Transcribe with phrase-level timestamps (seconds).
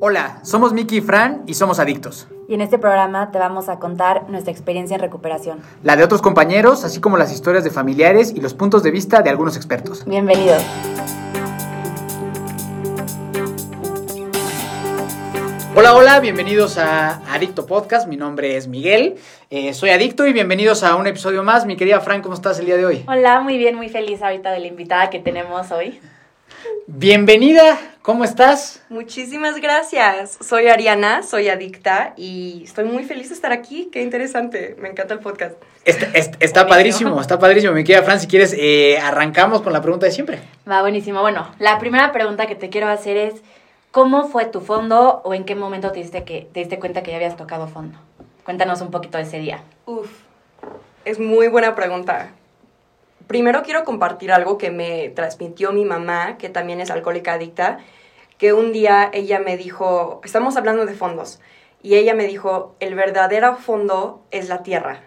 [0.00, 2.26] Hola, somos Miki y Fran y somos adictos.
[2.48, 5.60] Y en este programa te vamos a contar nuestra experiencia en recuperación.
[5.84, 9.22] La de otros compañeros, así como las historias de familiares y los puntos de vista
[9.22, 10.04] de algunos expertos.
[10.04, 10.64] Bienvenidos.
[15.76, 18.08] Hola, hola, bienvenidos a Adicto Podcast.
[18.08, 19.14] Mi nombre es Miguel,
[19.50, 21.66] eh, soy adicto y bienvenidos a un episodio más.
[21.66, 23.04] Mi querida Fran, ¿cómo estás el día de hoy?
[23.06, 26.00] Hola, muy bien, muy feliz ahorita de la invitada que tenemos hoy.
[26.86, 28.82] Bienvenida, ¿cómo estás?
[28.88, 30.38] Muchísimas gracias.
[30.40, 33.88] Soy Ariana, soy adicta y estoy muy feliz de estar aquí.
[33.92, 35.54] Qué interesante, me encanta el podcast.
[35.84, 37.72] Está, está- está padrísimo, está padrísimo.
[37.72, 40.38] Mi querida Fran, si quieres, eh, arrancamos con la pregunta de siempre.
[40.70, 41.20] Va buenísimo.
[41.20, 43.34] Bueno, la primera pregunta que te quiero hacer es,
[43.90, 47.10] ¿cómo fue tu fondo o en qué momento te diste, que, te diste cuenta que
[47.10, 47.98] ya habías tocado fondo?
[48.44, 49.62] Cuéntanos un poquito de ese día.
[49.86, 50.10] Uf,
[51.04, 52.30] es muy buena pregunta.
[53.26, 57.78] Primero quiero compartir algo que me transmitió mi mamá, que también es alcohólica adicta,
[58.38, 61.40] que un día ella me dijo, estamos hablando de fondos,
[61.82, 65.02] y ella me dijo, el verdadero fondo es la tierra.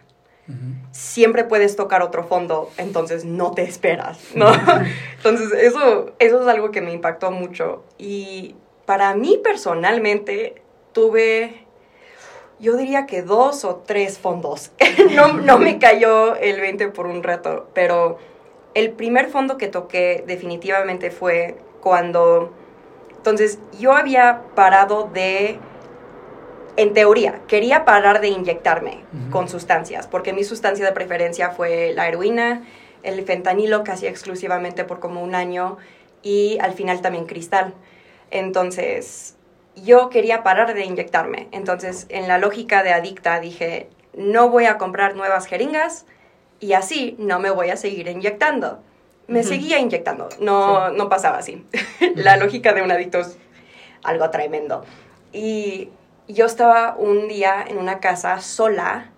[0.92, 4.50] Siempre puedes tocar otro fondo, entonces no te esperas, ¿no?
[5.18, 7.84] entonces eso, eso es algo que me impactó mucho.
[7.98, 10.62] Y para mí personalmente
[10.94, 11.67] tuve
[12.59, 14.72] yo diría que dos o tres fondos.
[15.16, 18.17] no, no me cayó el 20 por un rato, pero
[18.73, 22.53] el primer fondo que toqué definitivamente fue cuando...
[23.17, 25.59] Entonces, yo había parado de...
[26.75, 32.08] En teoría, quería parar de inyectarme con sustancias, porque mi sustancia de preferencia fue la
[32.08, 32.67] heroína,
[33.02, 35.78] el fentanilo casi exclusivamente por como un año
[36.22, 37.73] y al final también cristal.
[38.30, 39.37] Entonces,
[39.83, 41.47] yo quería parar de inyectarme.
[41.52, 46.06] Entonces, en la lógica de adicta dije, no voy a comprar nuevas jeringas
[46.59, 48.80] y así no me voy a seguir inyectando.
[49.28, 51.66] Me seguía inyectando, no, no pasaba así.
[52.16, 53.38] la lógica de un adicto es
[54.03, 54.86] algo tremendo.
[55.34, 55.89] Y
[56.30, 59.12] yo estaba un día en una casa sola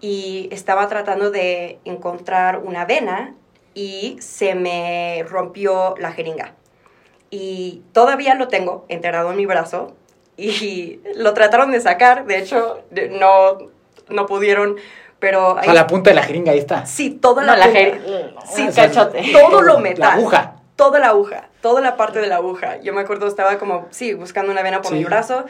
[0.00, 3.34] y estaba tratando de encontrar una vena
[3.74, 6.54] y se me rompió la jeringa.
[7.28, 9.94] Y todavía lo tengo enterrado en mi brazo
[10.48, 12.82] y lo trataron de sacar, de hecho
[13.18, 13.58] no,
[14.08, 14.76] no pudieron,
[15.18, 15.50] pero...
[15.52, 16.86] O ahí- sea, la punta de la jeringa ahí está.
[16.86, 17.80] Sí, toda No, la, la punta.
[17.80, 19.22] jer- Sí, cachote.
[19.32, 20.00] todo lo metal.
[20.00, 20.56] La aguja.
[20.76, 22.78] Toda la aguja, toda la parte de la aguja.
[22.80, 24.98] Yo me acuerdo, estaba como, sí, buscando una vena por Sí.
[24.98, 25.44] mi brazo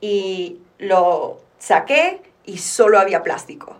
[0.00, 3.76] y lo saqué y solo había plástico.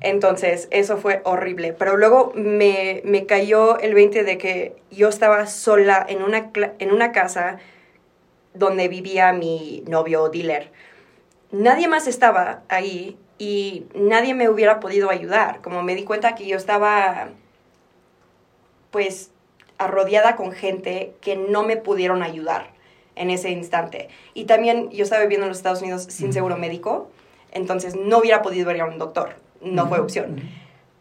[0.00, 1.72] Entonces, eso fue horrible.
[1.74, 6.72] Pero luego me, me cayó el 20 de que yo estaba sola en una, cla-
[6.78, 7.58] en una casa
[8.54, 10.70] donde vivía mi novio dealer.
[11.52, 15.60] Nadie más estaba ahí y nadie me hubiera podido ayudar.
[15.62, 17.28] Como me di cuenta que yo estaba,
[18.90, 19.30] pues,
[19.78, 22.70] arrodeada con gente que no me pudieron ayudar
[23.16, 24.08] en ese instante.
[24.34, 27.10] Y también yo estaba viviendo en los Estados Unidos sin seguro médico,
[27.52, 29.36] entonces no hubiera podido ir a un doctor.
[29.62, 30.40] No fue opción.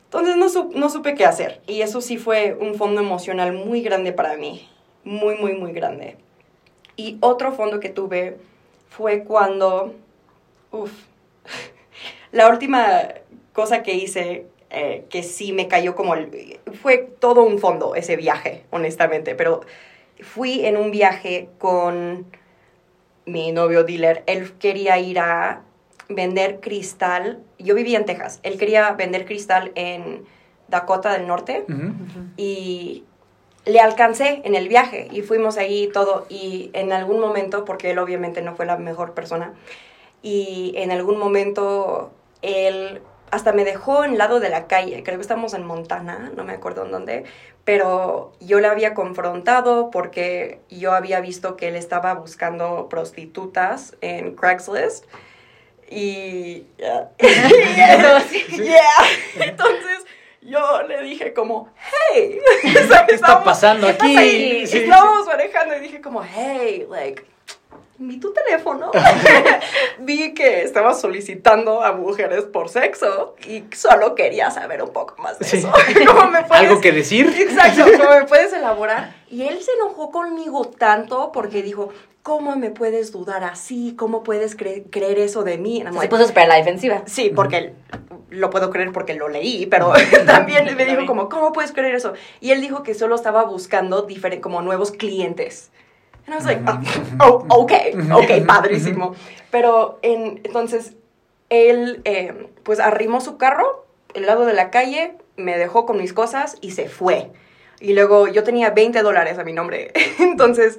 [0.05, 1.61] Entonces no, su- no supe qué hacer.
[1.67, 4.67] Y eso sí fue un fondo emocional muy grande para mí.
[5.03, 6.17] Muy, muy, muy grande.
[6.99, 8.35] Y otro fondo que tuve
[8.89, 9.95] fue cuando...
[10.71, 10.91] Uf.
[12.33, 13.07] La última
[13.53, 16.13] cosa que hice eh, que sí me cayó como...
[16.13, 19.33] el- fue todo un fondo ese viaje, honestamente.
[19.33, 19.61] Pero
[20.21, 22.25] fui en un viaje con
[23.25, 24.23] mi novio dealer.
[24.25, 25.61] Él quería ir a
[26.09, 27.41] vender cristal.
[27.59, 28.41] Yo vivía en Texas.
[28.43, 30.25] Él quería vender cristal en
[30.67, 31.63] Dakota del Norte
[32.35, 33.05] y
[33.65, 37.99] le alcancé en el viaje y fuimos ahí todo y en algún momento, porque él
[37.99, 39.53] obviamente no fue la mejor persona,
[40.21, 42.11] y en algún momento
[42.41, 46.43] él hasta me dejó en lado de la calle, creo que estamos en Montana, no
[46.43, 47.25] me acuerdo en dónde,
[47.63, 54.35] pero yo le había confrontado porque yo había visto que él estaba buscando prostitutas en
[54.35, 55.05] Craigslist
[55.89, 56.65] y...
[56.77, 57.11] yeah.
[58.57, 58.83] Yeah.
[59.39, 60.05] Entonces
[60.49, 61.69] yo le dije como,
[62.13, 62.39] hey,
[63.07, 64.17] ¿Qué está pasando ¿qué aquí?
[64.17, 64.67] ahí?
[64.67, 64.79] Sí.
[64.79, 67.23] Estábamos manejando y dije como, hey, like,
[67.97, 68.91] vi tu teléfono.
[69.99, 75.37] vi que estabas solicitando a mujeres por sexo y solo quería saber un poco más
[75.39, 75.57] de Sí.
[75.57, 75.71] eso.
[76.07, 77.33] ¿Cómo me puedes- ¿Algo que decir?
[77.37, 79.15] Exacto, ¿cómo me puedes elaborar?
[79.29, 81.89] Y él se enojó conmigo tanto porque dijo,
[82.23, 83.95] ¿cómo me puedes dudar así?
[83.97, 85.83] ¿Cómo puedes cre- creer eso de mí?
[86.01, 87.03] Se puso súper a la defensiva.
[87.05, 87.73] Sí, porque
[88.29, 89.91] lo puedo creer porque lo leí, pero
[90.25, 92.13] también me dijo como, ¿cómo puedes creer eso?
[92.41, 94.07] Y él dijo que solo estaba buscando
[94.41, 95.71] como nuevos clientes.
[96.27, 96.81] And I was like, "Ah,
[97.27, 97.71] oh, ok,
[98.13, 99.15] ok, padrísimo.
[99.49, 100.93] Pero en, entonces,
[101.49, 106.13] él, eh, pues arrimó su carro, el lado de la calle, me dejó con mis
[106.13, 107.31] cosas y se fue.
[107.79, 109.91] Y luego yo tenía 20 dólares a mi nombre.
[110.19, 110.77] Entonces,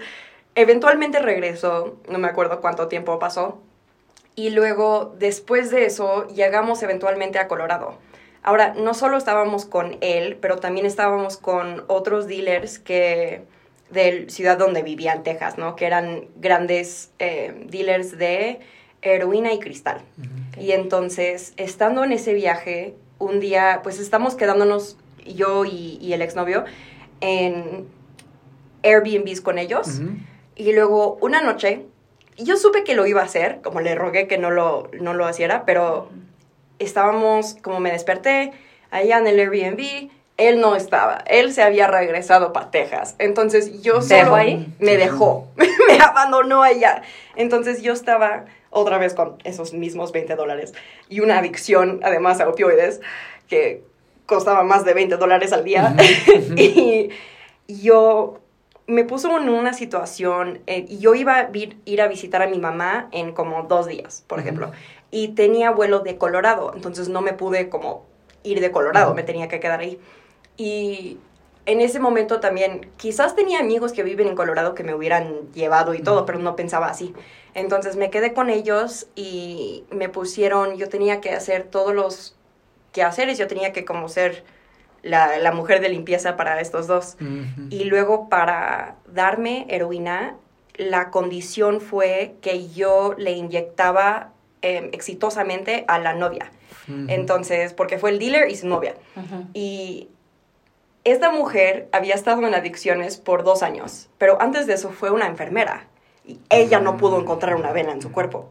[0.54, 3.60] eventualmente regresó, no me acuerdo cuánto tiempo pasó,
[4.34, 7.98] y luego después de eso llegamos eventualmente a Colorado.
[8.42, 13.42] Ahora, no solo estábamos con él, pero también estábamos con otros dealers que
[13.90, 15.76] de ciudad donde vivía en Texas, ¿no?
[15.76, 18.60] Que eran grandes eh, dealers de
[19.02, 20.00] heroína y cristal.
[20.58, 24.96] Y entonces, estando en ese viaje, un día, pues estamos quedándonos
[25.26, 26.64] yo y, y el exnovio
[27.20, 27.86] en
[28.82, 30.00] Airbnbs con ellos.
[30.60, 31.86] Y luego una noche,
[32.36, 35.28] yo supe que lo iba a hacer, como le rogué que no lo, no lo
[35.30, 36.10] hiciera, pero
[36.78, 38.52] estábamos, como me desperté
[38.90, 43.14] allá en el Airbnb, él no estaba, él se había regresado para Texas.
[43.18, 44.70] Entonces yo solo ahí?
[44.80, 47.04] me dejó, me abandonó allá.
[47.36, 50.74] Entonces yo estaba otra vez con esos mismos 20 dólares
[51.08, 53.00] y una adicción además a opioides
[53.48, 53.82] que
[54.26, 55.96] costaba más de 20 dólares al día.
[56.58, 57.08] y
[57.66, 58.40] yo
[58.90, 62.58] me puso en una situación, eh, y yo iba a ir a visitar a mi
[62.58, 64.72] mamá en como dos días, por ejemplo,
[65.10, 68.04] y tenía vuelo de Colorado, entonces no me pude como
[68.42, 70.00] ir de Colorado, me tenía que quedar ahí.
[70.56, 71.18] Y
[71.66, 75.94] en ese momento también, quizás tenía amigos que viven en Colorado que me hubieran llevado
[75.94, 77.14] y todo, pero no pensaba así.
[77.54, 82.36] Entonces me quedé con ellos y me pusieron, yo tenía que hacer todos los
[82.92, 84.44] quehaceres, yo tenía que como ser
[85.02, 87.16] la, la mujer de limpieza para estos dos.
[87.70, 90.36] Y luego para darme heroína,
[90.76, 94.32] la condición fue que yo le inyectaba
[94.62, 96.50] em, exitosamente a la novia.
[97.06, 98.96] Entonces, porque fue el dealer y su novia.
[99.54, 100.08] Y
[101.04, 105.26] esta mujer había estado en adicciones por dos años, pero antes de eso fue una
[105.26, 105.86] enfermera.
[106.26, 108.50] Y ella no pudo encontrar una vena en su cuerpo.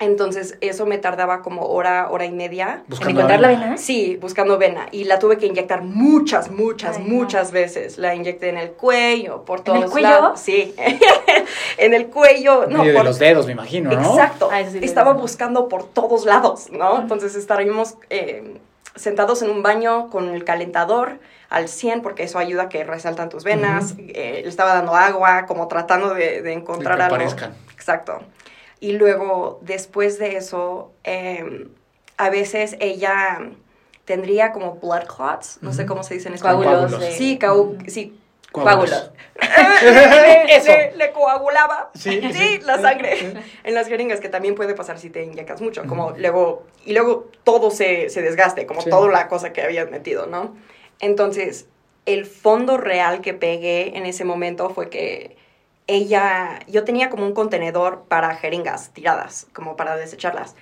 [0.00, 2.84] Entonces, eso me tardaba como hora, hora y media.
[3.00, 3.76] ¿En encontrar la vena?
[3.78, 4.86] Sí, buscando vena.
[4.92, 7.14] Y la tuve que inyectar muchas, muchas, Ay, no.
[7.16, 7.98] muchas veces.
[7.98, 10.08] La inyecté en el cuello, por todos el cuello?
[10.08, 10.40] lados.
[10.40, 10.74] Sí,
[11.78, 12.64] en el cuello.
[12.64, 14.00] En No, medio de por- los dedos, me imagino, ¿no?
[14.10, 14.48] Exacto.
[14.52, 15.20] Ah, sí, Estaba sí.
[15.20, 17.00] buscando por todos lados, ¿no?
[17.00, 18.58] Entonces estaríamos eh,
[18.94, 21.18] sentados en un baño con el calentador
[21.50, 23.94] al 100 porque eso ayuda a que resaltan tus venas.
[23.98, 27.16] Eh, le estaba dando agua, como tratando de, de encontrar que algo.
[27.16, 27.54] aparezcan.
[27.74, 28.20] Exacto.
[28.80, 31.66] Y luego, después de eso, eh,
[32.16, 33.50] a veces ella
[34.04, 36.64] tendría como blood clots, no sé cómo se dice en español.
[36.64, 37.38] Coágulos de- Sí,
[37.88, 38.18] sí,
[38.52, 39.12] Coágulos.
[39.82, 40.68] le, Eso.
[40.72, 42.20] le- le coagulaba Sí.
[42.32, 43.34] sí, la sangre
[43.64, 47.28] en las jeringas que también puede pasar si te inyectas mucho como luego y luego
[47.44, 48.90] todo se, se desgaste como Sí.
[48.90, 50.56] toda la cosa que habías metido no
[51.00, 51.66] entonces
[52.06, 55.36] el fondo real que pegué en ese momento fue que
[55.88, 60.54] ella yo tenía como un contenedor para jeringas tiradas como para desecharlas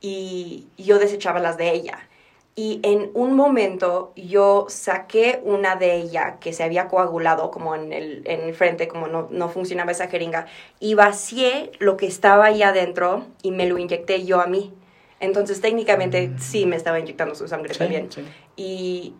[0.00, 2.08] y yo desechaba las de ella
[2.54, 7.92] y en un momento yo saqué una de ella que se había coagulado como en
[7.92, 10.46] el, en el frente, como no, no funcionaba esa jeringa,
[10.80, 14.74] y vacié lo que estaba ahí adentro y me lo inyecté yo a mí.
[15.20, 18.10] Entonces técnicamente sí me estaba inyectando su sangre Sí, también.
[18.10, 18.24] sí.
[18.56, 19.14] Y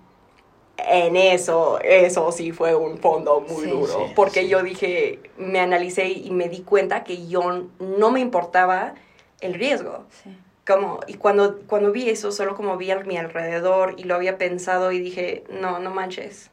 [0.78, 4.48] en eso, eso sí fue un fondo muy Sí, duro, sí, porque sí.
[4.48, 8.94] yo dije, me analicé y me di cuenta que yo no me importaba
[9.40, 10.36] el riesgo Sí.
[10.66, 14.38] como, y cuando, cuando vi eso, solo como vi a mi alrededor y lo había
[14.38, 16.50] pensado y dije, no, no manches.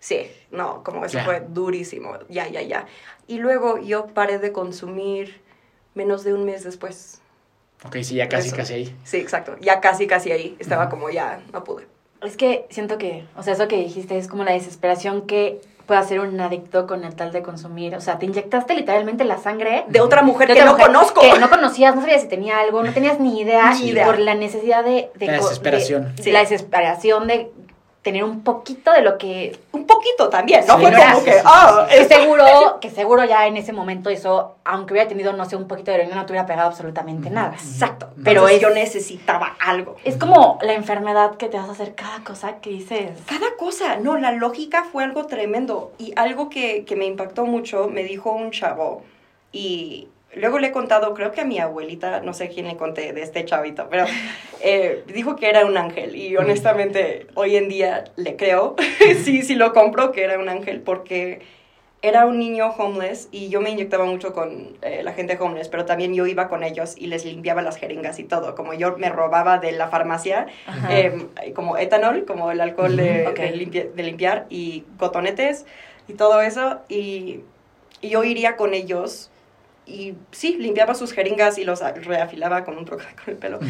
[0.00, 2.86] Sí, no, como eso fue durísimo, ya, ya, ya.
[3.26, 5.42] Y luego yo paré de consumir
[5.94, 7.20] menos de un mes después.
[7.84, 8.56] Ok, sí, ya casi, Eso.
[8.56, 8.96] casi ahí.
[9.04, 10.56] Sí, exacto, ya casi, casi ahí.
[10.60, 11.86] Estaba como, ya, no pude.
[12.22, 16.00] Es que siento que, o sea, eso que dijiste es como la desesperación que puede
[16.00, 17.94] hacer un adicto con el tal de consumir.
[17.94, 21.20] O sea, te inyectaste literalmente la sangre De otra mujer de que no conozco.
[21.22, 23.72] Que no conocías, no sabías si tenía algo, no tenías ni idea.
[23.72, 25.10] Ni y por la necesidad de...
[25.14, 26.14] de La desesperación.
[26.16, 26.30] de- Sí.
[26.32, 27.50] La desesperación de
[28.08, 29.58] tener un poquito de lo que...
[29.72, 30.76] Un poquito también, ¿no?
[30.76, 32.44] Sí, Fue no, como sí, que, sí, ah, Que seguro,
[32.80, 35.98] que seguro ya en ese momento eso, aunque hubiera tenido, no sé, un poquito de
[35.98, 37.52] heroína, no te hubiera pegado absolutamente nada.
[37.54, 39.96] Exacto, Pero pero es- yo necesitaba algo.
[40.04, 43.10] Es como la enfermedad que te vas a hacer cada cosa que dices.
[43.26, 45.92] Cada cosa, no, la lógica fue algo tremendo.
[45.98, 49.02] Y algo que, que me impactó mucho, me dijo un chavo,
[49.52, 50.08] y
[50.38, 53.22] luego le he contado, creo que a mi abuelita, no sé quién le conté de
[53.22, 54.04] este chavito, pero
[54.62, 56.16] eh, dijo que era un ángel.
[56.16, 58.76] Y honestamente, hoy en día le creo,
[59.24, 61.40] sí, sí lo compro que era un ángel, porque
[62.00, 65.84] era un niño homeless y yo me inyectaba mucho con eh, la gente homeless, pero
[65.84, 68.54] también yo iba con ellos y les limpiaba las jeringas y todo.
[68.54, 70.46] Como yo me robaba de la farmacia,
[70.90, 75.66] eh, como etanol, como el alcohol de, limpiar, y cotonetes
[76.06, 76.78] y todo eso.
[76.88, 77.40] Y,
[78.00, 79.30] y yo iría con ellos
[79.88, 83.58] y sí, limpiaba sus jeringas y los reafilaba con un troca con el pelo.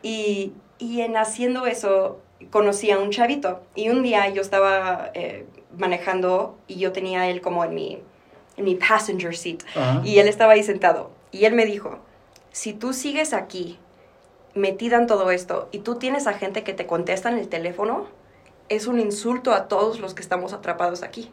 [0.00, 2.20] Y, y en haciendo eso
[2.50, 3.62] conocí a un chavito.
[3.74, 5.44] Y un día yo estaba eh,
[5.76, 7.98] manejando y yo tenía a él como en mi,
[8.56, 9.62] en mi passenger seat.
[10.04, 11.10] Y él estaba ahí sentado.
[11.30, 11.98] Y él me dijo,
[12.52, 13.78] si tú sigues aquí
[14.54, 18.06] metida en todo esto y tú tienes a gente que te contesta en el teléfono,
[18.68, 21.30] es un insulto a todos los que estamos atrapados aquí.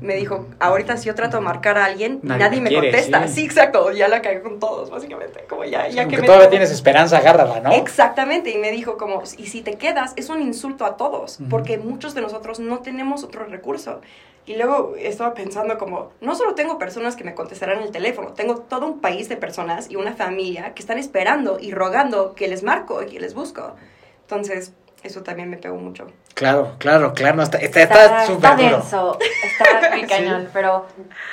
[0.00, 3.26] Me dijo, ahorita si yo trato de marcar a alguien, Nadie nadie, me quiere, contesta.
[3.26, 3.34] sí.
[3.36, 3.44] Sí.
[3.46, 5.44] exacto, ya la cagué con todos, básicamente.
[5.48, 7.72] Como ya, ya que me todavía tienes esperanza, agárrala, ¿no?
[7.72, 11.78] Exactamente, y me dijo como, y si te quedas, es un insulto a todos, porque
[11.78, 14.00] muchos de nosotros no tenemos otro recurso.
[14.44, 18.58] Y luego estaba pensando como, no solo tengo personas que me contestarán el teléfono, tengo
[18.58, 22.62] todo un país de personas y una familia que están esperando y rogando que les
[22.62, 23.74] marco y que les busco.
[24.20, 24.72] Entonces,
[25.06, 26.06] eso también me pegó mucho.
[26.34, 27.36] Claro, claro, claro.
[27.36, 28.76] no, está está Está, está está súper duro.
[28.78, 30.06] denso, está muy Sí.
[30.06, 30.86] cañón, pero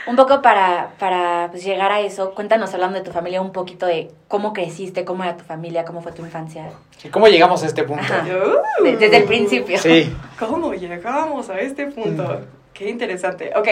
[0.08, 3.86] un poco para, para pues, llegar a eso, cuéntanos hablando de tu familia un poquito
[3.86, 6.70] de cómo creciste, cómo era tu familia, cómo fue tu infancia.
[7.04, 8.04] ¿Y ¿Cómo llegamos a este punto?
[8.80, 8.84] Uh.
[8.84, 9.78] Desde el principio.
[9.78, 10.16] Sí.
[10.40, 12.24] ¿Cómo llegamos a este punto?
[12.24, 12.46] Mm.
[12.74, 13.52] Qué interesante.
[13.56, 13.68] Ok,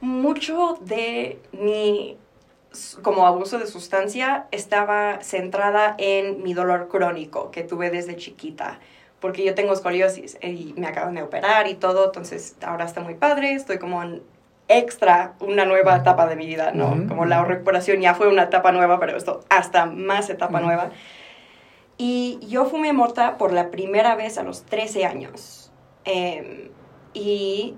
[0.00, 2.16] mucho de mi
[3.02, 8.78] como abuso de sustancia estaba centrada en mi dolor crónico que tuve desde chiquita.
[9.20, 13.14] Porque yo tengo escoliosis y me acaban de operar y todo, entonces ahora está muy
[13.14, 14.22] padre, estoy como en
[14.68, 17.08] extra una nueva etapa de mi vida, ¿no?
[17.08, 20.90] Como la recuperación ya fue una etapa nueva, pero esto hasta más etapa nueva.
[21.96, 25.72] Y yo fumé mota por la primera vez a los 13 años.
[26.04, 26.68] Em,
[27.12, 27.74] y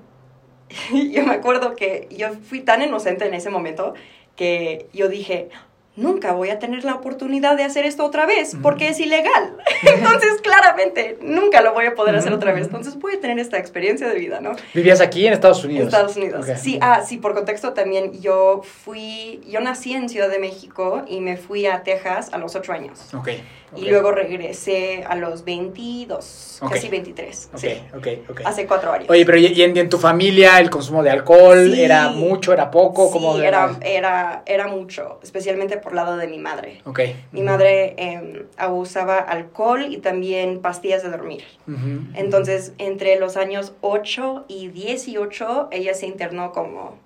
[1.12, 3.94] yo me acuerdo que yo fui tan inocente en ese momento
[4.37, 5.49] que yo dije,
[5.97, 9.56] nunca voy a tener la oportunidad de hacer esto otra vez porque es ilegal.
[9.82, 12.66] Entonces, claramente, nunca lo voy a poder hacer otra vez.
[12.66, 14.52] Entonces, voy a tener esta experiencia de vida, ¿no?
[14.75, 15.82] ¿Vivías aquí en Estados Unidos?
[15.82, 16.47] En Estados Unidos.
[16.61, 21.20] Sí, ah, sí, por contexto también, yo fui, yo nací en Ciudad de México y
[21.20, 23.12] me fui a Texas a los 8 años.
[23.14, 23.28] Ok.
[23.76, 23.88] Y ok.
[23.90, 26.73] luego regresé a los 22, Ok.
[26.73, 27.50] casi 23.
[27.52, 28.40] Ok, sí, ok, ok.
[28.44, 29.06] hace 4 años.
[29.11, 31.80] Oye, pero ¿y, y en, y en tu familia el consumo de alcohol Sí.
[31.82, 33.06] era mucho, era poco?
[33.06, 36.80] sí, ¿Cómo era, era, era mucho, especialmente por lado de mi madre.
[36.84, 37.00] Ok.
[37.32, 41.44] Mi madre eh, abusaba alcohol y también pastillas de dormir.
[41.66, 42.02] Ujú.
[42.14, 46.99] Entonces, entre los años 8 y 18, ella se internó como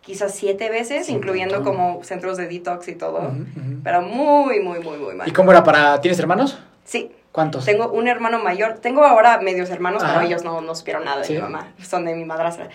[0.00, 1.74] quizás siete veces, Sí, incluyendo montón.
[1.76, 3.20] como centros de detox y todo.
[3.20, 3.80] Ujú, ujú.
[3.82, 5.26] Pero muy, muy, muy, muy mal.
[5.28, 6.00] ¿Y cómo era para...
[6.02, 6.58] ¿Tienes hermanos?
[6.84, 7.64] Sí, ¿Cuántos?
[7.64, 8.74] tengo un hermano mayor.
[8.80, 10.12] Tengo ahora medios hermanos, Ajá.
[10.14, 11.32] pero ellos no, no supieron nada de Sí.
[11.32, 11.72] mi mamá.
[11.82, 12.68] Son de mi madrastra.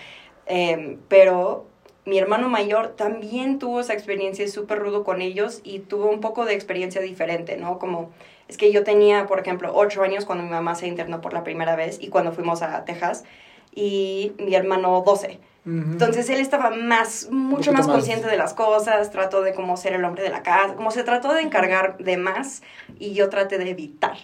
[0.47, 1.67] Eh, pero
[2.09, 6.45] mi hermano mayor también tuvo esa experiencia súper rudo con ellos y tuvo un poco
[6.45, 7.79] de experiencia diferente, ¿no?
[7.79, 8.09] Como,
[8.47, 11.43] es que yo tenía, por ejemplo, ocho años cuando mi mamá se internó por la
[11.43, 13.23] primera vez y cuando fuimos a Texas
[13.73, 15.39] y mi hermano 12.
[15.65, 15.75] Ujú.
[15.91, 17.95] Entonces él estaba más, mucho más más.
[17.95, 21.03] consciente de las cosas, trató de como ser el hombre de la casa, como se
[21.03, 22.63] trató de encargar de más
[22.97, 24.17] y yo traté de evitar.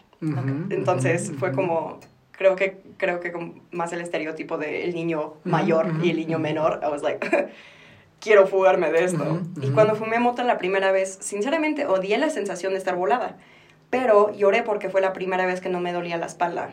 [0.72, 2.00] Entonces fue como,
[2.32, 3.32] creo que, creo que
[3.72, 6.80] más el estereotipo del niño mayor y el niño menor.
[6.84, 7.20] I was like,
[8.26, 9.24] quiero fugarme de esto.
[9.24, 9.74] Ujú, Y ujú.
[9.76, 13.38] cuando fumé mota la primera vez, sinceramente odié la sensación de estar volada.
[13.92, 16.72] Pero lloré porque fue la primera vez que no me dolía la espalda.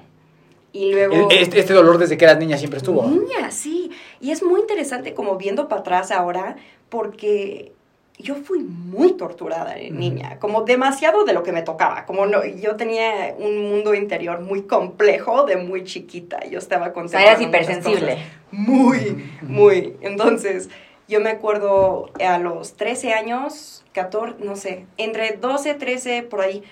[0.72, 1.28] Y luego...
[1.30, 3.06] Este, este dolor desde que eras niña siempre estuvo.
[3.06, 3.90] Niña, sí.
[4.20, 6.56] Y es muy interesante como viendo para atrás ahora,
[6.88, 7.72] porque
[8.18, 12.06] yo fui muy torturada de niña, como demasiado de lo que me tocaba.
[12.06, 16.40] Como no, yo tenía un mundo interior muy complejo de muy chiquita.
[16.46, 18.12] Yo estaba O sea, eras hipersensible.
[18.14, 18.26] cosas.
[18.52, 19.96] Muy, muy.
[20.00, 20.70] Entonces,
[21.12, 26.62] yo me acuerdo a los 13 años, 14, no sé, entre 12, 13, por ahí,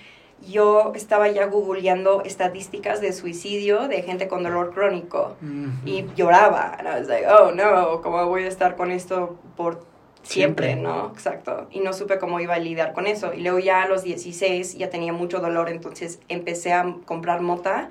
[0.48, 5.36] yo estaba ya googleando estadísticas de suicidio de gente con dolor crónico
[5.84, 6.74] y lloraba.
[6.78, 9.84] And I was like, oh no, ¿cómo voy a estar con esto por
[10.22, 10.76] siempre, Siempre.
[10.76, 11.10] no?
[11.12, 11.66] Exacto.
[11.70, 13.34] Y no supe cómo iba a lidiar con eso.
[13.34, 17.90] Y luego ya a los 16 ya tenía mucho dolor, entonces empecé a comprar mota,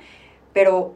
[0.52, 0.96] pero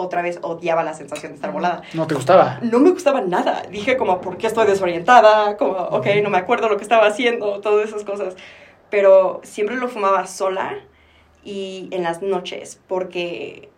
[0.00, 1.82] otra vez odiaba la sensación de estar volada.
[1.94, 2.58] ¿No te gustaba?
[2.62, 3.62] No me gustaba nada.
[3.70, 5.56] Dije como, ¿por qué estoy desorientada?
[5.56, 8.34] Como, ok, no me acuerdo lo que estaba haciendo, todas esas cosas.
[8.90, 10.74] Pero siempre lo fumaba sola
[11.44, 13.70] y en las noches, porque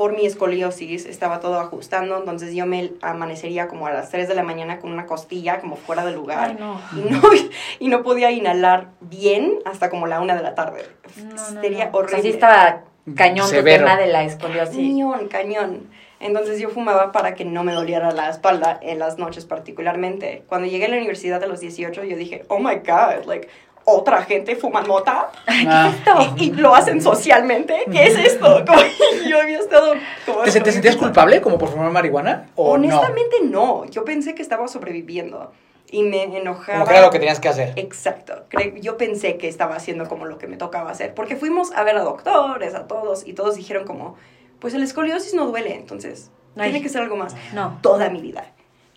[0.00, 4.34] por mi escoliosis estaba todo ajustando, entonces yo me amanecería como a las 3 de
[4.34, 6.50] la mañana con una costilla como fuera de lugar.
[6.50, 6.80] Ay, no.
[6.96, 7.20] Y no,
[7.80, 10.86] y no podía inhalar bien hasta como la una de la tarde.
[11.22, 11.90] No, no, Sería no.
[11.90, 12.22] O sea, horrible.
[12.22, 12.84] sí estaba
[13.16, 13.84] cañón tu Severo.
[13.84, 14.76] tema de la escoliosis.
[14.76, 15.90] Cañón, cañón.
[16.20, 20.42] Entonces yo fumaba para que no me doliera la espalda en las noches particularmente.
[20.48, 23.48] Cuando llegué a la universidad a los 18 yo dije, oh my god, like,
[23.86, 25.90] otra gente fuma mota Ah.
[26.36, 27.84] y, y lo hacen socialmente.
[27.90, 28.64] ¿Qué es esto?
[28.66, 28.80] Como,
[29.28, 29.94] yo había estado
[30.26, 30.42] como...
[30.42, 32.48] ¿Te, te sentías culpable como por fumar marihuana?
[32.54, 33.86] ¿O Honestamente no.
[33.86, 35.52] Yo pensé que estaba sobreviviendo
[35.90, 36.36] y me no?
[36.36, 36.78] enojaba.
[36.80, 37.72] Como que era lo que tenías que hacer.
[37.76, 38.44] Exacto.
[38.80, 41.96] Yo pensé que estaba haciendo como lo que me tocaba hacer, porque fuimos a ver
[41.96, 44.16] a doctores, a todos, y todos dijeron como,
[44.58, 46.70] pues el escoliosis no duele, entonces Ay.
[46.70, 47.34] tiene que ser algo más.
[47.52, 47.78] No.
[47.82, 48.44] Toda mi vida.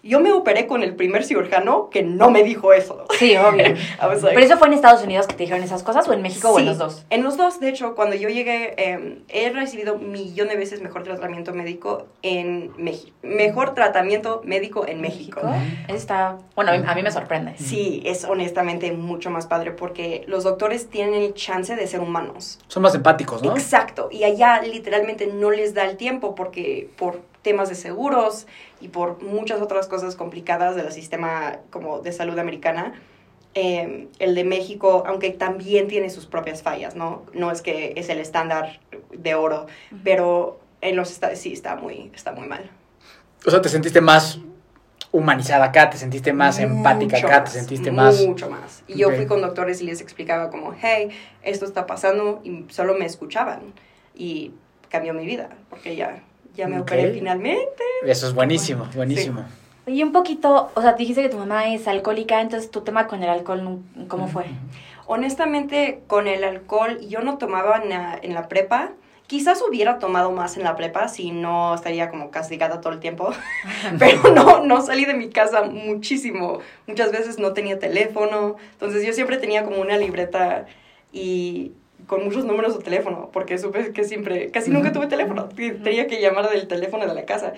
[0.04, 3.06] Yo me operé con el primer cirujano que no me dijo eso.
[3.18, 3.64] Sí, obvio.
[4.04, 6.50] Like, ¿Pero eso fue en Estados Unidos que te dijeron esas cosas o en México
[6.50, 7.06] o en los dos?
[7.10, 11.04] En los dos, de hecho, cuando yo llegué, eh, he recibido millón de veces mejor
[11.04, 13.16] tratamiento médico en México.
[13.22, 15.42] Mejor tratamiento médico en México.
[15.88, 17.54] Eso está, bueno, a mí, a mí me sorprende.
[17.58, 22.60] Sí, es honestamente mucho más padre porque los doctores tienen el chance de ser humanos.
[22.68, 23.54] Son más empáticos, ¿no?
[23.54, 28.48] Exacto, y allá literalmente no les da el tiempo porque por temas de seguros
[28.84, 32.94] y por muchas otras cosas complicadas del sistema como de salud americana,
[33.54, 37.24] eh, el de México, aunque también tiene sus propias fallas, ¿no?
[37.34, 39.68] No es que es el estándar de oro,
[40.04, 42.70] pero en los estados sí está muy, está muy mal.
[43.46, 44.40] O sea, te sentiste más
[45.14, 48.22] humanizada acá, te sentiste más empática Mucho acá, más, te sentiste más...
[48.26, 48.84] Mucho más.
[48.88, 49.16] Y yo Ok.
[49.16, 51.10] fui con doctores y les explicaba como, hey,
[51.42, 53.74] esto está pasando y solo me escuchaban.
[54.14, 54.52] Y
[54.90, 56.22] cambió mi vida, porque ya,
[56.56, 57.84] ya me operé finalmente.
[58.06, 59.46] Eso es buenísimo, buenísimo.
[59.86, 63.22] Y un poquito, o sea, dijiste que tu mamá es alcohólica, entonces tu tema con
[63.22, 64.46] el alcohol, ¿cómo fue?
[65.06, 68.92] Honestamente, con el alcohol, yo no tomaba en la, en la prepa.
[69.28, 73.34] Quizás hubiera tomado más en la prepa si no estaría como castigada todo el tiempo.
[74.00, 76.60] Pero no, no salí de mi casa muchísimo.
[76.88, 78.56] Muchas veces no tenía teléfono.
[78.74, 80.66] Entonces yo siempre tenía como una libreta
[81.12, 81.74] y
[82.08, 85.50] con muchos números de teléfono, porque supe que siempre, casi nunca tuve teléfono.
[85.56, 87.54] Tenía que llamar del teléfono de la casa.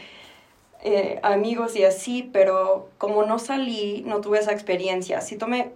[0.83, 5.19] Eh, amigos y así, pero como no salí, no tuve esa experiencia.
[5.21, 5.71] Sí tomé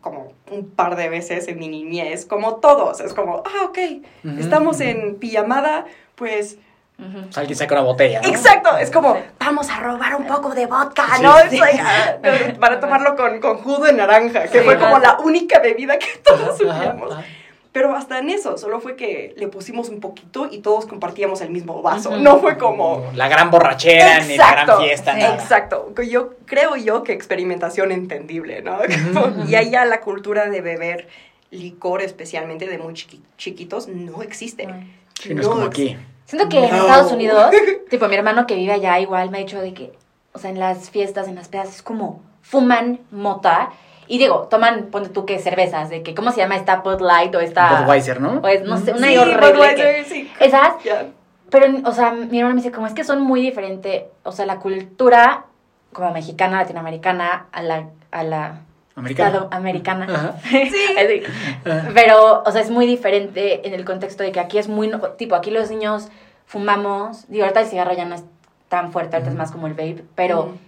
[0.00, 3.00] como un par de veces en mi niñez, como todos.
[3.00, 3.78] Es como, ah, ok,
[4.38, 6.58] estamos en pijamada, pues.
[6.98, 8.28] O sea, alguien saca una botella, ¿no?
[8.30, 11.34] Exacto, es como, vamos a robar un poco de vodka, Sí, ¿no?
[11.50, 11.56] sí.
[11.56, 12.16] Es like, ah,
[12.60, 16.06] para tomarlo con, con jugo de naranja, que Sí, fue como la única bebida que
[16.24, 17.14] todos subíamos.
[17.76, 21.50] Pero hasta en eso, solo fue que le pusimos un poquito y todos compartíamos el
[21.50, 22.16] mismo vaso.
[22.16, 23.04] No fue como...
[23.14, 25.20] La gran borrachera, ni la gran fiesta, Sí.
[25.20, 25.34] nada.
[25.34, 25.92] Exacto.
[26.08, 28.78] Yo creo yo que experimentación entendible, ¿no?
[29.12, 31.08] Como- y allá la cultura de beber
[31.50, 34.66] licor, especialmente de muy chiqui- chiquitos, no existe.
[35.20, 35.98] Sí, no es como aquí.
[36.24, 36.76] Siento que en No.
[36.78, 37.50] Estados Unidos,
[37.90, 39.92] tipo mi hermano que vive allá igual me ha dicho de que,
[40.32, 43.70] o sea, en las fiestas, en las pedas, es como fuman mota.
[44.08, 47.34] Y digo, toman, ponte tú que cervezas, de que, ¿cómo se llama esta Bud Light
[47.34, 47.80] o esta...
[47.80, 48.40] Budweiser, ¿no?
[48.42, 49.50] O es, no sé, una Sí, horrible.
[49.52, 50.30] Budweiser, que- sí.
[50.40, 51.06] Esas, Ya.
[51.50, 54.46] pero, o sea, mi hermano me dice, como es que son muy diferentes, o sea,
[54.46, 55.44] la cultura
[55.92, 57.88] como mexicana, latinoamericana, a la...
[58.12, 58.60] A la
[58.94, 59.48] Americano.
[59.50, 60.06] americana.
[60.08, 60.34] Ajá.
[60.44, 61.22] Así.
[61.94, 65.34] Pero, o sea, es muy diferente en el contexto de que aquí es muy, tipo,
[65.34, 66.08] aquí los niños
[66.46, 68.24] fumamos, digo, ahorita el cigarro ya no es
[68.68, 70.65] tan fuerte, ahorita es más como el vape, pero Mm.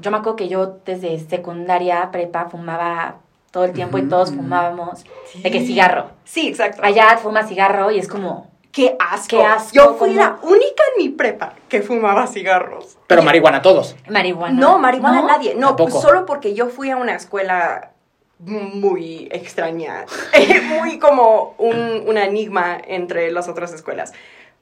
[0.00, 3.16] Yo me acuerdo que yo desde secundaria, prepa, fumaba
[3.50, 5.04] todo el tiempo y todos fumábamos
[5.42, 6.10] de que cigarro.
[6.24, 6.82] Sí, exacto.
[6.84, 9.28] Allá fuma cigarro y es como, Qué asco.
[9.38, 12.98] Qué asco, Yo fui como- la única en mi prepa que fumaba cigarros.
[13.06, 13.96] Pero marihuana todos.
[14.08, 14.60] marihuana.
[14.60, 15.54] No, marihuana nadie.
[15.54, 17.92] No, pues solo porque yo fui a una escuela
[18.38, 20.04] muy extraña.
[20.80, 24.12] muy como un, un enigma entre las otras escuelas.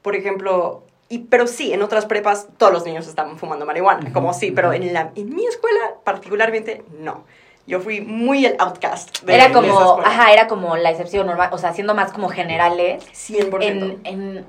[0.01, 4.11] Por ejemplo, y, pero sí, en otras prepas todos los niños estaban fumando marihuana.
[4.13, 7.23] Como sí, pero en, la, en mi escuela particularmente no.
[7.65, 9.21] Yo fui muy el outcast.
[9.23, 10.07] de- Era como, escuela.
[10.09, 13.03] ajá, era como la excepción normal, o sea, siendo más como generales.
[13.13, 13.57] 100%.
[13.63, 14.45] en, en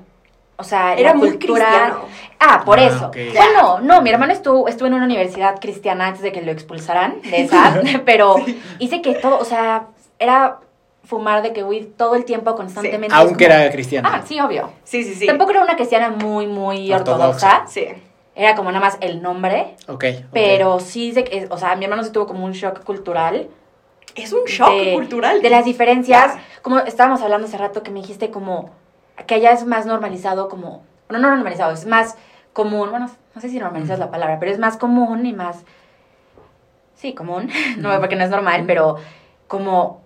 [0.57, 1.65] o sea, Era muy cultura.
[1.65, 1.99] cristiano.
[2.39, 3.11] Ah, por Ah, eso.
[3.33, 7.21] Bueno, no, mi hermano estuvo, estuvo en una universidad cristiana antes de que lo expulsaran
[7.21, 8.35] de esa, pero
[8.79, 10.57] hice que todo, o sea, era
[11.09, 13.15] fumar de que huir todo el tiempo constantemente.
[13.15, 14.07] Aunque como- era cristiano.
[14.11, 14.69] Ah, sí, obvio.
[14.83, 15.25] Sí, sí, sí.
[15.25, 17.25] Tampoco era una cristiana muy, muy Ortodoxa.
[17.57, 17.67] ortodoxa.
[17.67, 17.87] Sí.
[18.35, 19.75] Era como nada más el nombre.
[19.87, 20.05] Ok.
[20.31, 23.49] Pero sí, sé que, o sea, mi hermano sí tuvo como un shock cultural.
[24.15, 25.41] Es un shock de, cultural.
[25.41, 28.69] De las diferencias, como estábamos hablando hace rato que me dijiste como
[29.25, 32.15] que allá es más normalizado como, bueno, no normalizado, es más
[32.53, 35.63] común, bueno, no sé si normalizado es la palabra, pero es más común y más,
[36.95, 38.95] sí, común, no porque no es normal, pero
[39.47, 40.01] como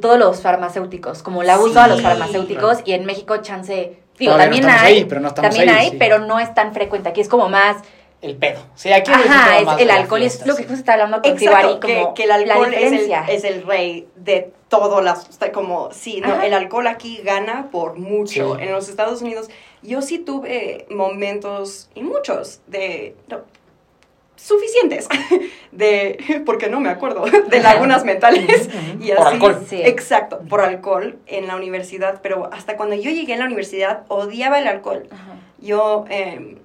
[0.00, 4.60] todos los farmacéuticos, como el abuso a los farmacéuticos y en México chance, digo, Todavía
[4.60, 5.96] también hay, ahí, pero no estamos también ahí, hay, sí.
[5.98, 7.78] pero no es tan frecuente, aquí es como más,
[8.22, 8.60] El pedo.
[8.74, 11.68] Sí, aquí ajá, es el alcohol y es lo que justo está hablando contigo, Exacto,
[11.68, 13.24] Ari, como que, que el alcohol la es el, diferencia.
[13.28, 16.46] es el rey de todo las como sí no Ajá.
[16.46, 18.62] el alcohol aquí gana por mucho Sí.
[18.62, 19.48] en los Estados Unidos
[19.82, 23.38] yo sí tuve momentos y muchos de no,
[24.40, 25.08] suficientes
[25.72, 28.68] de porque no me acuerdo de lagunas mentales
[29.00, 29.64] y Por así alcohol.
[29.68, 29.82] Sí.
[29.84, 34.58] exacto por alcohol en la universidad pero hasta cuando yo llegué a la universidad odiaba
[34.58, 35.36] el alcohol Ajá.
[35.58, 36.56] yo eh,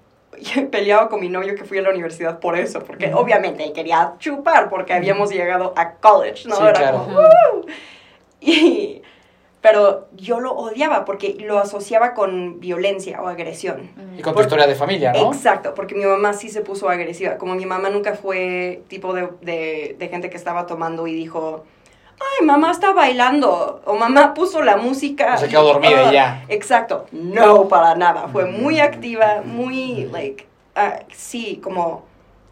[0.71, 4.69] peleaba con mi novio que fui a la universidad por eso, porque obviamente quería chupar
[4.69, 6.55] porque habíamos llegado a college, ¿no?
[6.57, 6.97] Sí, Era claro.
[7.05, 7.21] como.
[8.41, 9.01] Y,
[9.65, 13.89] pero yo lo odiaba porque lo asociaba con violencia o agresión.
[14.15, 15.34] Y con tu historia de familia, ¿no?
[15.34, 17.39] Exacto, porque mi mamá sí se puso agresiva.
[17.39, 21.63] Como mi mamá nunca fue tipo de, de, de gente que estaba tomando y dijo,
[22.19, 25.36] ay, mamá está bailando, o mamá puso la música.
[25.38, 26.45] Se quedó dormida y ya.
[26.47, 28.28] Exacto, no, para nada.
[28.28, 28.62] Fue Mm.
[28.62, 32.06] muy activa, muy, like, ah, sí, como,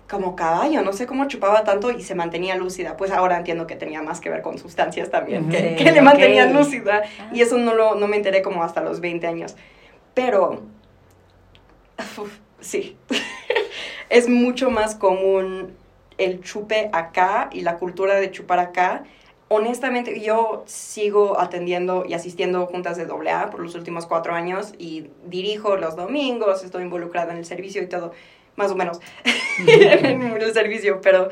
[0.09, 2.97] como caballo, no sé cómo chupaba tanto y se mantenía lúcida.
[2.97, 7.03] Pues ahora entiendo que tenía más que ver con sustancias también, que, le mantenían lúcida.
[7.19, 7.29] Ah.
[7.33, 9.55] Y eso no, lo, no me enteré como hasta los 20 años.
[10.13, 10.61] Pero,
[12.17, 12.97] uf, sí,
[14.09, 15.75] es mucho más común
[16.17, 19.03] el chupe acá y la cultura de chupar acá.
[19.47, 25.09] Honestamente, yo sigo atendiendo y asistiendo juntas de AA por los últimos cuatro años y
[25.25, 28.13] dirijo los domingos, estoy involucrada en el servicio y todo,
[28.55, 28.99] más o menos,
[29.67, 31.29] en el servicio, pero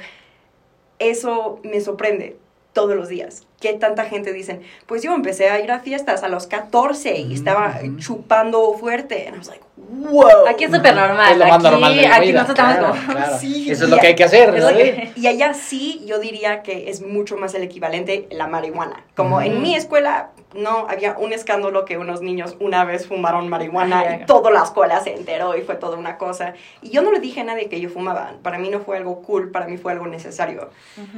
[0.99, 2.38] eso me sorprende
[2.73, 3.47] todos los días.
[3.62, 7.24] Que tanta gente dicen, pues yo empecé a ir a fiestas a los 14 y
[7.26, 7.97] Ujú, estaba ujú.
[7.97, 9.28] chupando fuerte.
[9.28, 10.47] And I was like, wow.
[10.50, 11.32] Aquí es súper normal.
[11.32, 13.19] Es lo más aquí, normal de la aquí vida, nosotros estamos claro, como...
[13.19, 13.38] claro.
[13.39, 14.67] Sí, Eso es lo que hay que hacer, ¿no?
[14.69, 19.06] que- Y allá sí, yo diría que es mucho más el equivalente la marihuana.
[19.15, 19.45] Como Ujú.
[19.45, 24.19] en mi escuela, no, había un escándalo que unos niños una vez fumaron marihuana Ay,
[24.24, 26.56] y toda la escuela se enteró y fue toda una cosa.
[26.82, 28.34] Y yo no le dije a nadie que yo fumaba.
[28.41, 30.69] Para mí no fue algo cool, para mí fue algo necesario.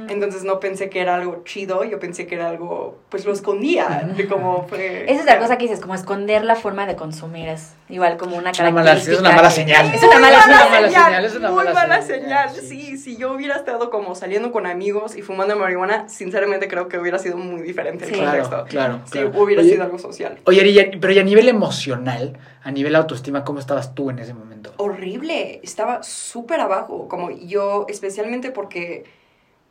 [0.08, 4.08] Entonces no pensé que era algo chido, yo pensé que era algo, pues lo escondía,
[4.16, 5.04] de cómo fue...
[5.10, 8.36] Esa es la cosa que dices, como esconder la forma de consumir es igual como
[8.36, 9.14] una Es una mala- característica.
[9.14, 9.94] es una mala señal.
[9.94, 11.24] Es una mala señal.
[11.24, 12.68] es una muy mala mala señal, señal.
[12.68, 12.98] sí.
[12.98, 17.18] Si yo hubiera estado como saliendo con amigos y fumando marihuana, sinceramente creo que hubiera
[17.18, 18.16] sido muy diferente el Sí.
[18.20, 18.48] contexto.
[18.50, 19.32] Claro, claro, Sí, claro.
[19.42, 20.38] hubiera Oye, sido algo social.
[20.44, 24.18] Oye, Ari, ya- pero y a nivel emocional, a nivel autoestima, ¿cómo estabas tú en
[24.18, 24.72] ese momento?
[24.78, 29.04] Horrible, estaba súper abajo, como yo, especialmente porque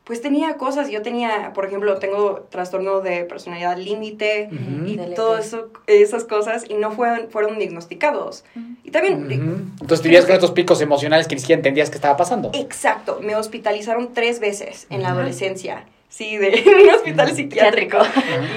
[0.03, 4.85] pues tenía cosas, yo tenía, por ejemplo, tengo trastorno de personalidad límite Ujú.
[4.85, 5.15] y Deleite.
[5.15, 8.43] todo eso, esas cosas y no fueron, fueron diagnosticados.
[8.83, 9.61] Y también Ujú.
[9.81, 12.51] Entonces vivías con estos picos emocionales que ni siquiera entendías qué estaba pasando.
[12.53, 15.85] Exacto, me hospitalizaron tres veces en la adolescencia.
[16.09, 16.49] Sí, de
[16.83, 17.97] un hospital psiquiátrico.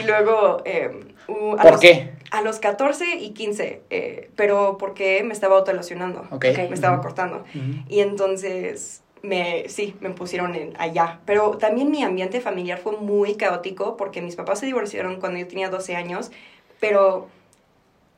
[0.02, 0.62] Y luego...
[0.64, 0.90] eh,
[1.28, 2.10] uh, a ¿Por los- qué?
[2.32, 6.22] A los 14 y 15, eh, pero porque me estaba autolesionando.
[6.32, 6.44] Ok.
[6.50, 6.58] Ok.
[6.68, 7.44] Me estaba cortando.
[7.88, 11.20] Y entonces, me, sí, me pusieron en, allá.
[11.24, 15.46] Pero también mi ambiente familiar fue muy caótico porque mis papás se divorciaron cuando yo
[15.46, 16.30] tenía 12 años,
[16.80, 17.28] pero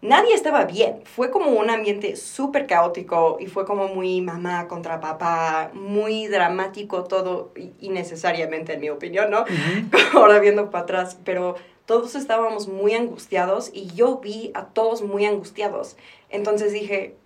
[0.00, 1.02] nadie estaba bien.
[1.04, 7.04] Fue como un ambiente súper caótico y fue como muy mamá contra papá, muy dramático
[7.04, 9.42] todo, innecesariamente en mi opinión, ¿no?
[9.42, 10.08] Ujú.
[10.18, 11.56] Ahora viendo para atrás, pero
[11.86, 15.96] todos estábamos muy angustiados y yo vi a todos muy angustiados.
[16.28, 17.16] Entonces dije,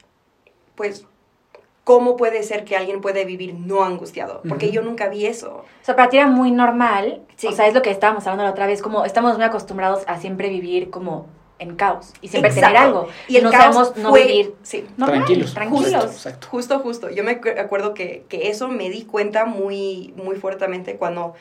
[0.77, 1.05] pues,
[1.85, 4.41] ¿cómo puede ser que alguien puede vivir no angustiado?
[4.49, 4.75] Porque Ujú.
[4.77, 5.65] yo nunca vi eso.
[5.65, 7.23] O sea, para ti era muy normal.
[7.37, 7.49] Sí.
[7.49, 10.19] O sea, es lo que estábamos hablando la otra vez, como estamos muy acostumbrados a
[10.21, 11.27] siempre vivir como
[11.59, 12.99] en caos y siempre tener Exacto.
[12.99, 13.09] algo.
[13.29, 14.85] Y el no caos sabemos no fue- vivir Sí.
[14.97, 15.55] normal, Tranquilos.
[15.55, 15.85] tranquilos.
[16.05, 16.47] Justo, exacto.
[16.51, 17.11] Justo, justo.
[17.11, 21.35] Yo me acu- acuerdo que, que eso me di cuenta muy, muy fuertemente cuando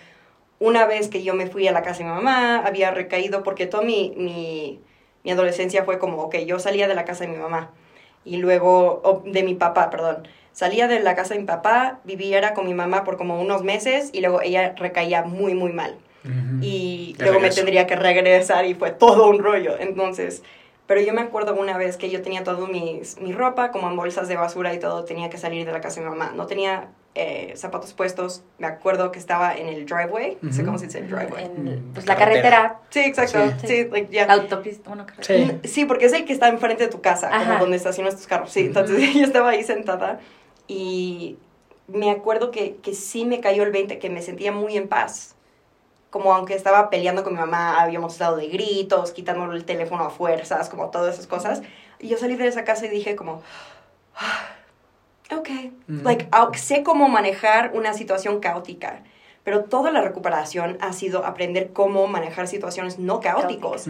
[0.60, 3.66] una vez que yo me fui a la casa de mi mamá, había recaído, porque
[3.66, 4.80] toda mi, mi,
[5.24, 7.72] mi adolescencia fue como, ok, yo salía de la casa de mi mamá
[8.26, 10.28] y luego, de mi papá, perdón.
[10.54, 14.10] Salía de la casa de mi papá, vivía con mi mamá por como unos meses
[14.14, 15.98] y luego ella recaía muy, muy mal
[16.62, 19.78] y luego me tendría que regresar y fue todo un rollo.
[19.80, 20.44] Entonces,
[20.92, 23.96] pero yo me acuerdo una vez que yo tenía todo mis, mi ropa como en
[23.96, 26.34] bolsas de basura y todo, tenía que salir de la casa de mi mamá.
[26.36, 30.78] No tenía eh, zapatos puestos, me acuerdo que estaba en el driveway, no sé cómo
[30.78, 31.46] se dice el driveway.
[31.46, 32.52] En, Mm, pues la carretera.
[32.52, 33.68] carretera, Sí, exacto, Sí.
[33.68, 35.60] sí, like, la autopista, bueno, carretera.
[35.64, 35.70] Sí.
[35.70, 38.52] Sí, porque es el que está enfrente de tu casa, como donde estacionas tus carros.
[38.52, 40.20] Sí, entonces yo estaba ahí sentada
[40.68, 41.38] y
[41.88, 45.36] me acuerdo que, que sí me cayó el 20, que me sentía muy en paz.
[46.12, 50.10] Como aunque estaba peleando con mi mamá, habíamos estado de gritos, quitándole el teléfono a
[50.12, 51.64] fuerzas, como todas esas cosas.
[52.00, 53.42] Y yo salí de esa casa y dije como,
[54.18, 54.50] "Ah,
[55.36, 55.50] ok,
[55.90, 56.04] Ujú.
[56.04, 59.04] like, ah, sé cómo manejar una situación caótica.
[59.44, 63.86] Pero toda la recuperación ha sido aprender cómo manejar situaciones no caóticos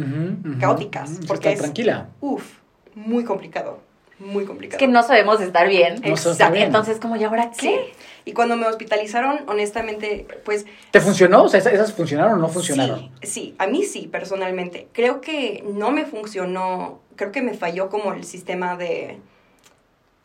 [0.61, 1.27] caóticas, Ujú.
[1.27, 2.07] porque Está es- tranquila.
[2.21, 2.59] Uf,
[2.95, 3.79] muy complicado,
[4.21, 4.77] muy complicado.
[4.77, 5.95] Es que no sabemos estar bien.
[5.95, 6.53] No sabemos estar Exacto.
[6.53, 6.65] bien.
[6.67, 7.59] Entonces, como, ¿y ahora Sí.
[7.67, 7.93] qué?
[8.23, 10.65] Y cuando me hospitalizaron, honestamente, pues...
[10.91, 11.43] ¿Te funcionó?
[11.43, 12.99] O sea, ¿esas- ¿esas funcionaron o no funcionaron?
[13.21, 14.87] Sí, sí, a mí sí, personalmente.
[14.93, 19.17] Creo que no me funcionó, creo que me falló como el sistema de,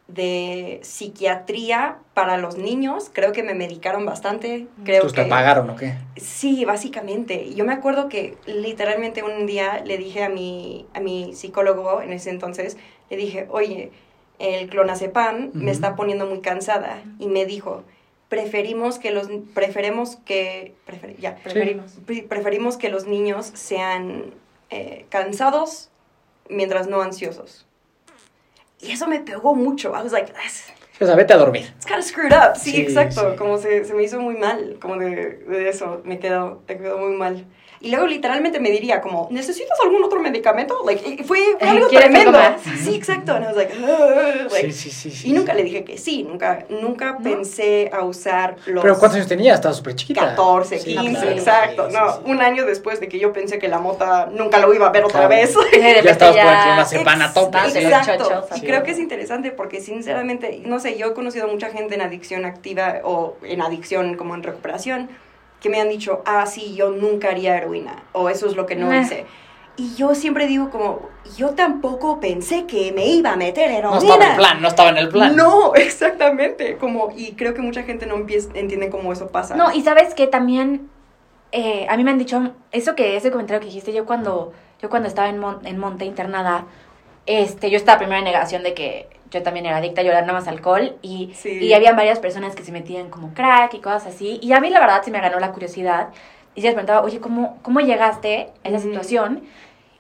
[0.09, 3.11] de psiquiatría para los niños.
[3.13, 4.67] Creo que me medicaron bastante.
[4.85, 5.23] Creo ¿Entonces que...
[5.25, 5.95] te pagaron o qué?
[6.17, 7.53] Sí, básicamente.
[7.55, 12.13] Yo me acuerdo que literalmente un día le dije a mi, a mi psicólogo en
[12.13, 12.77] ese entonces,
[13.11, 13.91] le dije, oye,
[14.39, 17.03] el clonazepam me está poniendo muy cansada.
[17.19, 17.85] Y me dijo,
[18.29, 21.93] preferimos que los, preferemos que, prefer- ya, Preferimos.
[22.05, 24.35] pre- preferimos que los niños sean
[24.71, 25.91] eh, cansados
[26.49, 27.67] mientras no ansiosos.
[28.81, 29.91] Y eso me pegó mucho.
[29.91, 30.65] I was like, that's,
[31.01, 31.73] O sea, vete a dormir.
[31.77, 32.57] it's kind of screwed up.
[32.57, 33.31] Sí, Sí, exacto.
[33.33, 33.37] sí.
[33.37, 36.03] Como se, se me hizo muy mal, como de, de eso.
[36.05, 37.47] Me quedó, me quedó muy mal.
[37.87, 40.77] Y luego literalmente me diría como, ¿necesitas algún otro medicamento?
[40.85, 42.33] Like, y fue, fue algo ¿Quieres algo tremendo.
[42.33, 42.61] más?
[42.85, 43.33] Sí, exacto.
[43.33, 45.11] And I was like, "Ugh", like, Sí, sí, sí.
[45.13, 45.59] sí y nunca sí.
[45.59, 49.55] le dije que sí, nunca, nunca pensé a usar los Pero ¿cuántos años tenía?
[49.55, 50.21] Estaba súper chiquita.
[50.31, 51.87] 14, Sí, 15, claro, exacto.
[51.91, 52.31] sí, no, sí, sí.
[52.33, 55.05] un año después de que yo pensé que la mota nunca lo iba a ver
[55.05, 55.29] otra Claro.
[55.29, 55.55] vez.
[55.73, 57.59] Ya estabas por el clonazepam a Ex- tope.
[57.83, 58.49] Exacto.
[58.57, 61.95] Y creo que es interesante porque sinceramente, no sé, yo he conocido a mucha gente
[61.95, 65.09] en adicción activa o en adicción como en recuperación
[65.67, 68.77] que me han dicho, ah, sí, yo nunca haría heroína o eso es lo que
[68.77, 69.01] no Meh.
[69.01, 69.27] hice.
[69.77, 73.91] Y yo siempre digo como, yo tampoco pensé que me iba a meter heroína.
[73.91, 75.37] No estaba en el plan, no estaba en el plan.
[75.37, 76.77] No, exactamente.
[76.79, 79.57] Como, y creo que mucha gente no entiende cómo eso pasa.
[79.57, 80.89] No, y sabes que también
[81.53, 84.89] eh, a mí me han dicho eso que ese comentario que dijiste yo cuando yo
[84.89, 86.67] cuando estaba en, Mon- en Monte internada,
[87.27, 90.33] este, yo estaba primero en negación de que yo también era adicta, yo era nada
[90.35, 91.51] más alcohol y, Sí.
[91.51, 94.71] y había varias personas que se metían como crack y cosas así y a mí
[94.71, 96.09] la verdad sí me ganó la curiosidad
[96.55, 99.43] y sí les preguntaba, oye, ¿cómo, cómo llegaste a esa situación?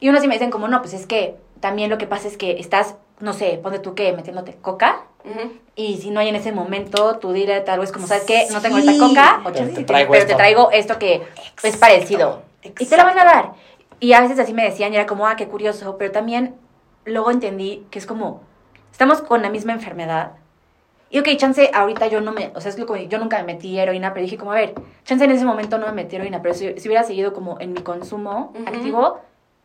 [0.00, 2.36] Y unos sí me dicen como, no, pues es que también lo que pasa es
[2.36, 5.52] que estás, no sé, ponte tú que metiéndote coca Ujú.
[5.74, 8.46] y si no hay en ese momento, tú dile tal vez como, ¿sabes qué?
[8.52, 8.98] No tengo esta Sí.
[8.98, 10.32] coca, o Pero te- traigo pero esto.
[10.34, 11.22] te traigo esto que
[11.62, 12.42] es parecido.
[12.62, 13.52] Y te la van a dar.
[14.00, 16.54] Y a veces así me decían y era como, ah, qué curioso, pero también
[17.04, 18.42] luego entendí que es como,
[18.96, 20.30] estamos con la misma enfermedad.
[21.10, 23.44] Y ok, chance, ahorita yo no me, o sea, es lo que yo nunca me
[23.52, 24.72] metí heroína, pero dije como, a ver,
[25.04, 27.74] chance en ese momento no me metí heroína, pero si, si hubiera seguido como en
[27.74, 29.20] mi consumo activo,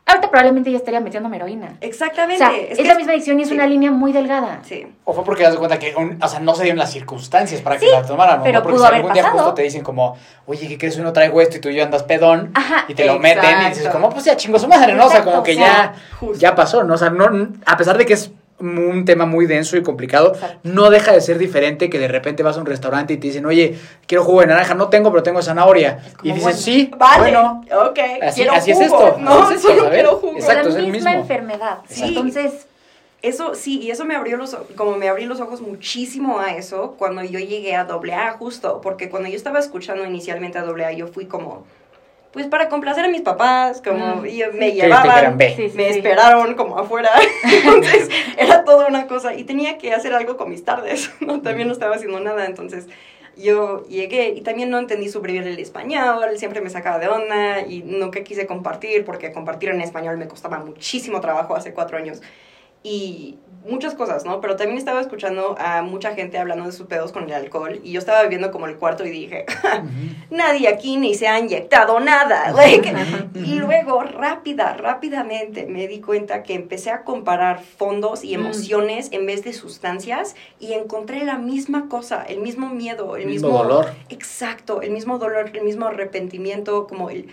[0.05, 1.77] ahorita probablemente ya estaría metiéndome heroína.
[1.81, 2.37] O Exactamente.
[2.43, 3.55] sea, Es es, que la misma adicción y es sí.
[3.55, 4.59] una línea muy delgada.
[4.63, 4.85] Sí.
[5.05, 7.77] O fue porque das cuenta que, un- o sea, no se dieron las circunstancias para
[7.77, 8.39] que Sí, la tomaran.
[8.39, 8.43] ¿no?
[8.43, 9.39] pero Porque pudo si haber algún día pasado.
[9.43, 10.97] justo te dicen como, oye, ¿qué crees?
[10.97, 12.51] Hoy no traigo esto y tú y yo andas pedón.
[12.53, 15.05] Ajá, y te lo meten y dices como, pues ya chingo su madre, ¿no?
[15.07, 16.37] O sea, como que o sea, ya, justo.
[16.37, 16.93] ya pasó, ¿no?
[16.93, 17.25] O sea, no,
[17.65, 20.59] a pesar de que es un tema muy denso y complicado, Exacto.
[20.63, 23.45] no deja de ser diferente que de repente vas a un restaurante y te dicen,
[23.45, 23.75] oye,
[24.07, 25.99] quiero jugo de naranja, no tengo, pero tengo zanahoria.
[26.07, 27.19] Es como, Y dices, bueno, sí, Vale.
[27.21, 27.99] bueno, Ok.
[28.21, 30.33] Así- quiero así es esto, No, así es esto, solo quiero jugo.
[30.37, 31.21] Exacto, la es el misma mismo.
[31.23, 31.77] enfermedad.
[31.89, 32.03] Sí.
[32.05, 32.67] Entonces,
[33.23, 36.95] Eso sí, y eso me abrió los como me abrí los ojos muchísimo a eso
[36.97, 41.05] cuando yo llegué a AA justo, porque cuando yo estaba escuchando inicialmente a AA, yo
[41.07, 41.63] fui como
[42.31, 44.25] pues para complacer a mis papás, como Mm.
[44.25, 45.37] y me llevaban.
[45.39, 45.99] Sí, sí, me sí.
[45.99, 47.09] esperaron como afuera,
[47.43, 51.41] entonces era toda una cosa y tenía que hacer algo con mis tardes, ¿no?
[51.41, 52.87] También no estaba haciendo nada, entonces
[53.37, 57.81] yo llegué y también no entendí sobrevivir el español, siempre me sacaba de onda y
[57.83, 62.21] nunca quise compartir porque compartir en español me costaba muchísimo trabajo hace cuatro años
[62.83, 64.41] y muchas cosas, ¿no?
[64.41, 67.91] Pero también estaba escuchando a mucha gente hablando de sus pedos con el alcohol y
[67.91, 69.45] yo estaba viendo como el cuarto y dije,
[70.31, 72.51] nadie aquí ni se ha inyectado nada.
[72.51, 72.91] Like,
[73.35, 78.39] y luego, rápida, rápidamente me di cuenta que empecé a comparar fondos y Mm.
[78.39, 83.49] emociones en vez de sustancias y encontré la misma cosa, el mismo miedo, el Mismo
[83.49, 83.91] mismo, dolor.
[84.09, 87.27] Exacto, el mismo dolor, el mismo arrepentimiento, como el,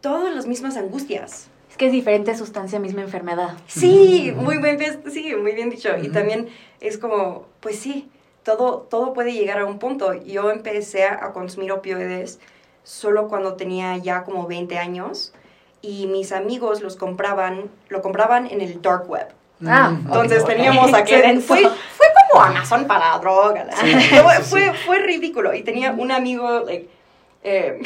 [0.00, 1.48] todas las mismas angustias.
[1.76, 3.50] Es que es diferente sustancia, misma enfermedad.
[3.66, 4.78] Sí, muy bien,
[5.12, 5.90] sí, muy bien dicho.
[6.02, 6.48] Y también
[6.80, 8.08] es como, pues sí,
[8.44, 10.14] todo, todo puede llegar a un punto.
[10.14, 12.38] Yo empecé a consumir opioides
[12.82, 15.34] solo cuando tenía ya como 20 años
[15.82, 19.28] y mis amigos los compraban, lo compraban en el dark web.
[19.66, 20.48] Ah, Mm, Entonces ok.
[20.48, 21.26] teníamos acceso.
[21.26, 21.46] denso.
[21.46, 23.64] Fue, fue como Amazon para droga.
[23.64, 24.50] la- Sí, fue, sí, sí.
[24.50, 25.52] fue, fue ridículo.
[25.54, 26.88] Y tenía un amigo like,
[27.42, 27.80] eh,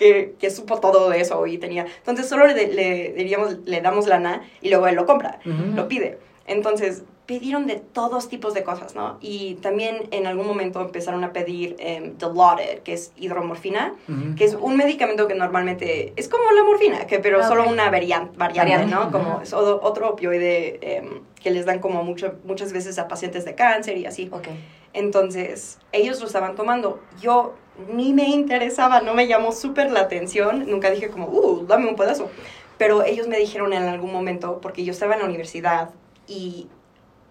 [0.00, 1.84] que, que supo todo de eso y tenía.
[1.98, 6.18] Entonces solo le, le, diríamos, le damos lana y luego él lo compra, lo pide.
[6.46, 9.18] Entonces pidieron de todos tipos de cosas, ¿no?
[9.20, 13.94] Y también en algún momento empezaron a pedir em, Dilaudid, que es hidromorfina,
[14.36, 17.90] que es un medicamento que normalmente es como la morfina, que, pero Ah, solo una
[17.90, 19.12] variante, variante ¿no?
[19.12, 23.44] Como es otro, otro opioide em, que les dan como mucho, muchas veces a pacientes
[23.44, 24.30] de cáncer y así.
[24.32, 24.48] Ok.
[24.92, 27.00] Entonces, ellos lo estaban tomando.
[27.20, 27.54] Yo
[27.88, 30.68] ni me interesaba, no me llamó súper la atención.
[30.68, 32.30] Nunca dije como, uh, dame un pedazo.
[32.78, 35.90] Pero ellos me dijeron en algún momento, porque yo estaba en la universidad
[36.26, 36.68] y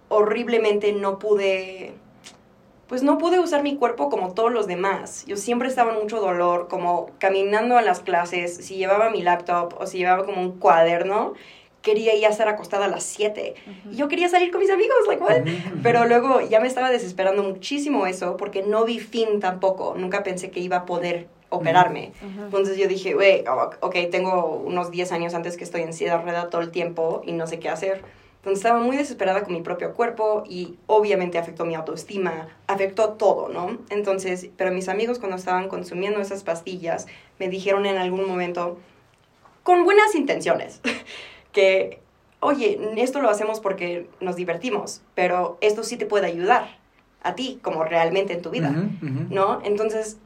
[0.09, 1.93] horriblemente no pude,
[2.87, 5.25] pues no pude usar mi cuerpo como todos los demás.
[5.25, 9.75] Yo siempre estaba en mucho dolor, como caminando a las clases, si llevaba mi laptop
[9.79, 11.33] o si llevaba como un cuaderno,
[11.81, 13.55] quería ya estar acostada a las 7.
[13.91, 15.41] Y yo quería salir con mis amigos, like, what?
[15.41, 15.79] Ujú.
[15.83, 19.95] Pero luego ya me estaba desesperando muchísimo eso porque no vi fin tampoco.
[19.97, 22.13] Nunca pensé que iba a poder operarme.
[22.21, 22.43] Ujú.
[22.45, 26.17] Entonces yo dije, wey, oh, ok, tengo unos 10 años antes que estoy en silla
[26.17, 28.03] de rueda todo el tiempo y no sé qué hacer.
[28.37, 33.49] Entonces estaba muy desesperada con mi propio cuerpo y obviamente afectó mi autoestima, afectó todo,
[33.49, 33.79] ¿no?
[33.89, 38.77] Entonces, pero mis amigos cuando estaban consumiendo esas pastillas me dijeron en algún momento,
[39.63, 40.79] con buenas intenciones.
[41.51, 41.99] que,
[42.39, 46.77] oye, esto lo hacemos porque nos divertimos, pero esto sí te puede ayudar
[47.21, 48.73] a ti, como realmente en tu vida.
[49.01, 49.61] ¿no?
[49.63, 50.17] Entonces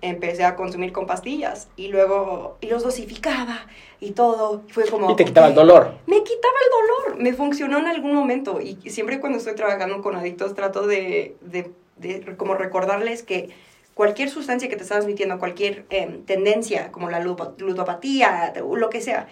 [0.00, 3.66] empecé a consumir con pastillas y luego, y los dosificaba
[4.00, 4.62] y todo.
[4.68, 5.10] y Fue como...
[5.12, 5.94] Y te quitaba el dolor.
[6.06, 10.16] me quitaba el dolor, me funcionó en algún momento y siempre cuando estoy trabajando con
[10.16, 13.50] adictos trato de, de, de como recordarles que
[13.94, 19.28] cualquier sustancia que te está transmitiendo, cualquier em, tendencia como la ludopatía, lo que sea,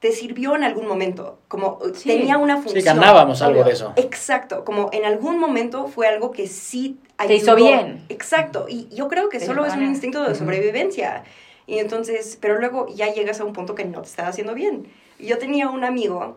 [0.00, 2.08] te sirvió en algún momento, como eh, Sí.
[2.08, 2.84] tenía una Sí, función.
[2.96, 3.92] ganábamos algo de eso.
[3.96, 7.28] Exacto, como en algún momento fue algo que sí ayudó.
[7.28, 8.04] Te hizo bien.
[8.08, 11.24] Exacto, y yo creo que solo es un instinto de sobrevivencia.
[11.66, 14.86] Y entonces, pero luego ya llegas a un punto que no te está haciendo bien.
[15.18, 16.36] Yo tenía un amigo,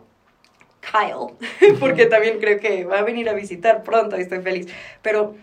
[0.80, 1.36] Kyle,
[1.80, 4.66] porque también creo que va a venir a visitar pronto y estoy feliz.
[5.02, 5.34] Pero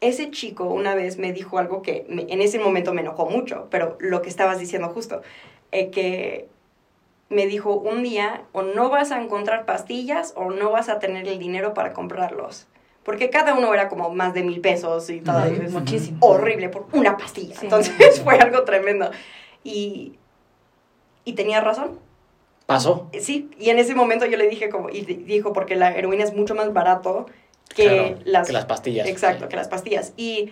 [0.00, 3.66] ese chico una vez me dijo algo que me- en ese momento me enojó mucho,
[3.70, 5.22] pero lo que estabas diciendo justo,
[5.72, 6.48] eh, que
[7.28, 11.28] me dijo un día o no vas a encontrar pastillas o no vas a tener
[11.28, 12.66] el dinero para comprarlos.
[13.02, 15.44] Porque cada uno era como más de mil pesos y todo.
[15.44, 16.18] Es Muchísimo.
[16.20, 17.54] horrible por una pastilla.
[17.54, 17.60] Sí.
[17.64, 19.10] Entonces fue algo tremendo.
[19.64, 20.18] Y,
[21.24, 21.98] y tenía razón.
[22.66, 23.08] Pasó.
[23.18, 26.22] Sí, y en ese momento yo le dije como, y di- dijo, porque la heroína
[26.24, 27.24] es mucho más barato
[27.74, 29.06] que, Claro, las, que las pastillas.
[29.08, 30.12] Exacto, que las pastillas.
[30.18, 30.46] Y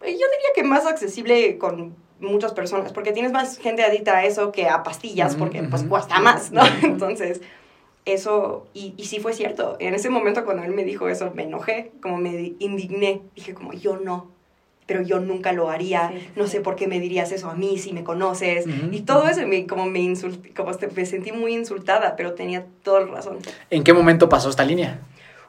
[0.00, 4.52] yo diría que más accesible con muchas personas, porque tienes más gente adicta a eso
[4.52, 6.62] que a pastillas, porque pues cuesta más, ¿no?
[6.82, 7.40] Entonces,
[8.04, 9.76] eso, y, y sí fue cierto.
[9.80, 13.22] En ese momento cuando él me dijo eso, me enojé, como me di- indigné.
[13.34, 14.30] Dije como, yo no,
[14.86, 16.08] pero yo nunca lo haría.
[16.12, 18.66] Sí, sí, no sé por qué me dirías eso a mí si me conoces.
[18.90, 23.00] Y todo eso, me, como me insulté, como me sentí muy insultada, pero tenía toda
[23.00, 23.38] la razón.
[23.68, 25.00] ¿En qué momento pasó esta línea?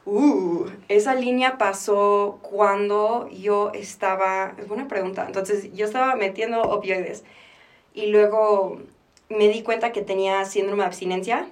[0.06, 7.22] Uh, esa línea pasó cuando yo estaba, es buena pregunta, entonces yo estaba metiendo opioides
[7.92, 8.80] y luego
[9.28, 11.48] me di cuenta que tenía síndrome de abstinencia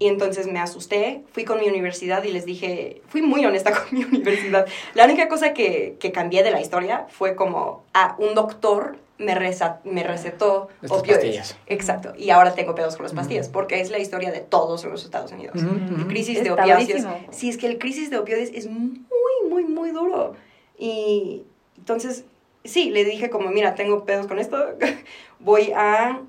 [0.00, 3.96] y entonces me asusté, fui con mi universidad y les dije, fui muy honesta con
[3.96, 4.66] mi universidad.
[4.94, 9.34] La única cosa que, que cambié de la historia fue como, ah, un doctor me,
[9.34, 11.22] reza- me recetó Estas opioides.
[11.24, 11.56] pastillas.
[11.66, 14.90] Exacto, y ahora tengo pedos con las pastillas, porque es la historia de todos en
[14.90, 15.56] los Estados Unidos.
[15.62, 17.24] El crisis de Está bravísimo.
[17.30, 19.00] Sí, es que el crisis de opioides es muy,
[19.48, 20.34] muy, muy duro.
[20.78, 21.42] Y
[21.78, 22.24] entonces,
[22.64, 24.56] sí, le dije como, mira, tengo pedos con esto,
[25.38, 26.20] voy a...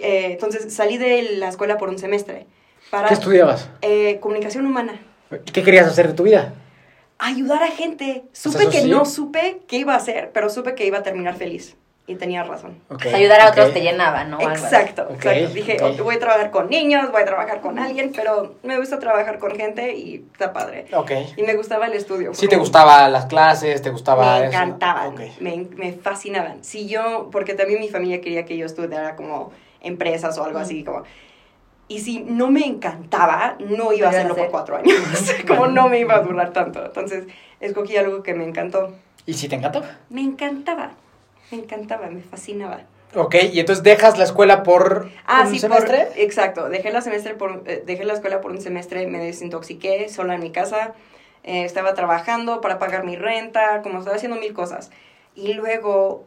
[0.00, 2.46] eh, entonces salí de la escuela por un semestre
[2.90, 3.68] para ¿Qué estudiabas?
[3.80, 5.00] eh, comunicación humana.
[5.52, 6.54] ¿Qué querías hacer de tu vida?
[7.18, 8.24] Ayudar a gente.
[8.32, 8.88] Supe que sí.
[8.90, 11.76] no supe qué iba a hacer, pero supe que iba a terminar feliz.
[12.04, 12.78] Y tenía razón.
[12.90, 13.74] Ok, Ayudar a otros ok.
[13.74, 14.40] te llenaba, ¿no?
[14.40, 15.54] Exacto, Ok, exacto.
[15.54, 19.38] Dije, voy a trabajar con niños, voy a trabajar con alguien, pero me gusta trabajar
[19.38, 20.86] con gente y está padre.
[21.36, 22.34] Y me gustaba el estudio.
[22.34, 24.46] Sí te gustaban las clases, te gustaba Me eso?
[24.48, 26.64] encantaban, me, me fascinaban.
[26.64, 30.82] Si yo, porque también mi familia quería que yo estudiara como empresas o algo así,
[30.82, 31.04] como...
[31.88, 34.50] Y si no me encantaba, no iba a hacerlo por hacer.
[34.50, 34.94] cuatro años.
[35.46, 36.84] como no me iba a durar tanto.
[36.84, 37.26] Entonces,
[37.60, 38.94] escogí algo que me encantó.
[39.26, 39.86] ¿Y si te encantaba?
[40.08, 40.92] Me encantaba,
[41.52, 42.80] me encantaba, me fascinaba.
[43.14, 46.06] Ok, y entonces dejas la escuela por Ah, un sí, semestre.
[46.06, 46.68] por- exacto.
[46.70, 50.40] Dejé la, semestre por, eh, dejé la escuela por un semestre, me desintoxiqué sola en
[50.40, 50.94] mi casa.
[51.44, 54.92] eh, estaba trabajando para pagar mi renta, como estaba haciendo mil cosas.
[55.34, 56.24] Y luego,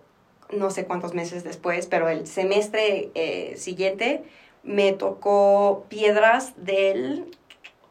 [0.51, 4.23] no sé cuántos meses después, pero el semestre eh, siguiente
[4.63, 7.23] me tocó piedras del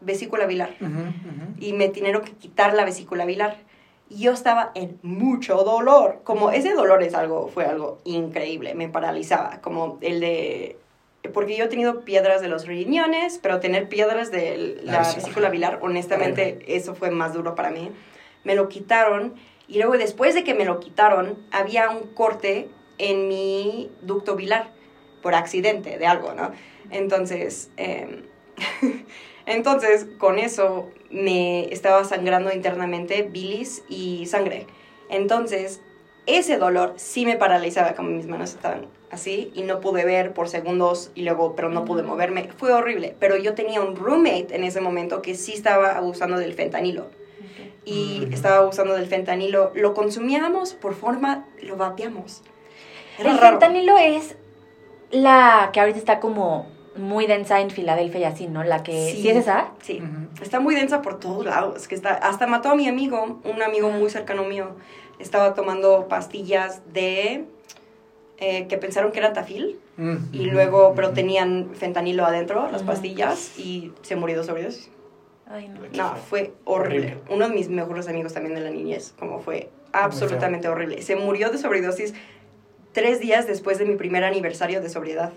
[0.02, 1.54] vesícula bilar Ujú, ujú.
[1.58, 3.56] y me tuvieron que quitar la vesícula bilar.
[4.08, 6.20] Y yo estaba en mucho dolor.
[6.24, 9.60] Como ese dolor es algo, fue algo increíble, me paralizaba.
[9.60, 10.76] Como el de.
[11.32, 15.22] Porque yo he tenido piedras de los riñones, pero tener piedras de La la, vesícula.
[15.22, 17.90] vesícula bilar, honestamente, eso fue más duro para mí.
[18.44, 19.34] Me lo quitaron
[19.66, 24.70] y luego después de que me lo quitaron, había un corte en mi ducto bilar
[25.22, 26.52] por accidente de algo, ¿no?
[26.90, 28.24] Entonces, em,
[29.46, 34.66] entonces con eso me estaba sangrando internamente bilis y sangre.
[35.08, 35.80] Entonces,
[36.26, 40.48] ese dolor sí me paralizaba, como mis manos estaban así y no pude ver por
[40.48, 42.10] segundos y luego, pero no pude Ujú.
[42.10, 42.48] moverme.
[42.56, 46.54] Fue horrible, pero yo tenía un roommate en ese momento que sí estaba abusando del
[46.54, 47.06] fentanilo
[47.84, 49.70] y estaba abusando del fentanilo.
[49.74, 52.42] Lo consumíamos por forma, lo vapeamos.
[53.18, 53.60] Era El raro.
[53.60, 54.36] fentanilo es
[55.10, 56.66] la que ahorita está como
[56.96, 58.62] muy densa en Filadelfia y así, ¿no?
[58.64, 59.10] La que...
[59.10, 59.22] Sí.
[59.22, 59.72] ¿Sí, es esa?
[59.82, 60.02] Sí,
[60.42, 61.88] está muy densa por todos lados.
[61.88, 64.76] Que está, hasta mató a mi amigo, un amigo muy cercano mío.
[65.18, 67.44] Estaba tomando pastillas de
[68.38, 73.58] eh, que pensaron que era tafil Mm, y luego, pero tenían fentanilo adentro, las pastillas,
[73.58, 74.90] y se murió de sobredosis.
[75.46, 75.80] Ay, no.
[75.92, 77.16] No, fue horrible.
[77.16, 77.34] Horrible.
[77.34, 81.02] Uno de mis mejores amigos también de la niñez, como fue absolutamente horrible.
[81.02, 82.14] Se murió de sobredosis
[82.92, 85.32] tres días después de mi primer aniversario de sobriedad.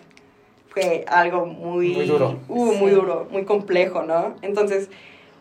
[0.79, 1.89] Fue algo muy...
[1.95, 2.39] Muy duro.
[2.47, 2.95] Uh, muy Sí.
[2.95, 4.35] duro, muy complejo, ¿no?
[4.41, 4.89] Entonces,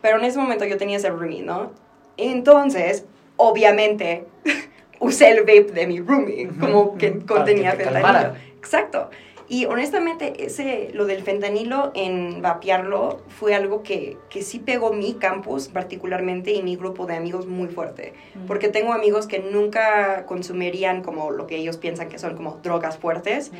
[0.02, 1.72] pero en ese momento yo tenía ese roomie, ¿no?
[2.16, 3.04] Entonces,
[3.36, 4.24] obviamente,
[5.00, 8.02] usé el vape de mi roomie, como que contenía que fentanilo.
[8.02, 8.34] calmara.
[8.58, 9.10] Exacto.
[9.48, 15.14] Y honestamente, ese, lo del fentanilo en vapearlo fue algo que, que sí pegó mi
[15.14, 18.12] campus particularmente y mi grupo de amigos muy fuerte.
[18.34, 18.46] Mm.
[18.46, 22.98] Porque tengo amigos que nunca consumirían como lo que ellos piensan que son como drogas
[22.98, 23.52] fuertes.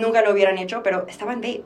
[0.00, 1.62] Nunca lo hubieran hecho, pero estaban vape.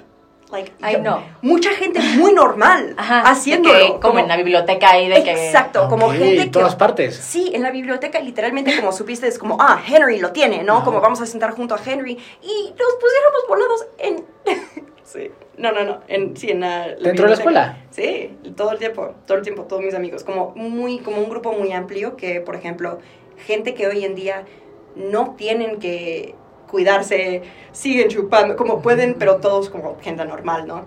[0.50, 1.22] Like, Ay, yo- no.
[1.42, 3.94] Mucha gente muy normal Ajá, haciéndolo.
[3.94, 5.32] que, como, en la biblioteca ahí de que...
[5.32, 6.50] Exacto, como gente en que...
[6.50, 7.16] todas partes.
[7.16, 10.76] Sí, en la biblioteca literalmente como supiste es como, ah, Henry lo tiene, ¿no?
[10.76, 10.84] Ajá.
[10.86, 14.24] Como vamos a sentar junto a Henry y nos pusiéramos volados en...
[15.04, 17.78] sí, no, no, no, en, sí, en la, ¿Dentro de la escuela?
[17.90, 21.52] Sí, todo el tiempo, todo el tiempo, todos mis amigos, como muy, como un grupo
[21.52, 23.00] muy amplio que, por ejemplo,
[23.46, 24.44] gente que hoy en día
[24.96, 26.34] no tienen que
[26.70, 27.42] cuidarse,
[27.72, 30.84] siguen chupando, como pueden, pero todos como gente normal, ¿no?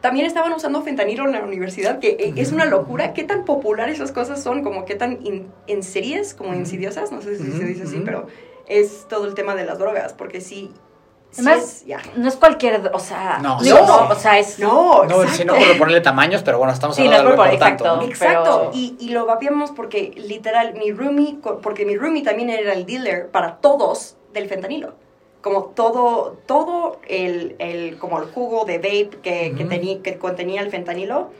[0.00, 3.12] También estaban usando fentanilo en la universidad, que eh, es una locura.
[3.12, 4.62] ¿Qué tan popular esas cosas son?
[4.62, 8.26] Como qué tan in- en series, como insidiosas, no sé si se dice así, pero
[8.66, 10.72] es todo el tema de las drogas, porque sí,
[11.32, 11.98] sí Además, es- ya.
[12.16, 13.86] No es cualquier, o sea, No, no.
[13.86, 14.58] no, o sea, es...
[14.58, 17.42] No, No, si no por ponerle tamaños, pero bueno, estamos Sí, hablando no es de
[17.42, 17.96] algo por- importante, exacto.
[17.96, 18.10] ¿no?
[18.10, 22.72] Exacto, Pero- y, y lo vapeamos porque literal mi roomie, porque mi roomie también era
[22.72, 24.94] el dealer para todos del fentanilo.
[25.42, 29.68] Como todo, todo el, el- como el jugo de vape que, que, Ujú.
[29.68, 31.30] tenía, que contenía el fentanilo,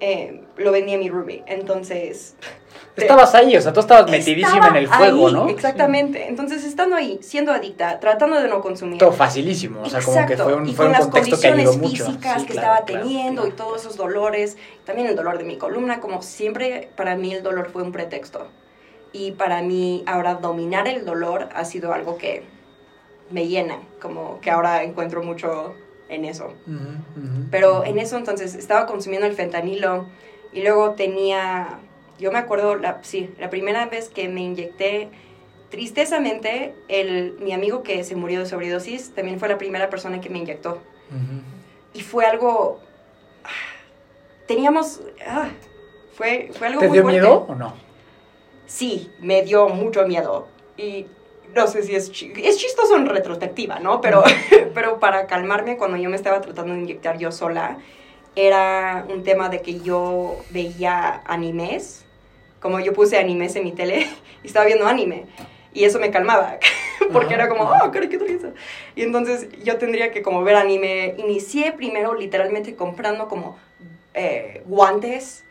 [0.00, 1.42] eh, lo vendía mi roomie.
[1.46, 2.36] Entonces...
[2.94, 5.48] Estabas ahí, o sea, tú estabas metidísima en el fuego, ahí, ¿no?
[5.48, 6.28] Exactamente.
[6.28, 8.98] Entonces, estando ahí, siendo adicta, tratando de no consumir.
[8.98, 11.46] Todo facilísimo, o sea, como que fue un, y fue con un las contexto que
[11.48, 12.06] ayudó mucho.
[12.06, 13.54] físicas Sí, que claro, estaba claro, teniendo claro.
[13.54, 17.42] y todos esos dolores, también el dolor de mi columna, como siempre para mí el
[17.42, 18.46] dolor fue un pretexto.
[19.18, 22.42] Y para mí ahora dominar el dolor ha sido algo que
[23.30, 25.74] me llena, como que ahora encuentro mucho
[26.10, 26.52] en eso.
[27.50, 30.04] Pero en eso entonces estaba consumiendo el fentanilo
[30.52, 31.78] y luego tenía,
[32.18, 35.08] yo me acuerdo, la, sí, la primera vez que me inyecté,
[35.70, 40.28] tristezamente, el, mi amigo que se murió de sobredosis también fue la primera persona que
[40.28, 40.78] me inyectó.
[41.94, 42.80] Y fue algo,
[43.44, 43.48] ah,
[44.46, 45.48] teníamos, ah,
[46.12, 47.20] fue, fue algo ¿Te muy dio fuerte.
[47.20, 47.85] miedo o no?
[48.66, 50.48] Sí, me dio mucho miedo.
[50.76, 51.06] Y
[51.54, 54.00] no sé si es, chi- es chistoso en retrospectiva, ¿no?
[54.00, 54.22] Pero,
[54.74, 57.78] pero para calmarme cuando yo me estaba tratando de inyectar yo sola,
[58.34, 62.04] era un tema de que yo veía animes,
[62.60, 64.06] como yo puse animes en mi tele
[64.42, 65.24] y estaba viendo anime.
[65.72, 66.58] Y eso me calmaba,
[67.12, 68.48] porque era como, oh, caricaturista.
[68.94, 71.14] Y entonces yo tendría que como ver anime.
[71.18, 73.58] Inicié primero literalmente comprando como
[74.14, 75.44] eh, guantes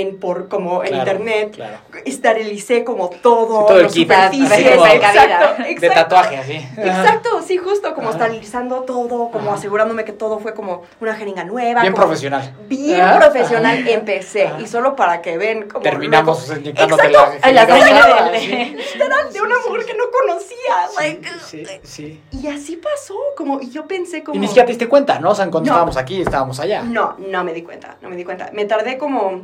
[0.00, 1.78] en, por, como en Claro, internet Claro.
[2.04, 4.02] esterilicé como todo, Sí, todo el los kit.
[4.08, 6.52] superficies, como- exacto, De tatuaje, así.
[6.76, 8.18] Exacto, sí, justo como Ajá.
[8.18, 9.58] esterilizando todo, como Ajá.
[9.58, 11.80] asegurándome que todo fue como una jeringa nueva.
[11.82, 12.54] Bien como- profesional.
[12.68, 13.90] Bien Ajá, profesional ajá.
[13.90, 14.46] empecé.
[14.48, 14.60] Ajá.
[14.60, 18.46] Y solo para que ven como Terminamos luego- inyectándote Exacto, la jeringa sí.
[18.94, 20.56] literal, de una mujer que no conocía.
[20.98, 22.22] like, Sí, sí.
[22.32, 24.36] Y así pasó, como, y yo pensé como...
[24.36, 25.30] Y ni siquiera te diste cuenta, ¿no?
[25.30, 25.74] O sea, cuando No.
[25.74, 26.82] estábamos aquí, estábamos allá.
[26.82, 28.50] No, no me di cuenta, no me di cuenta.
[28.52, 29.42] Me tardé como...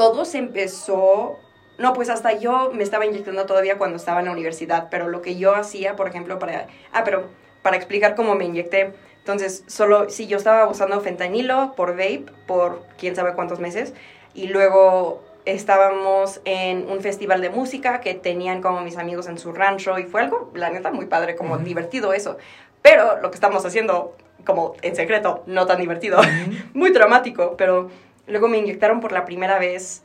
[0.00, 1.38] Todo se empezó...
[1.76, 5.20] No, pues hasta yo me estaba inyectando todavía cuando estaba en la universidad, pero lo
[5.20, 6.68] que yo hacía, por ejemplo, para...
[6.90, 7.24] Ah, pero
[7.60, 8.94] para explicar cómo me inyecté.
[9.18, 13.92] Entonces, solo, sí, yo estaba usando fentanilo por vape por quién sabe cuántos meses,
[14.32, 19.52] y luego estábamos en un festival de música que tenían como mis amigos en su
[19.52, 22.38] rancho, y fue algo, la neta, muy padre, como divertido eso.
[22.80, 26.22] Pero lo que estamos haciendo, como en secreto, no tan divertido
[26.72, 27.90] muy dramático, pero
[28.26, 30.02] luego me inyectaron por la primera vez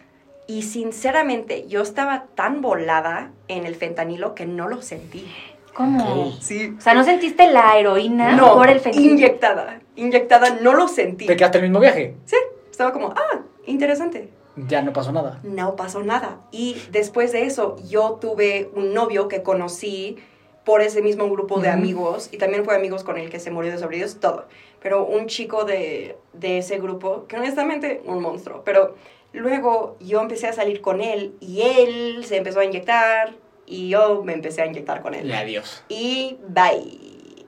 [0.47, 5.26] y sinceramente yo estaba tan volada en el fentanilo que no lo sentí.
[5.74, 6.32] ¿Cómo?
[6.39, 6.74] Sí.
[6.78, 9.13] O sea, ¿no sentiste la heroína No, por el fentanilo?
[9.13, 11.26] inyectada, inyectada, no lo sentí.
[11.26, 12.16] ¿Te quedaste el mismo viaje?
[12.26, 12.38] Sí,
[12.72, 14.30] estaba como, ah, interesante.
[14.55, 15.39] Ya no pasó nada.
[15.43, 16.38] No pasó nada.
[16.51, 20.18] Y después de eso, yo tuve un novio que conocí
[20.63, 23.72] por ese mismo grupo de amigos y también fue amigos con el que se murió
[23.72, 24.45] de sobredosis, todo.
[24.86, 28.62] Pero un chico de, de ese grupo, que honestamente, un monstruo.
[28.64, 28.94] Pero
[29.34, 33.34] luego yo empecé a salir con él y él se empezó a inyectar
[33.66, 35.26] y yo me empecé a inyectar con él.
[35.28, 35.84] Y adiós.
[35.90, 37.00] Y bye.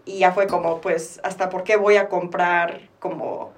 [0.05, 3.51] Y ya fue como, pues, ¿hasta por qué voy a comprar como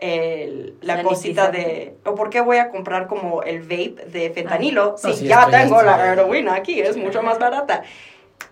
[0.00, 1.96] el- la cosita de...
[2.04, 5.08] o por qué voy a comprar como el vape de fentanilo Ah.
[5.08, 7.82] si sí, ya tengo la heroína aquí, es mucho más barata?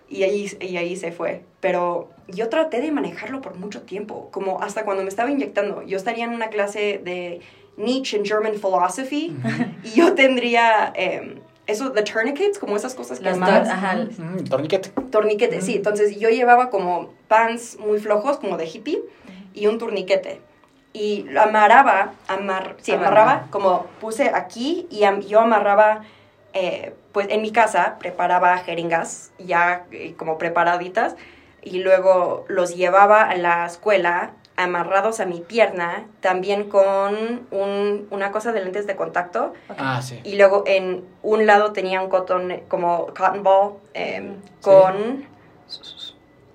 [0.09, 1.43] Y ahí, y ahí se fue.
[1.59, 5.81] Pero yo traté de manejarlo por mucho tiempo, como hasta cuando me estaba inyectando.
[5.83, 7.41] Yo estaría en una clase de
[7.77, 9.35] Nietzsche and German Philosophy
[9.83, 13.95] y yo tendría, eh, eso, the tourniquets, como esas cosas que tor- ajá.
[14.17, 14.89] Mm, torniquete.
[15.11, 15.75] Torniquete, sí.
[15.75, 19.01] Entonces yo llevaba como pants muy flojos, como de hippie,
[19.53, 20.39] y un torniquete.
[20.93, 23.21] Y lo amarraba, amar, sí, Amarraba.
[23.23, 26.03] amarraba, como puse aquí y am- yo amarraba,
[26.59, 31.15] eh, pues en mi casa preparaba jeringas ya eh, como preparaditas
[31.61, 38.31] y luego los llevaba a la escuela amarrados a mi pierna, también con un- una
[38.31, 40.19] cosa de lentes de contacto Ah, sí.
[40.23, 44.61] y luego en un lado tenía un cotton, como cotton ball, eh, Mm.
[44.61, 45.25] con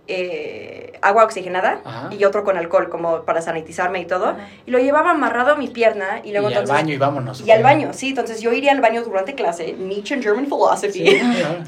[0.09, 2.09] eh, agua oxigenada Ajá.
[2.13, 4.31] y otro con alcohol, como para sanitizarme y todo.
[4.31, 4.49] Ajá.
[4.67, 6.75] Y lo llevaba amarrado a mi pierna y Y luego al entonces...
[6.75, 7.41] baño y vámonos.
[7.47, 8.09] Y al baño, sí.
[8.11, 11.07] Entonces yo iría al baño durante clase, Nietzsche and German Philosophy.
[11.07, 11.23] Sí.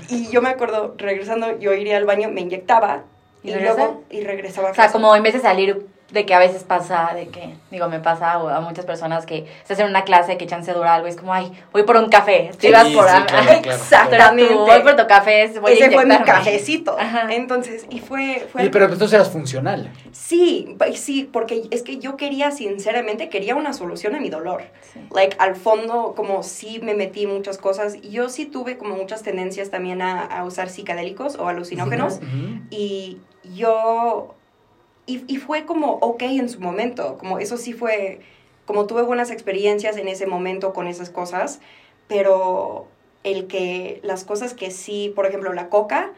[0.08, 3.02] Y yo me acuerdo, regresando, yo iría al baño, me inyectaba
[3.42, 6.32] ¿Y y, luego y regresaba a O sea, como en vez de salir de que
[6.32, 9.88] a veces pasa, de que, digo, me pasa o a muchas personas que estás en
[9.88, 12.50] una clase que chance dura algo y es como, ay, voy por un café.
[12.52, 13.50] Tú Sí, ibas sí, por claro, claro.
[13.64, 14.54] Exactamente.
[14.54, 16.96] Tú, voy por tu café, voy a Ese fue mi cafecito.
[16.98, 17.34] Ajá.
[17.34, 18.46] Entonces, y fue...
[18.50, 19.92] fue Y, pero entonces eras funcional.
[20.12, 24.62] Sí, sí, porque es que yo quería, sinceramente, quería una solución a mi dolor.
[24.92, 25.00] Sí.
[25.12, 28.00] Like, al fondo, como sí me metí en muchas cosas.
[28.02, 32.20] Yo sí tuve como muchas tendencias también a, a usar psicodélicos o alucinógenos.
[32.70, 33.18] Y
[33.52, 34.36] yo...
[35.06, 37.18] Y, fue como ok en su momento.
[37.18, 38.20] Como eso sí fue...
[38.64, 41.60] Como tuve buenas experiencias en ese momento con esas cosas.
[42.08, 42.86] Pero
[43.22, 46.12] el que las cosas que sí, por ejemplo, la coca,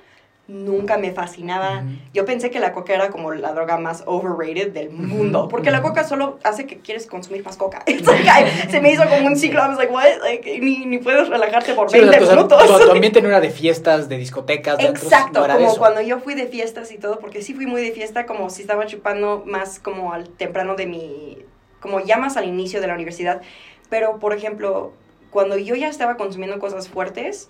[0.48, 1.82] nunca me fascinaba.
[2.14, 5.82] Yo pensé que la coca era como la droga más overrated del mundo, porque la
[5.82, 7.82] coca solo hace que quieres consumir más coca.
[7.86, 10.04] Like, se me hizo como un ciclo, I was like, what?
[10.22, 12.66] Like, ni, ni puedes relajarte por Sí, o 20 sea, tu- minutos.
[12.80, 15.78] Tu, tu ambiente no era de fiestas, de discotecas, de antros, Exacto, no como eso.
[15.78, 18.62] cuando yo fui de fiestas y todo, porque sí fui muy de fiesta, como si
[18.62, 21.38] estaba chupando más como al temprano de mi,
[21.80, 23.42] como ya más al inicio de la universidad.
[23.90, 24.92] Pero, por ejemplo,
[25.30, 27.48] cuando yo ya estaba consumiendo cosas fuertes,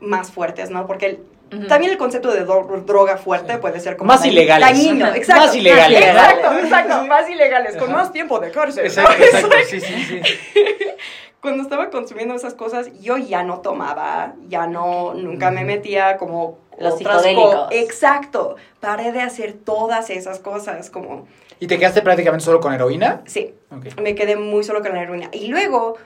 [0.00, 0.86] más fuertes, ¿no?
[0.86, 1.18] Porque
[1.52, 1.66] Ujú.
[1.66, 4.68] también el concepto de dro- droga fuerte puede ser como Más ilegales.
[4.68, 5.46] dañino, exacto.
[5.46, 6.00] Más ilegales.
[6.02, 8.84] Exacto, exacto, más ilegales, con más tiempo de cárcel.
[8.84, 8.88] ¿no?
[8.88, 10.20] Exacto, exacto, sí, sí, sí.
[11.40, 16.58] cuando estaba consumiendo esas cosas, yo ya no tomaba, ya no, nunca me metía como
[16.78, 17.68] Los otras co- psicodélicos.
[17.72, 18.56] Exacto.
[18.80, 21.26] Paré de hacer todas esas cosas, como,
[21.60, 23.22] ¿Y te quedaste prácticamente solo con heroína?
[23.26, 23.54] sí,
[24.02, 25.28] me quedé muy solo con la heroína.
[25.32, 25.96] Y luego,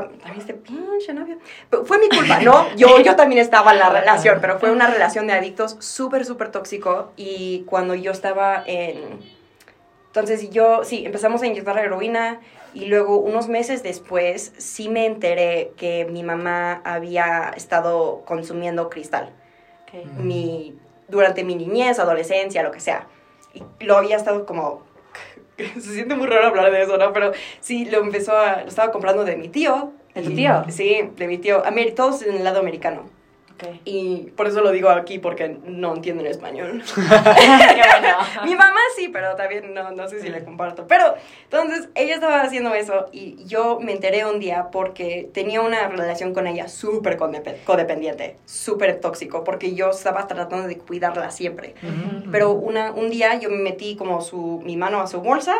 [0.00, 1.38] también este pinche novio.
[1.70, 2.74] Pero fue mi culpa, ¿no?
[2.76, 6.50] Yo, yo también estaba en la relación, pero fue una relación de adictos súper, súper
[6.50, 7.12] tóxico.
[7.16, 9.20] Y cuando yo estaba en...
[10.06, 12.40] Entonces yo, sí, empezamos a inyectar heroína
[12.74, 19.32] y luego unos meses después sí me enteré que mi mamá había estado consumiendo cristal
[20.18, 20.78] mi,
[21.08, 23.06] durante mi niñez, adolescencia, lo que sea.
[23.54, 24.82] Y lo había estado como...
[25.74, 27.12] Se siente muy raro hablar de eso, ¿no?
[27.12, 28.62] Pero sí, lo empezó a...
[28.62, 29.92] Lo estaba comprando de mi tío.
[30.14, 30.64] ¿De tu Y- tío?
[30.68, 31.62] Sí, de mi tío.
[31.96, 33.08] Todos en el lado americano.
[33.62, 33.80] Ok.
[33.84, 36.82] Y por eso lo digo aquí, porque no entienden español.
[38.44, 40.86] Mi mamá sí, pero también no, no sé si le comparto.
[40.86, 45.88] Pero entonces ella estaba haciendo eso y yo me enteré un día porque tenía una
[45.88, 47.16] relación con ella súper
[47.64, 51.74] codependiente, súper tóxico, porque yo estaba tratando de cuidarla siempre.
[52.30, 55.56] Pero una, un día yo me metí como su, mi mano a su bolsa,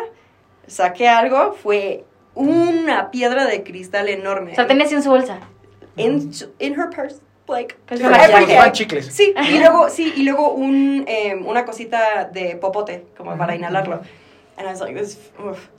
[0.67, 2.03] saqué algo, fue
[2.35, 4.53] una piedra de cristal enorme.
[4.53, 5.39] O sea, tenías en su bolsa.
[5.97, 8.71] in, su- in her purse, like, Pues Sí, fan day.
[8.71, 9.05] chicles.
[9.13, 13.59] Sí, y luego, sí, y luego un, eh, una cosita de popote, como para Ujú,
[13.59, 13.95] inhalarlo.
[13.97, 14.05] ujú.
[14.55, 15.17] And I was like, this.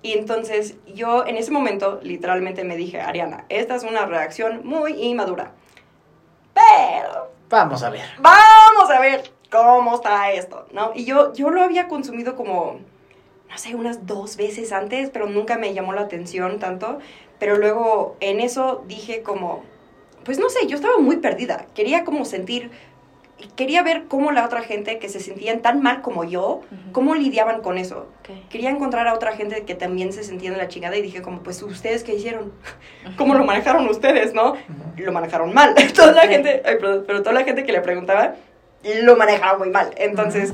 [0.02, 5.00] Y entonces yo en ese momento literalmente me dije, Ariana, esta es una reacción muy
[5.00, 5.52] inmadura.
[6.52, 8.02] Pero Vamos a ver.
[8.18, 10.90] vamos a ver cómo está esto, ¿no?
[10.94, 12.80] Y yo, yo lo había consumido como,
[13.48, 16.98] no sé, unas dos veces antes, pero nunca me llamó la atención tanto.
[17.38, 19.62] Pero luego en eso dije como,
[20.24, 21.66] pues no sé, yo estaba muy perdida.
[21.74, 22.70] Quería como sentir,
[23.56, 26.62] quería ver cómo la otra gente que se sentían tan mal como yo,
[26.92, 28.06] cómo lidiaban con eso.
[28.48, 31.42] Quería encontrar a otra gente que también se sentía de la chingada y dije como,
[31.42, 32.52] pues ustedes qué hicieron,
[33.16, 34.54] cómo lo manejaron ustedes, ¿no?
[34.96, 35.74] Lo manejaron mal.
[35.94, 38.34] toda la gente, ay, perdón, pero toda la gente que le preguntaba
[39.02, 39.94] lo manejaba muy mal.
[39.96, 40.52] Entonces,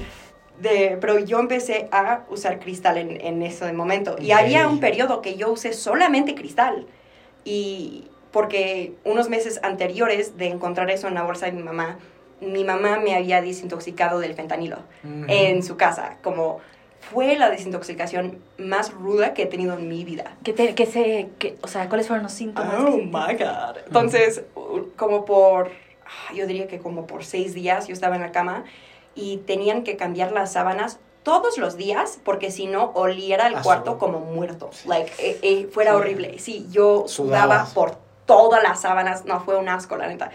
[0.60, 4.16] de, pero yo empecé a usar cristal en, en ese momento.
[4.20, 6.86] Y había un periodo que yo usé solamente cristal.
[7.44, 11.98] Y porque unos meses anteriores de encontrar eso en la bolsa de mi mamá,
[12.40, 15.24] mi mamá me había desintoxicado del fentanilo Ujú.
[15.28, 16.16] en su casa.
[16.22, 16.58] Como
[17.00, 20.36] fue la desintoxicación más ruda que he tenido en mi vida.
[20.44, 22.74] ¿Qué te, qué se, qué- o sea, cuáles fueron los síntomas?
[22.78, 23.34] Oh que my?
[23.38, 23.78] God.
[23.86, 24.42] Entonces,
[24.96, 25.70] como por,
[26.34, 28.64] yo diría que como por seis días yo estaba en la cama
[29.14, 33.62] y tenían que cambiar las sábanas todos los días porque si no oliera el Ah,
[33.62, 34.70] cuarto como muerto.
[34.86, 35.96] Like, eh, eh, fuera Sí.
[35.96, 36.38] horrible.
[36.38, 37.74] Sí, yo sudaba Sudabas.
[37.74, 39.24] por todas las sábanas.
[39.24, 40.30] No, fue un asco, la neta.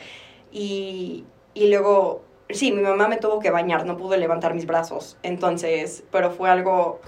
[0.52, 1.24] Y,
[1.54, 5.18] y luego, sí, mi mamá me tuvo que bañar, no pude levantar mis brazos.
[5.24, 7.00] Entonces, pero fue algo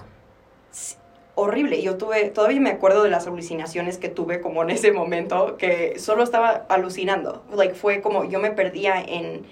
[1.36, 1.82] horrible.
[1.82, 6.00] Yo tuve, todavía me acuerdo de las alucinaciones que tuve como en ese momento, que
[6.00, 7.44] solo estaba alucinando.
[7.54, 9.46] Like, fue como yo me perdía en,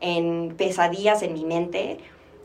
[0.00, 1.98] en pesadillas en mi mente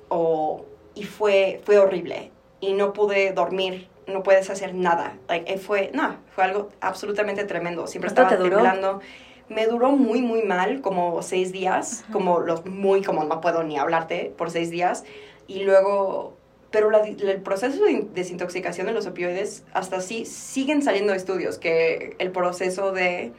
[0.07, 0.63] o,
[0.95, 2.31] y fue, fue horrible.
[2.61, 5.17] Y no pude dormir, no puedes hacer nada.
[5.27, 7.87] Like, eh, fue, no, fue algo absolutamente tremendo.
[7.87, 8.63] Siempre ¿Cuánto estaba te duró?
[8.63, 9.01] temblando.
[9.49, 13.77] Me duró muy, muy mal, como seis días, como los muy, como no puedo ni
[13.77, 15.05] hablarte por seis días.
[15.47, 16.35] Y luego,
[16.69, 22.15] pero la- el proceso de desintoxicación de los opioides, hasta así, siguen saliendo estudios que
[22.19, 23.31] el proceso de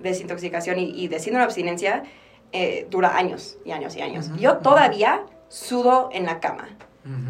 [0.00, 2.02] desintoxicación y, y de síndrome de abstinencia
[2.52, 4.30] eh, dura años y años y años.
[4.38, 6.68] Yo todavía sudo en la cama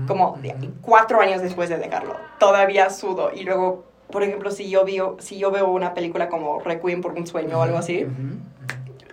[0.06, 0.38] Como
[0.80, 2.16] cuatro años después de dejarlo.
[2.38, 3.30] Todavía sudo.
[3.32, 7.12] Y luego, por ejemplo, si yo, veo, si yo veo una película como Requiem por
[7.12, 8.06] un sueño o algo así,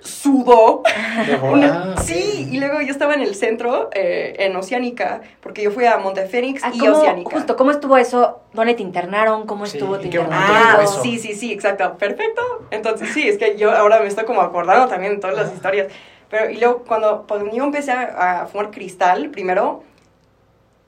[0.02, 0.84] sudo.
[1.52, 5.86] Una- sí, y luego yo estaba en el centro, eh, en Oceánica, porque yo fui
[5.86, 7.32] a Montefénix Ah, y ¿cómo- Oceánica.
[7.32, 8.40] Justo, ¿cómo estuvo eso?
[8.54, 9.46] ¿Dónde te internaron?
[9.46, 9.96] ¿Cómo Sí, estuvo?
[9.96, 10.42] ¿en ¿Te internaron?
[10.50, 12.42] Ah, sí, sí, sí, exacto, perfecto.
[12.72, 15.88] Entonces sí, es que yo ahora me estoy como acordando también de todas las historias.
[16.30, 19.84] Pero y luego cuando, cuando yo empecé a, a fumar cristal, primero,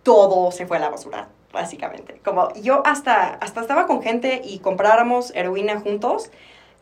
[0.04, 2.20] todo se fue a la basura, básicamente.
[2.24, 6.32] Como yo hasta, hasta estaba con gente y compráramos heroína juntos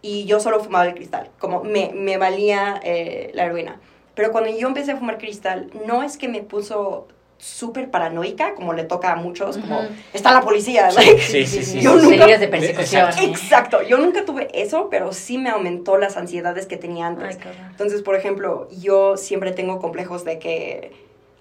[0.02, 3.80] y yo solo fumaba el cristal, como me, me valía eh, la heroína.
[4.16, 7.08] Pero cuando yo empecé a fumar cristal, no es que me puso
[7.38, 9.80] súper paranoica, como le toca a muchos, como,
[10.14, 11.80] está la policía, Sí, like, sí, sí, sí.
[11.82, 13.06] Yo nunca- de persecución.
[13.08, 13.22] Exacto.
[13.22, 13.30] ¿eh?
[13.30, 17.38] Exacto, yo nunca tuve eso, pero sí me aumentó las ansiedades que tenía antes.
[17.42, 17.52] Ay.
[17.72, 20.92] Entonces, por ejemplo, yo siempre tengo complejos de que,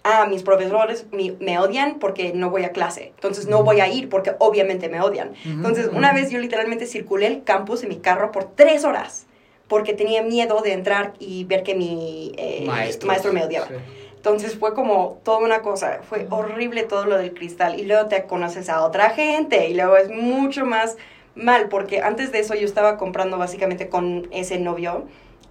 [0.09, 3.13] ah, mis profesores me odian porque no voy a clase.
[3.15, 5.33] Entonces, no voy a ir porque obviamente me odian.
[5.45, 9.27] Entonces, una vez yo literalmente circulé el campus en mi carro por tres horas
[9.69, 13.69] porque tenía miedo de entrar y ver que mi eh, maestro me odiaba.
[13.69, 13.75] Sí.
[14.19, 18.25] Entonces fue como toda una cosa, fue horrible todo lo del cristal y luego te
[18.25, 20.97] conoces a otra gente y luego es mucho más
[21.37, 25.07] mal porque antes de eso yo estaba comprando básicamente con ese novio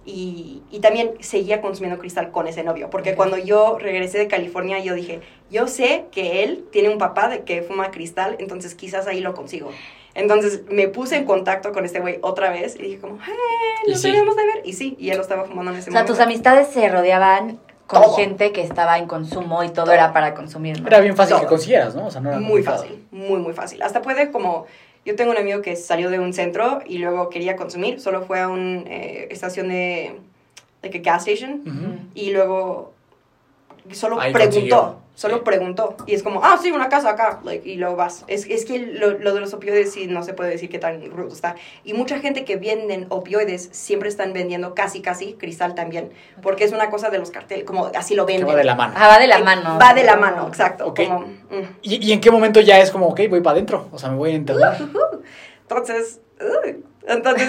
[0.08, 4.78] y, y también seguía consumiendo cristal con ese novio porque cuando yo regresé de California
[4.78, 9.06] yo dije, yo sé que él tiene un papá de que fuma cristal, entonces quizás
[9.06, 9.70] ahí lo consigo.
[10.14, 13.34] Entonces me puse en contacto con este güey otra vez y dije como, hey,
[13.86, 14.10] nos sí.
[14.10, 14.62] debemos de ver.
[14.64, 16.14] Y sí, y él lo estaba fumando en ese O sea, momento.
[16.14, 18.14] tus amistades se rodeaban con Todo.
[18.16, 19.94] gente que estaba en consumo y todo, Todo.
[19.94, 20.88] era para consumir, ¿no?
[20.88, 21.42] Era bien fácil Todo.
[21.42, 22.06] que consiguieras, ¿no?
[22.06, 22.78] O sea, no era Muy complicado.
[22.82, 23.82] fácil, muy, muy fácil.
[23.82, 24.66] Hasta puede como...
[25.08, 28.40] Yo tengo un amigo que salió de un centro y luego quería consumir, solo fue
[28.40, 30.12] a una estación de...
[30.82, 31.62] like a gas station.
[32.14, 32.92] Y luego
[33.94, 34.96] solo Ahí preguntó, consiguió.
[35.14, 35.42] solo Sí.
[35.44, 38.24] preguntó y es como, ah, sí, una casa acá, like, y luego vas.
[38.28, 41.04] Es, es que lo, lo de los opioides sí no se puede decir qué tan
[41.10, 41.56] rudo está.
[41.84, 46.10] Y mucha gente que venden opioides siempre están vendiendo casi, casi cristal también,
[46.42, 48.48] porque es una cosa de los carteles, como así lo Que venden.
[48.48, 48.94] va de la mano.
[48.96, 49.78] Ah, va de la mano.
[49.80, 50.86] Va de la mano, exacto.
[50.86, 51.00] Ok.
[51.06, 51.76] Como, mm.
[51.82, 53.88] ¿Y, y en qué momento ya es como, ok, voy para adentro?
[53.92, 54.76] O sea, me voy a internar.
[55.62, 56.76] Entonces, uh, entonces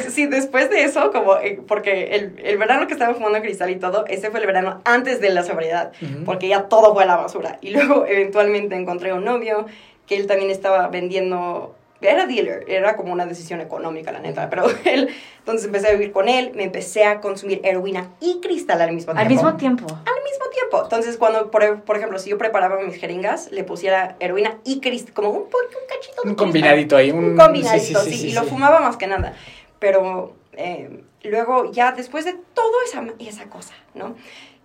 [0.09, 3.75] sí, después de eso, como, eh, porque el, el verano que estaba fumando cristal y
[3.75, 5.91] todo, ese fue el verano antes de la sobriedad,
[6.25, 7.59] porque ya todo fue a la basura.
[7.61, 9.65] Y luego eventualmente encontré un novio
[10.07, 14.65] que él también estaba vendiendo, era dealer, era como una decisión económica, la neta, pero
[14.85, 18.93] él, entonces empecé a vivir con él, me empecé a consumir heroína y cristal al
[18.93, 19.21] mismo tiempo.
[19.21, 19.85] Al mismo tiempo.
[19.87, 20.83] Al mismo tiempo.
[20.83, 25.13] Entonces, cuando, por, por ejemplo, si yo preparaba mis jeringas, le pusiera heroína y cristal,
[25.13, 25.47] como un, un
[25.87, 26.35] cachito de Un cristal.
[26.35, 27.11] combinadito ahí.
[27.11, 29.33] Un, Un combinadito, sí, sí, sí, sí, y lo fumaba más que nada.
[29.79, 34.15] Pero eh, luego, ya después de toda esa, esa cosa, ¿no?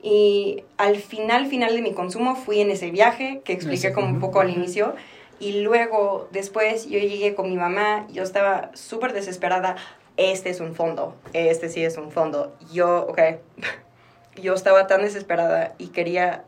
[0.02, 4.20] Y al final, final de mi consumo, fui en ese viaje que expliqué como un
[4.20, 4.94] poco al inicio.
[5.40, 9.76] Y luego, después, yo llegué con mi mamá, yo estaba súper desesperada.
[10.16, 12.54] Este es un fondo, este sí es un fondo.
[12.72, 13.18] Yo, ok,
[14.40, 16.44] yo estaba tan desesperada y quería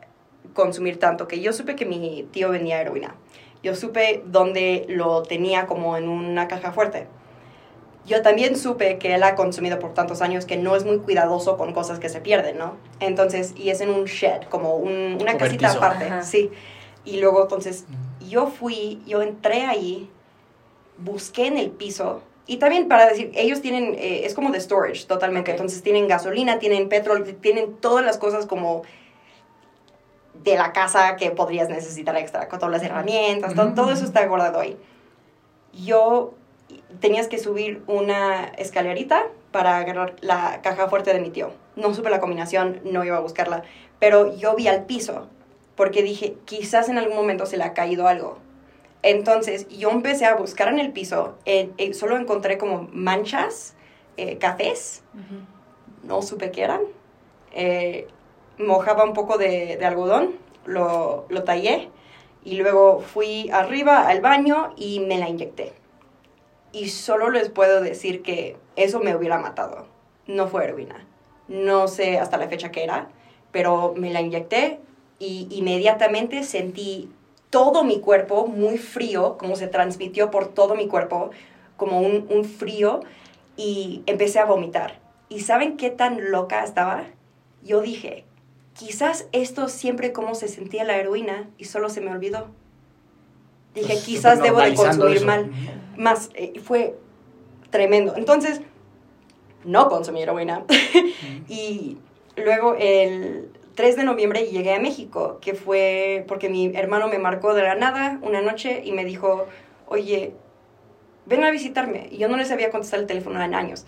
[0.55, 3.15] consumir tanto que yo supe que mi tío vendía heroína.
[3.63, 7.09] Yo supe dónde lo tenía como en una caja fuerte.
[8.07, 11.57] Yo también supe que él ha consumido por tantos años que no es muy cuidadoso
[11.57, 12.77] con cosas que se pierden, ¿no?
[13.01, 16.23] Entonces, y es en un shed, como un- una casita aparte, Ajá.
[16.23, 16.53] sí.
[17.05, 17.85] Y luego, entonces,
[18.29, 20.11] yo fui, yo entré ahí,
[20.99, 22.23] busqué en el piso.
[22.47, 25.51] Y también para decir, ellos tienen, eh, es como de storage totalmente.
[25.51, 28.83] Entonces tienen gasolina, tienen petróleo, tienen todas las cosas como
[30.43, 34.25] de la casa que podrías necesitar extra, con todas las herramientas, todo, todo eso está
[34.27, 34.77] guardado ahí.
[35.73, 36.35] Yo
[37.01, 41.51] tenías que subir una escalerita para agarrar la caja fuerte de mi tío.
[41.75, 43.65] No supe la combinación, no iba a buscarla,
[43.99, 45.29] pero yo vi al piso
[45.77, 48.39] porque dije, quizás en algún momento se le ha caído algo.
[49.03, 53.75] Entonces yo empecé a buscar en el piso, eh, eh, solo encontré como manchas,
[54.17, 55.05] eh, cafés,
[56.03, 56.81] no supe qué eran.
[57.53, 58.09] eh,
[58.59, 61.91] mojaba un poco de, de algodón, lo, lo tallé
[62.43, 65.75] y luego fui arriba al baño y me la inyecté.
[66.73, 69.87] Y solo les puedo decir que eso me hubiera matado.
[70.27, 71.07] No fue heroína.
[71.49, 73.09] No sé hasta la fecha qué era,
[73.53, 74.81] pero me la inyecté
[75.19, 77.09] y inmediatamente sentí
[77.51, 81.31] todo mi cuerpo muy frío, como se transmitió por todo mi cuerpo,
[81.77, 83.01] como un, un frío,
[83.57, 85.01] y empecé a vomitar.
[85.29, 87.05] ¿Y saben qué tan loca estaba?
[87.63, 88.25] Yo dije,
[88.75, 92.49] quizás esto siempre como se sentía la heroína y solo se me olvidó.
[93.75, 95.27] Dije, Pues, quizás debo de consumir eso.
[95.27, 95.51] mal.
[95.97, 96.97] Más, eh, fue
[97.71, 98.15] tremendo.
[98.17, 98.61] Entonces,
[99.65, 100.65] no consumí heroína.
[101.49, 101.99] y
[102.37, 107.55] luego el 3 de noviembre llegué a México, que fue porque mi hermano me marcó
[107.55, 109.47] de la nada una noche y me dijo,
[109.87, 110.33] oye,
[111.27, 112.09] ven a visitarme.
[112.11, 113.87] Y yo no les había contestado el teléfono en años.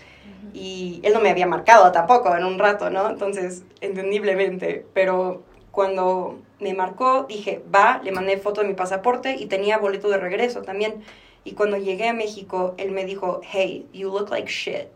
[0.53, 3.09] Y él no me había marcado tampoco en un rato, ¿no?
[3.09, 4.86] Entonces, entendiblemente.
[4.93, 10.11] Pero cuando me marcó, dije, va, le mandé foto de mi pasaporte y tenía boleto
[10.11, 11.03] de regreso también.
[11.45, 14.89] Y cuando llegué a México, él me dijo, hey, you look like shit.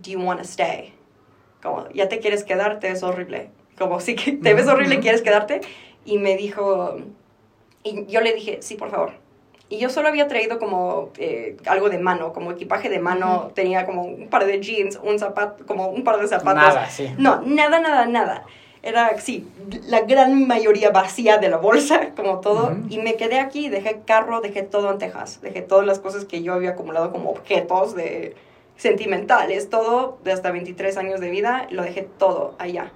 [0.00, 0.94] Do you want to stay?
[1.62, 3.50] Como, ya te quieres quedar, te ves horrible.
[3.80, 5.62] Como, sí que te ves horrible, quieres quedarte.
[6.04, 6.98] Y me dijo,
[7.82, 9.12] y yo le dije, sí, por favor.
[9.70, 13.52] Y yo solo había traído como eh, algo de mano, como equipaje de mano.
[13.54, 16.62] Tenía como un par de jeans, un zapato, como un par de zapatos.
[16.62, 17.10] Nada, sí.
[17.16, 18.44] No, nada, nada, nada.
[18.82, 19.48] Era, sí,
[19.86, 22.76] la gran mayoría vacía de la bolsa, como todo.
[22.90, 25.40] Y me quedé aquí, dejé carro, dejé todo en Texas.
[25.40, 28.36] Dejé todas las cosas que yo había acumulado como objetos de
[28.76, 32.92] sentimentales, todo de hasta 23 años de vida, lo dejé todo allá.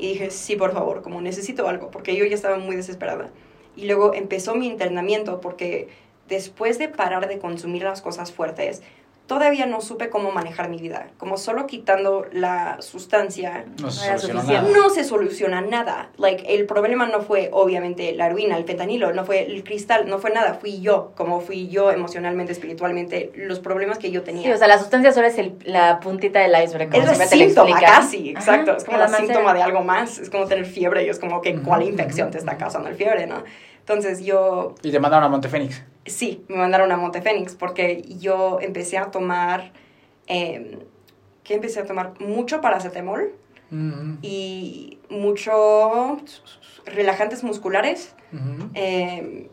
[0.00, 3.30] Y dije, sí, por favor, como necesito algo, porque yo ya estaba muy desesperada.
[3.76, 5.88] Y luego empezó mi internamiento porque
[6.28, 8.82] después de parar de consumir las cosas fuertes,
[9.30, 11.06] todavía no supe cómo manejar mi vida.
[11.16, 14.62] Como solo quitando la sustancia, No se nada.
[14.62, 16.08] no soluciona nada.
[16.16, 20.18] Like, el problema no fue obviamente la heroína, el fentanilo, no fue el cristal, no
[20.18, 20.54] fue nada.
[20.54, 24.42] Fui yo, como fui yo emocionalmente, espiritualmente, los problemas que yo tenía.
[24.42, 26.90] Sí, o sea, la sustancia solo es el- la puntita del iceberg.
[26.90, 28.72] como es el síntoma casi, exacto.
[28.72, 30.18] Ajá, es como la el síntoma de algo más.
[30.18, 33.28] Es como tener fiebre y es como que cuál infección te está causando el fiebre,
[33.28, 33.44] ¿no?
[33.78, 35.82] Entonces yo Y te mandaron a Montefénix.
[36.10, 39.72] Sí, me mandaron a Montefénix porque yo empecé a tomar,
[40.26, 40.78] eh,
[41.44, 42.20] ¿qué empecé a tomar?
[42.20, 43.32] Mucho paracetamol
[43.72, 46.18] Ujú, y mucho
[46.86, 48.14] relajantes musculares.
[48.32, 48.70] ujú.
[48.74, 49.48] eh,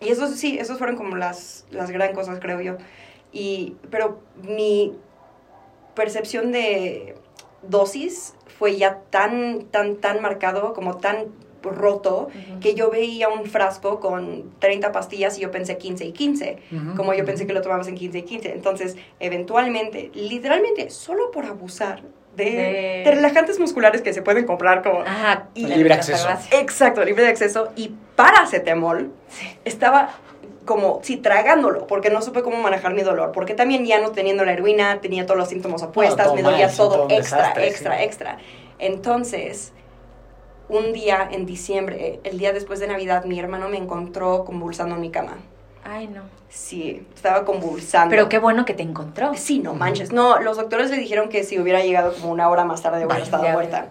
[0.00, 2.76] y esos sí, esos fueron como las, las gran cosas, creo yo.
[3.32, 4.92] Y, pero mi
[5.94, 7.14] percepción de
[7.62, 11.26] dosis fue ya tan, tan, tan marcado, como tan
[11.70, 12.28] roto,
[12.60, 16.94] que yo veía un frasco con 30 pastillas y yo pensé 15 y 15, Ujú,
[16.96, 18.52] como yo pensé que lo tomabas en 15 y 15.
[18.52, 22.02] Entonces, eventualmente, literalmente, solo por abusar
[22.36, 25.00] de, De- de relajantes musculares que se pueden comprar como...
[25.02, 25.48] Ajá.
[25.54, 26.28] Y- la- Libre la acceso.
[26.52, 27.68] Exacto, libre de acceso.
[27.76, 29.12] Y paracetamol
[29.64, 30.10] estaba
[30.64, 34.44] como, sí, tragándolo, porque no supe cómo manejar mi dolor, porque también ya no teniendo
[34.46, 38.02] la heroína, tenía todos los síntomas opuestas, todo me dolía todo extra, desastre, extra, sí.
[38.04, 38.38] extra.
[38.78, 39.72] Entonces,
[40.68, 45.00] un día en diciembre, el día después de Navidad, mi hermano me encontró convulsando en
[45.00, 45.36] mi cama.
[45.84, 46.22] Ay, no.
[46.48, 48.10] Sí, estaba convulsando.
[48.10, 49.34] Pero qué bueno que te encontró.
[49.34, 50.12] Sí, no manches.
[50.12, 53.22] No, los doctores le dijeron que si hubiera llegado como una hora más tarde hubiera
[53.22, 53.88] estado muerta.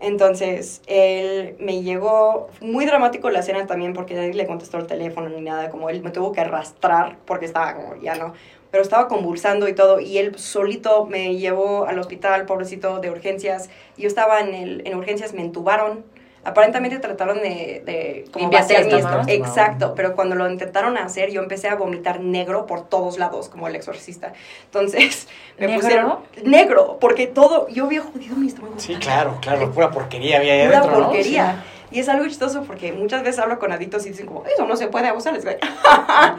[0.00, 5.28] Entonces, él me llegó, muy dramático la escena también porque nadie le contestó el teléfono
[5.28, 8.32] ni nada, como él me tuvo que arrastrar porque estaba como, ya no,
[8.70, 13.68] pero estaba convulsando y todo, y él solito me llevó al hospital, pobrecito, de urgencias,
[13.98, 16.04] yo estaba en, el, en urgencias, me entubaron,
[16.44, 19.24] aparentemente trataron de, de como vaciar el mi estómago.
[19.28, 23.68] Exacto, pero cuando lo intentaron hacer, yo empecé a vomitar negro por todos lados, como
[23.68, 24.32] el exorcista.
[24.64, 25.28] Entonces,
[25.58, 25.80] me ¿Negro?
[25.80, 28.74] pusieron negro, porque todo, yo había jodido mi estómago.
[28.78, 31.06] Sí, claro, claro, pura porquería había ahí Pura adentro, ¿no?
[31.06, 31.64] porquería.
[31.92, 34.76] Y es algo chistoso porque muchas veces hablo con adictos y dicen como, eso no
[34.76, 35.32] se puede abusar.
[35.34, 35.68] Les digo, Sí,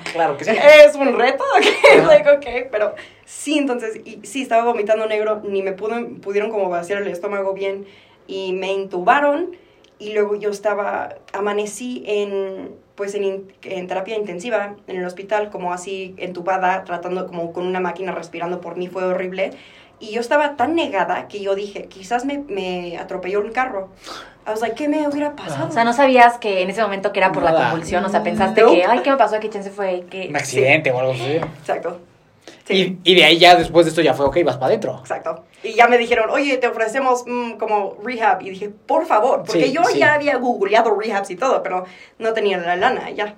[0.14, 0.52] claro que sí.
[0.86, 2.95] es un reto, ok, like, ok, pero
[3.26, 7.54] sí, entonces, y, sí, estaba vomitando negro, ni me pudo, pudieron como vaciar el estómago
[7.54, 7.86] bien
[8.28, 9.58] y me intubaron
[10.02, 15.49] y luego yo estaba, amanecí en, pues en, in- en terapia intensiva en el hospital,
[15.52, 19.52] como así entubada, tratando como con una máquina respirando por mí, fue horrible.
[19.99, 23.89] Y yo estaba tan negada que yo dije, quizás me, me atropelló un carro.
[24.47, 25.70] I was like, ¿qué me hubiera pasado?
[25.70, 27.70] O sea, no sabías que en ese momento que era por la Nada.
[27.70, 28.78] convulsión, o sea, pensaste Nope.
[28.78, 29.49] que, ay, ¿qué me pasó aquí?
[29.49, 30.30] Chance fue que...
[30.30, 31.34] Un accidente o algo así.
[31.60, 31.99] Exacto.
[32.66, 32.99] Sí.
[33.03, 34.97] Y, y de ahí ya después de esto ya fue, ok, vas para adentro.
[34.99, 35.43] Exacto.
[35.64, 38.41] Y ya me dijeron, oye, te ofrecemos mm, como rehab.
[38.41, 39.99] Y dije, por favor, porque Sí, yo sí.
[39.99, 41.86] ya había googleado rehabs y todo, pero
[42.20, 43.36] no tenía la lana ya.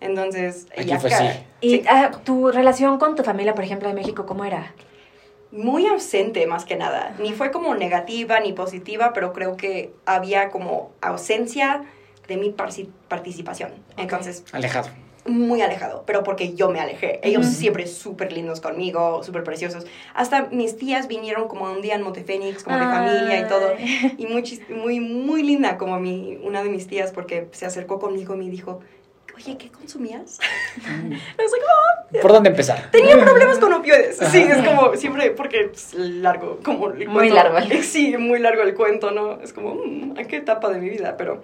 [0.00, 1.26] Entonces, Aquí ya fue ca- sí.
[1.60, 1.82] Y sí.
[1.88, 4.74] ah, tu relación con tu familia, por ejemplo, de México, ¿cómo era?
[5.52, 7.14] muy ausente más que nada.
[7.20, 11.84] Ni fue como negativa ni positiva, pero creo que había como ausencia
[12.26, 12.50] de mi
[13.08, 13.70] participación.
[13.96, 14.88] Entonces, Alejado.
[15.26, 17.20] Muy alejado, pero porque yo me alejé.
[17.22, 17.54] Ellos Ujú.
[17.54, 19.86] siempre súper lindos conmigo, súper preciosos.
[20.14, 23.72] Hasta mis tías vinieron como un día en Montefénix, como de familia y todo.
[24.18, 28.34] Y muy, muy, muy linda como mi, una de mis tías porque se acercó conmigo
[28.34, 28.80] y me dijo,
[29.34, 30.38] oye, ¿qué consumías?
[30.84, 32.90] Like, "Oh, ¿Por dónde empezar?
[32.90, 34.18] Tenía problemas con opioides.
[34.30, 37.34] Sí, es como siempre, porque es largo, como el Muy cuento.
[37.34, 39.40] largo Sí, muy largo el cuento, ¿no?
[39.40, 41.16] Es como, mm, ¿a qué etapa de mi vida?
[41.16, 41.42] Pero...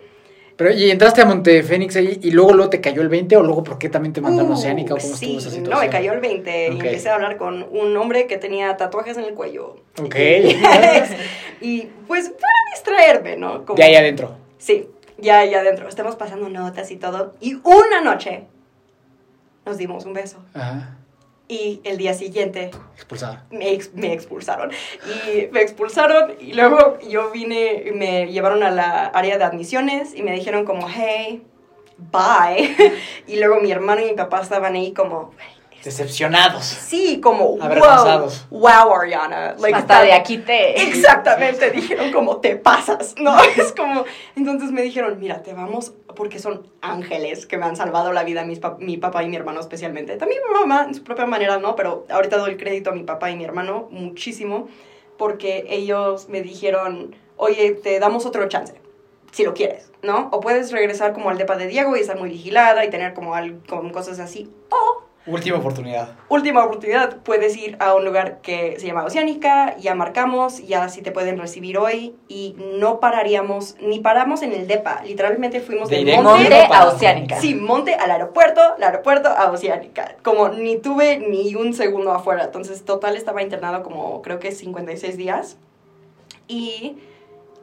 [0.61, 3.65] Pero, ¿y entraste a Montefénix ahí y luego, luego te cayó el 20 o luego
[3.65, 5.71] por qué también te mandaron a Uh, Oceánica o cómo sí, estuvo esa situación?
[5.75, 6.75] no, me cayó el 20 Ok.
[6.75, 9.77] y empecé a hablar con un hombre que tenía tatuajes en el cuello.
[9.99, 10.15] Ok.
[11.63, 13.65] y pues para distraerme, ¿no?
[13.65, 14.37] Como- De ahí adentro.
[14.59, 14.87] Sí,
[15.17, 15.89] ya ahí adentro.
[15.89, 17.33] Estamos pasando notas y todo.
[17.41, 18.43] Y una noche
[19.65, 20.37] nos dimos un beso.
[20.53, 20.97] Ajá.
[21.51, 23.45] Y el día siguiente Expulsada.
[23.51, 24.71] me, ex- me expulsaron.
[25.05, 30.15] Y me expulsaron y luego yo vine, y me llevaron a la área de admisiones
[30.15, 31.43] y me dijeron como, hey,
[31.99, 32.77] bye.
[33.27, 35.33] Y luego mi hermano y mi papá estaban ahí como,
[35.83, 36.65] Decepcionados.
[36.67, 38.47] sí, como, Avergonzados.
[38.51, 39.57] wow, wow, Ariana.
[39.59, 40.81] Like, Hasta de aquí te...
[40.83, 43.35] Exactamente, dijeron como te pasas, ¿no?
[43.57, 44.05] Es como,
[44.37, 48.45] entonces me dijeron, mira, te vamos, porque son ángeles que me han salvado la vida,
[48.45, 50.17] mi papá y mi hermano especialmente.
[50.17, 51.77] También mi mamá en su propia manera, ¿no?
[51.77, 54.69] Pero ahorita doy el crédito a mi papá y mi hermano muchísimo,
[55.17, 58.75] porque ellos me dijeron, oye, te damos otro chance,
[59.33, 60.29] si lo quieres, ¿no?
[60.33, 63.35] O puedes regresar como al depa de Diego y estar muy vigilada y tener como,
[63.35, 66.09] al- como cosas así, o Última oportunidad.
[66.31, 71.03] última oportunidad, puedes ir a un lugar que se llama Oceánica, ya marcamos, ya si
[71.03, 75.99] te pueden recibir hoy y no pararíamos, ni paramos en el DEPA, literalmente fuimos de,
[75.99, 77.39] Directo monte, Monte a Oceánica.
[77.39, 82.45] sí, monte al aeropuerto, al aeropuerto a Oceánica, como ni tuve ni un segundo afuera,
[82.45, 85.59] entonces total estaba internado como creo que 56 días
[86.49, 86.97] y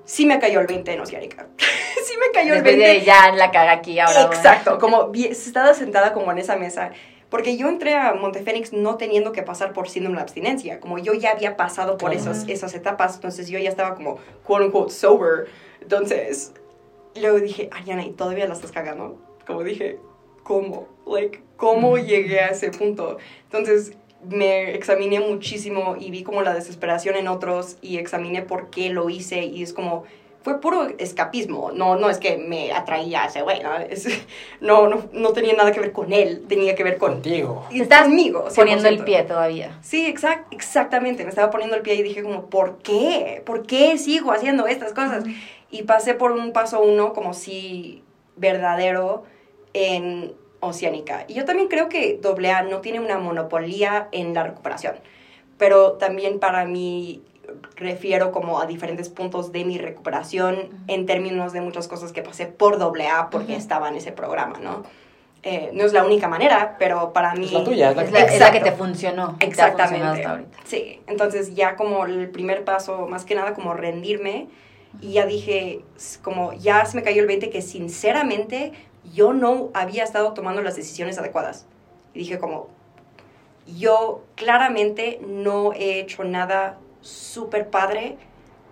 [0.06, 3.32] sí me cayó el 20 en Oceánica, sí me cayó el Después 20 de ya
[3.32, 4.26] la caga aquí ahora.
[4.26, 6.92] Exacto, como estaba sentada como en esa mesa.
[7.30, 10.80] Porque yo entré a Montefénix no teniendo que pasar por síndrome de abstinencia.
[10.80, 12.32] Como yo ya había pasado por Claro.
[12.32, 15.48] esos, esas etapas, entonces yo ya estaba como, quote unquote, sober.
[15.82, 16.54] Entonces,
[17.16, 19.18] luego dije, Ariana, ¿y todavía la estás cagando?
[19.46, 20.00] Como dije,
[20.44, 20.88] ¿cómo?
[21.06, 23.18] Like, ¿cómo llegué a ese punto?
[23.44, 23.94] Entonces,
[24.28, 29.10] me examiné muchísimo y vi como la desesperación en otros y examiné por qué lo
[29.10, 30.06] hice y es como,
[30.48, 33.76] fue puro escapismo, no, no es que me atraía a ese güey, ¿no?
[33.76, 34.08] Es-
[34.62, 37.16] no, no, no tenía nada que ver con él, tenía que ver con...
[37.16, 37.66] Contigo.
[37.70, 39.04] y Estás conmigo, Poniendo el 100%.
[39.04, 39.78] pie todavía.
[39.82, 43.42] Sí, exact, exactamente, me estaba poniendo el pie y dije como, ¿por qué?
[43.46, 45.26] ¿Por qué sigo haciendo estas cosas?
[45.70, 48.04] Y pasé por un paso uno como si
[48.38, 49.26] verdadero
[49.74, 51.26] en Oceánica.
[51.28, 54.96] Y yo también creo que AA no tiene una monopolía en la recuperación,
[55.58, 57.22] pero también para mí
[57.76, 62.46] refiero como a diferentes puntos de mi recuperación en términos de muchas cosas que pasé
[62.48, 63.62] por AA porque Ujú.
[63.62, 64.84] estaba en ese programa, ¿no?
[65.44, 67.46] Eh, no es la única manera, pero para mí...
[67.46, 69.36] Es la tuya, es la Es que la, es la que te funcionó.
[69.36, 70.06] y te ha Exactamente.
[70.08, 70.58] hasta ahorita.
[70.66, 74.48] Sí, entonces ya como el primer paso, más que nada como rendirme,
[75.00, 75.82] y ya dije,
[76.24, 78.74] como ya se me cayó el 20 que sinceramente
[79.14, 81.66] yo no había estado tomando las decisiones adecuadas.
[82.14, 82.68] Y dije como,
[83.68, 88.18] yo claramente no he hecho nada súper padre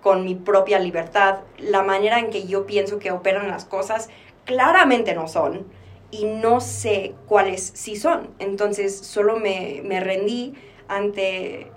[0.01, 1.39] con mi propia libertad.
[1.57, 4.09] La manera en que yo pienso que operan las cosas
[4.45, 5.65] claramente no son
[6.11, 8.29] y no sé cuáles sí son.
[8.39, 10.53] Entonces solo me, me rendí
[10.87, 11.71] ante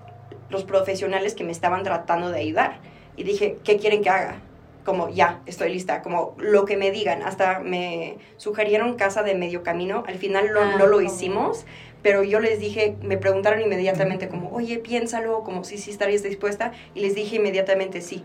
[0.50, 2.80] los profesionales que me estaban tratando de ayudar.
[3.16, 4.40] Y dije, ¿qué quieren que haga?
[4.84, 7.22] Como, ya, estoy lista, como lo que me digan.
[7.22, 10.04] Hasta me sugirieron casa de medio camino.
[10.06, 11.66] Al final no, Ah, no lo hicimos,
[12.08, 16.72] pero yo les dije, me preguntaron inmediatamente como, oye, piénsalo, como si sí estarías dispuesta.
[16.94, 18.24] Y les dije inmediatamente sí.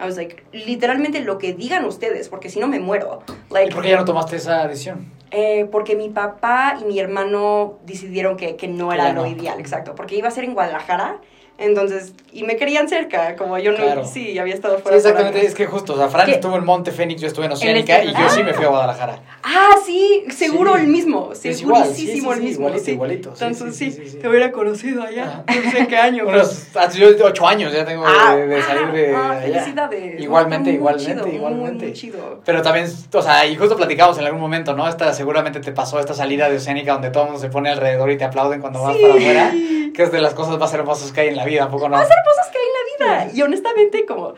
[0.00, 3.22] I was like, literalmente lo que digan ustedes, porque si no me muero.
[3.50, 5.12] ¿Y Like, por qué ya no tomaste esa decisión?
[5.30, 9.60] eh, porque mi papá y mi hermano decidieron que, que no era ya lo ideal,
[9.60, 9.94] exacto.
[9.94, 11.20] Porque iba a ser en Guadalajara,
[11.56, 14.04] entonces, y me querían cerca, como yo no, Claro.
[14.04, 14.98] sí, había estado Sí, fuera.
[14.98, 15.46] por exactamente.
[15.46, 16.32] Es que justo, o sea, Fran ¿Qué?
[16.32, 18.68] estuvo en Monte Fénix, yo estuve en Oceánica este- y yo sí me fui a
[18.68, 19.20] Guadalajara.
[19.44, 20.80] Ah, sí, seguro Sí.
[20.80, 22.66] el mismo, sí, segurísimo sí, el sí, mismo.
[22.66, 22.90] igualito, sí.
[22.92, 24.18] igualito, sí, Entonces, sí, sí, sí, sí, sí.
[24.18, 26.26] te hubiera conocido allá, no sé qué año.
[26.26, 29.40] Unos, ah, yo ocho años ya tengo de, Ah, de salir de ah, allá.
[29.60, 30.20] felicidades.
[30.20, 31.84] Igualmente, Muy igualmente, chido, igualmente.
[31.86, 32.40] Muy, chido.
[32.44, 34.88] Pero también, o sea, y justo platicamos en algún momento, ¿no?
[34.88, 38.10] Esta, seguramente te pasó esta salida de Oceánica donde todo el mundo se pone alrededor
[38.10, 39.02] y te aplauden cuando vas Sí.
[39.02, 39.52] para afuera,
[39.94, 41.96] que es de las cosas más hermosas que hay en la vida, ¿a poco no?
[41.96, 43.32] cosas que hay en la vida.
[43.34, 44.34] Y honestamente, como.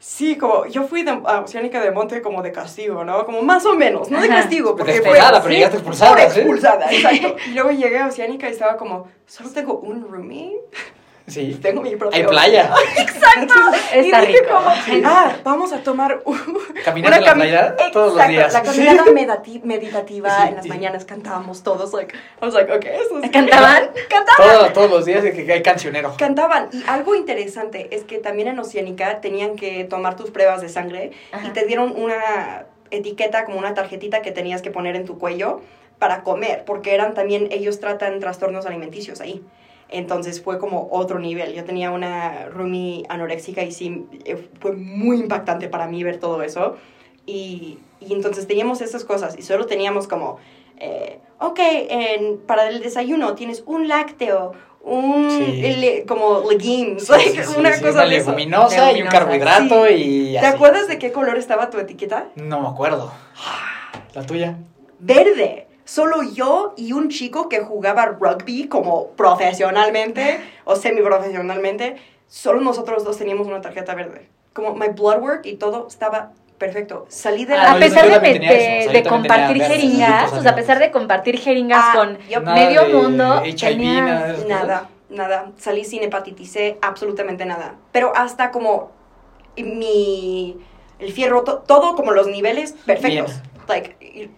[0.00, 3.26] Sí, como yo fui de, a Oceánica de Monte como de castigo, ¿no?
[3.26, 6.38] Como más o menos, no de castigo, porque fue Despejada, pero llegaste expulsada, por ¿sí?
[6.38, 7.36] expulsada, exacto.
[7.48, 10.56] Y luego llegué a Oceánica y estaba como, solo tengo un roomie.
[11.28, 11.58] Sí.
[11.62, 12.16] Tengo mi propio.
[12.18, 12.70] Hay playa.
[12.98, 13.54] Exacto.
[13.92, 14.54] Está y dije rico.
[14.54, 16.22] como, ah, vamos a tomar
[16.84, 18.52] Caminando en la cami- playa todos los Exacto, días.
[18.52, 20.68] La caminata medati- meditativa Sí, en las sí.
[20.68, 23.30] mañanas cantábamos todos, like, I was like, okay, eso es...
[23.30, 23.90] ¿Cantaban?
[24.08, 24.36] Cantaban.
[24.58, 26.14] Todos, todos los días de que hay cancionero.
[26.18, 26.68] Cantaban.
[26.72, 31.12] Y algo interesante es que también en Oceánica tenían que tomar tus pruebas de sangre
[31.32, 31.52] y Ajá.
[31.52, 35.60] te dieron una etiqueta, como una tarjetita que tenías que poner en tu cuello
[35.98, 39.42] para comer, porque eran también, ellos tratan trastornos alimenticios ahí.
[39.90, 41.54] Entonces fue como otro nivel.
[41.54, 46.42] Yo tenía una roomie anoréxica y sí, eh, fue muy impactante para mí ver todo
[46.42, 46.76] eso.
[47.26, 50.38] Y, y entonces teníamos esas cosas y solo teníamos como,
[50.78, 55.60] eh, ok, en- para el desayuno tienes un lácteo, un, Sí.
[55.78, 59.88] le- como legumes, Sí, like, sí, sí, una cosa una de leguminosa y un carbohidrato
[59.90, 60.54] y ¿Te así.
[60.56, 62.28] acuerdas de qué color estaba tu etiqueta?
[62.36, 63.12] No me acuerdo.
[64.14, 64.56] La tuya.
[64.98, 65.67] Verde.
[65.88, 73.16] Solo yo y un chico que jugaba rugby como profesionalmente o semiprofesionalmente, solo nosotros dos
[73.16, 74.28] teníamos una tarjeta verde.
[74.52, 77.06] Como my blood work y todo estaba perfecto.
[77.08, 77.62] Salí de Ah, la...
[77.62, 81.38] no, a yo- pesar yo de, yo compartir jeringas, o sea, a pesar de compartir
[81.38, 82.18] jeringas Ah, con.
[82.44, 84.36] Nada medio mundo, HIV, tenías- nada.
[84.46, 85.52] Nada, nada.
[85.56, 87.76] Salí sin hepatitis C, absolutamente nada.
[87.92, 88.90] Pero hasta como
[89.56, 90.58] mi...
[90.98, 93.40] El fierro, to- todo como los niveles perfectos.
[93.68, 93.96] Like,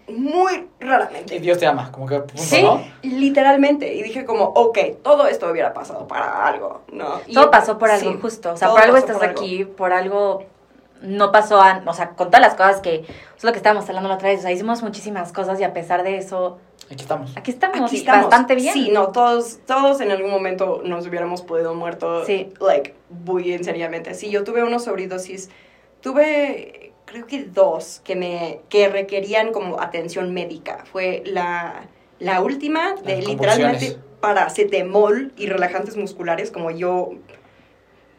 [0.08, 1.36] muy raramente.
[1.36, 2.62] Y Dios te ama, como que punto, Sí.
[2.62, 2.82] ¿no?
[3.02, 3.92] Literalmente.
[3.94, 7.20] Y dije como, ok, todo esto hubiera pasado para algo, ¿no?
[7.26, 9.40] Y- todo pasó por algo sí, justo, o sea, por algo estás por algo.
[9.40, 10.44] aquí, por algo
[11.02, 13.06] no pasó, an- o sea, con todas las cosas que,
[13.36, 15.72] es lo que estábamos hablando la otra vez, o sea, hicimos muchísimas cosas y a
[15.72, 16.58] pesar de eso,
[16.92, 17.34] Aquí estamos.
[17.36, 18.26] aquí estamos, Aquí estamos.
[18.26, 18.74] bastante bien.
[18.74, 22.24] Sí, no, todos, todos en algún momento nos hubiéramos podido muerto.
[22.26, 22.52] Sí.
[22.60, 24.12] Like, muy en seriamente.
[24.14, 25.48] Sí, yo tuve unos sobredosis.
[26.02, 30.84] Tuve, creo que dos que me, que requerían como atención médica.
[30.92, 31.88] Fue la,
[32.20, 37.10] la última de Las literalmente paracetamol y relajantes musculares, como yo,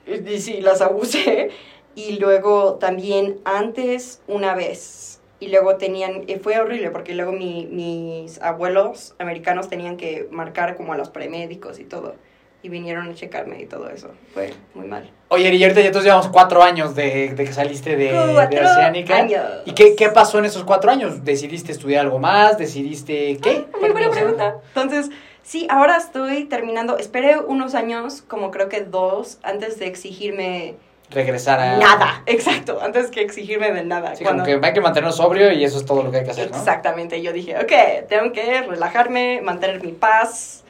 [0.06, 1.50] y sí, las abusé.
[1.96, 5.22] Y luego también antes una vez.
[5.40, 10.76] Y luego tenían, eh, fue horrible porque luego mi- mis abuelos americanos tenían que marcar
[10.76, 12.16] como a los premédicos y todo.
[12.64, 14.12] Y vinieron a checarme y todo eso.
[14.34, 15.10] Fue muy mal.
[15.30, 19.16] Oye, y ahorita ya todos llevamos cuatro años de, de que saliste de, de Oceánica.
[19.16, 19.42] años.
[19.66, 21.24] ¿Y qué, qué pasó en esos cuatro años?
[21.26, 22.60] ¿Decidiste estudiar algo más?
[22.60, 23.66] ¿Decidiste qué?
[23.80, 24.56] Muy buena sea, pregunta.
[24.68, 25.10] Entonces,
[25.42, 26.98] sí, ahora estoy terminando.
[27.00, 30.76] Esperé unos años, como creo que dos, antes de exigirme
[31.10, 31.78] Regresar a...
[31.78, 32.24] nada.
[32.26, 34.16] Exacto, antes que exigirme de nada.
[34.16, 36.24] Sí, Cuando- como que hay que mantenernos sobrio y eso es todo lo que hay
[36.26, 36.58] que hacer, ¿no?
[36.58, 40.61] Exactamente, yo dije, ok, tengo que relajarme, mantener mi paz,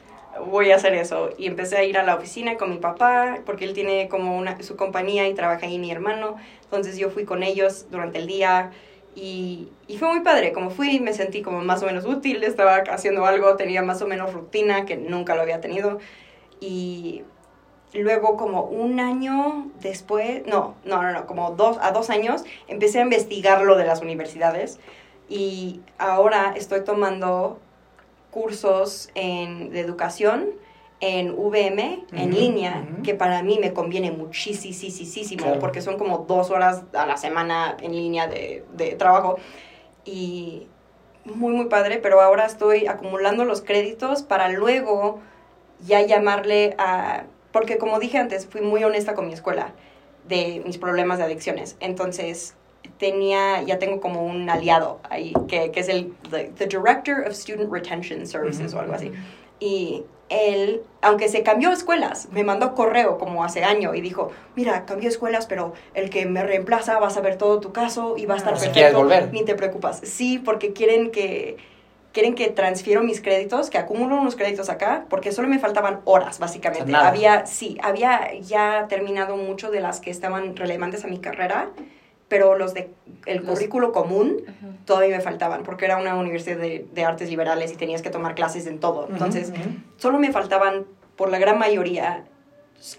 [0.46, 1.30] voy a hacer eso.
[1.38, 4.60] Y empecé a ir a la oficina con mi papá, porque él tiene como una,
[4.62, 6.36] su compañía y trabaja ahí mi hermano.
[6.64, 8.70] Entonces yo fui con ellos durante el día
[9.14, 10.52] y, y fue muy padre.
[10.52, 14.06] Como fui, me sentí como más o menos útil, estaba haciendo algo, tenía más o
[14.06, 15.98] menos rutina que nunca lo había tenido.
[16.60, 17.22] Y
[17.92, 23.00] luego como un año después, no, no, no, no, como dos, a dos años, empecé
[23.00, 24.78] a investigar lo de las universidades
[25.28, 27.58] y ahora estoy tomando
[28.32, 30.50] cursos en, de educación
[31.04, 35.58] en VM, en línea, que para mí me conviene muchísimo, Claro.
[35.58, 39.36] porque son como dos horas a la semana en línea de, de trabajo.
[40.04, 40.68] Y
[41.24, 45.18] muy, muy padre, pero ahora estoy acumulando los créditos para luego
[45.84, 47.24] ya llamarle a...
[47.50, 49.72] Porque como dije antes, fui muy honesta con mi escuela
[50.28, 51.76] de mis problemas de adicciones.
[51.80, 52.54] Entonces,
[53.02, 57.32] tenía, ya tengo como un aliado ahí, que, que es el the, the Director of
[57.34, 59.10] Student Retention Services o algo así.
[59.58, 64.30] Y él, aunque se cambió de escuelas, me mandó correo como hace año y dijo,
[64.54, 68.14] mira, cambió de escuelas, pero el que me reemplaza va a saber todo tu caso
[68.16, 68.56] y va a estar Ah.
[68.56, 68.74] Si perfecto.
[68.78, 69.32] quieres volver.
[69.32, 69.98] Ni te preocupas.
[70.04, 71.56] Sí, porque quieren que
[72.12, 76.38] quieren que transfiero mis créditos, que acumulo unos créditos acá, porque solo me faltaban horas,
[76.38, 76.92] básicamente.
[76.92, 77.08] Nada.
[77.08, 81.70] había, sí, había ya terminado mucho de las que estaban relevantes a mi carrera,
[82.32, 82.88] pero los de
[83.26, 84.38] el Los- currículo común
[84.86, 88.34] todavía me faltaban, porque era una universidad de, de artes liberales y tenías que tomar
[88.34, 89.06] clases en todo.
[89.10, 89.52] Entonces,
[89.98, 92.24] solo me faltaban, por la gran mayoría,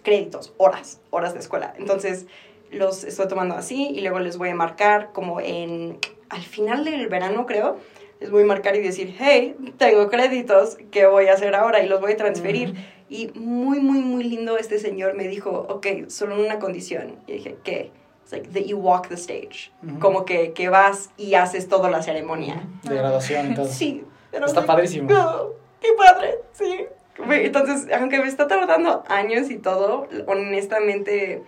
[0.04, 1.74] créditos, horas, horas de escuela.
[1.80, 2.28] Entonces,
[2.70, 5.98] los estoy tomando así y luego les voy a marcar como en,
[6.30, 7.78] al final del verano creo,
[8.20, 11.82] les voy a marcar y decir, hey, tengo créditos, ¿qué voy a hacer ahora?
[11.84, 12.76] Y los voy a transferir.
[13.10, 17.16] Y muy, muy, muy lindo este señor me dijo, ok, solo una condición.
[17.28, 17.92] Y dije, ¿qué?
[18.34, 19.72] Like that you walk the stage.
[20.00, 22.64] Como que, que vas y haces toda la ceremonia.
[22.82, 23.68] De graduación y todo.
[23.68, 24.04] Sí.
[24.32, 25.08] pero Está padrísimo.
[25.14, 26.86] "Oh, qué padre, sí.
[27.30, 31.44] Entonces, aunque me está tardando años y todo, honestamente,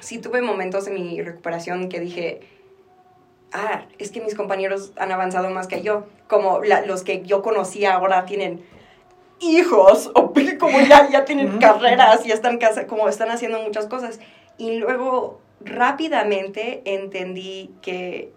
[0.00, 2.40] sí tuve momentos en mi recuperación que dije,
[3.52, 6.06] ah, es que mis compañeros han avanzado más que yo.
[6.26, 8.64] Como la- los que yo conocía ahora tienen
[9.38, 14.18] hijos o como ya, ya tienen carreras y están casa, como están haciendo muchas cosas.
[14.58, 18.32] Y luego rápidamente entendí que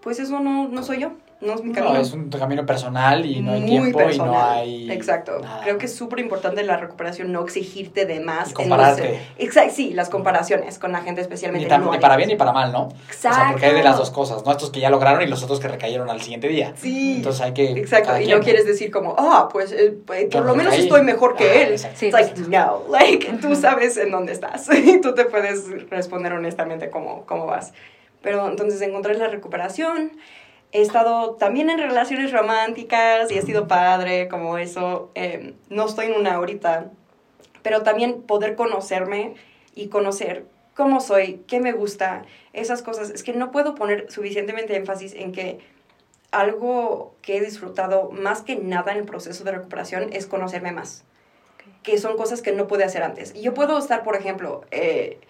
[0.00, 1.12] pues eso no, no soy yo,
[1.42, 1.94] no es mi camino.
[1.94, 4.50] No, es un camino personal y no hay Muy tiempo y no personal.
[4.58, 4.90] hay.
[4.90, 5.38] Exacto.
[5.40, 5.60] nada.
[5.62, 8.50] Creo que es súper importante la recuperación, no exigirte de más.
[8.50, 9.20] Y compararte.
[9.38, 11.66] Exacto, sí, las comparaciones con la gente especialmente.
[11.66, 12.84] Ni, tan- no ni para bien ni para mal, ¿no?
[12.84, 13.52] O sea, Exacto.
[13.52, 14.52] porque hay de las dos cosas, ¿no?
[14.52, 16.72] Estos que ya lograron y los otros que recayeron al siguiente día.
[16.76, 17.16] Sí.
[17.16, 17.72] Entonces hay que.
[17.72, 18.38] Exacto, y quien.
[18.38, 20.86] no quieres decir como, ah, pues, eh, pues, Yo por lo menos recaí.
[20.86, 21.72] estoy mejor que Ah, él.
[21.72, 21.98] exacto.
[21.98, 26.32] Sí, It's like, no, like, tú sabes en dónde estás y tú te puedes responder
[26.32, 27.72] honestamente cómo, cómo vas.
[28.22, 30.12] Pero entonces encontré la recuperación.
[30.72, 35.10] He estado también en relaciones románticas y he sido padre, como eso.
[35.14, 36.90] Eh, no estoy en una ahorita,
[37.62, 39.34] pero también poder conocerme
[39.74, 43.10] y conocer cómo soy, qué me gusta, esas cosas.
[43.10, 45.58] Es que no puedo poner suficientemente énfasis en que
[46.30, 51.04] algo que he disfrutado más que nada en el proceso de recuperación es conocerme más,
[51.82, 53.34] que son cosas que no pude hacer antes.
[53.36, 55.20] Y yo puedo estar, por ejemplo, eh,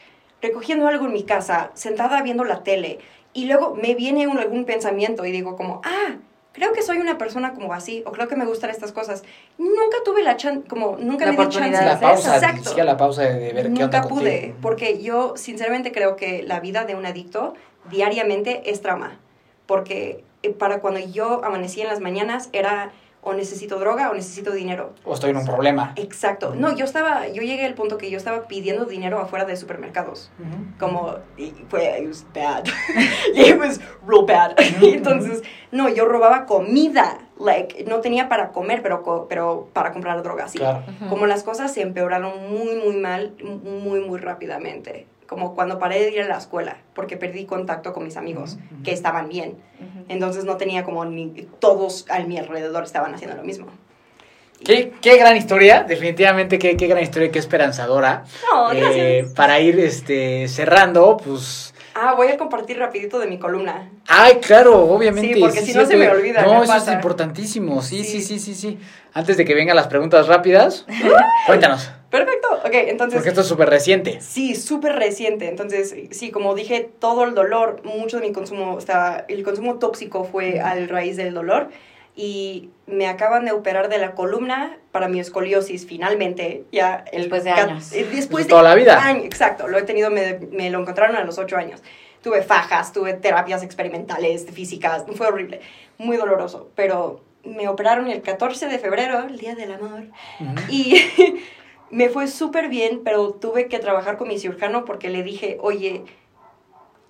[0.40, 3.00] recogiendo algo en mi casa, sentada viendo la tele,
[3.34, 6.16] y luego me viene un, algún pensamiento y digo como, ah,
[6.52, 9.22] creo que soy una persona como así, o creo que me gustan estas cosas.
[9.58, 11.84] Nunca tuve la chance, como nunca La me di oportunidad chance.
[11.84, 12.36] de la pausa.
[12.36, 12.84] Exacto.
[12.84, 14.58] la pausa de, ver qué onda Nunca pude, contigo.
[14.60, 17.54] porque yo sinceramente creo que la vida de un adicto
[17.90, 19.18] diariamente es trauma.
[19.66, 22.92] Porque eh, para cuando yo amanecía en las mañanas era
[23.24, 24.92] o necesito droga o necesito dinero.
[25.04, 25.92] O estoy en un problema.
[25.96, 26.54] Exacto.
[26.56, 30.30] No, yo estaba, yo llegué al punto que yo estaba pidiendo dinero afuera de supermercados.
[30.78, 32.64] Como, y fue, it was bad.
[33.34, 34.54] it was real bad.
[34.82, 37.18] Entonces, no, yo robaba comida.
[37.38, 40.58] Like, no tenía para comer, pero, co- pero para comprar droga, sí.
[40.58, 40.82] Claro.
[41.08, 45.06] Como las cosas se empeoraron muy, muy mal, muy, muy rápidamente.
[45.32, 48.92] Como cuando paré de ir a la escuela, porque perdí contacto con mis amigos, que
[48.92, 49.56] estaban bien.
[50.08, 53.66] Entonces no tenía como ni todos a mi alrededor estaban haciendo lo mismo.
[54.62, 58.24] Qué, qué gran historia, definitivamente qué, qué gran historia, qué esperanzadora.
[58.52, 61.71] No, Eh, para ir este, cerrando, pues...
[61.94, 63.90] Ah, voy a compartir rapidito de mi columna.
[64.06, 65.34] Ay, claro, obviamente.
[65.34, 67.82] Sí, porque si no se me olvida, No, me eso es importantísimo.
[67.82, 68.54] Sí, sí, sí, Sí.
[68.54, 68.78] sí.
[69.14, 70.86] Antes de que vengan las preguntas rápidas,
[71.46, 71.90] cuéntanos.
[72.10, 72.48] Perfecto.
[72.64, 73.16] Ok, entonces...
[73.16, 74.20] Porque esto es súper reciente.
[74.20, 75.48] Sí, súper reciente.
[75.48, 80.24] Entonces, sí, como dije, todo el dolor, mucho de mi consumo estaba, el consumo tóxico
[80.24, 81.68] fue al raíz del dolor
[82.14, 87.44] y me acaban de operar de la columna para mi escoliosis finalmente, ya el Después
[87.44, 87.92] de años.
[87.92, 89.10] eh, Después De toda la vida.
[89.22, 91.82] exacto, lo he tenido, me, me lo encontraron a los ocho años.
[92.22, 95.60] Tuve fajas, tuve terapias experimentales, físicas, fue horrible,
[95.98, 100.04] muy doloroso, pero me operaron el 14 de febrero, el Día del Amor,
[100.68, 101.02] y
[101.90, 106.04] me fue súper bien, pero tuve que trabajar con mi cirujano porque le dije, oye,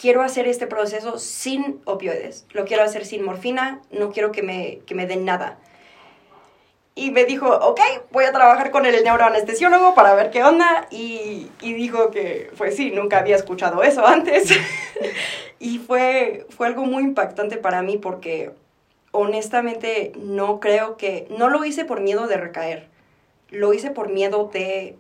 [0.03, 4.81] quiero hacer este proceso sin opioides, lo quiero hacer sin morfina, no quiero que me,
[4.85, 5.59] que me den nada.
[6.97, 7.81] Y me dijo, ok,
[8.11, 10.89] voy a trabajar con el neuroanestesiólogo para ver qué onda.
[10.91, 14.53] Y, y dijo que, pues sí, nunca había escuchado eso antes.
[15.61, 18.51] y fue, fue algo muy impactante para mí porque
[19.13, 22.89] honestamente no creo que, no lo hice por miedo de recaer,
[23.51, 24.97] lo hice por miedo de,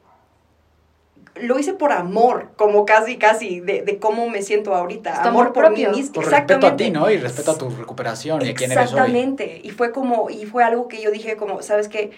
[1.35, 5.14] lo hice por amor, como casi, casi, de, de cómo me siento ahorita.
[5.22, 5.91] Amor amor por mí propio.
[5.97, 6.12] misma.
[6.12, 6.91] Por respeto a ti.
[6.91, 7.11] ¿no?
[7.11, 8.99] Y respeto a tu recuperación y a quién eres hoy.
[8.99, 9.61] Exactamente.
[9.64, 12.11] Y fue como, y fue algo que yo dije como, ¿sabes qué?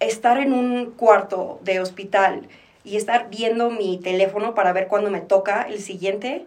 [0.00, 2.48] Estar en un cuarto de hospital
[2.84, 6.44] y estar viendo mi teléfono para ver cuándo me toca el siguiente,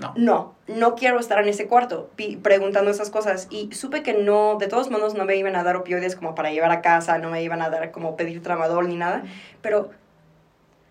[0.00, 0.12] No.
[0.16, 2.10] no, no quiero estar en ese cuarto
[2.42, 3.46] preguntando esas cosas.
[3.50, 6.50] Y supe que no, de todos modos no me iban a dar opioides como para
[6.50, 9.22] llevar a casa, no me iban a dar como pedir tramadol ni nada,
[9.62, 9.90] pero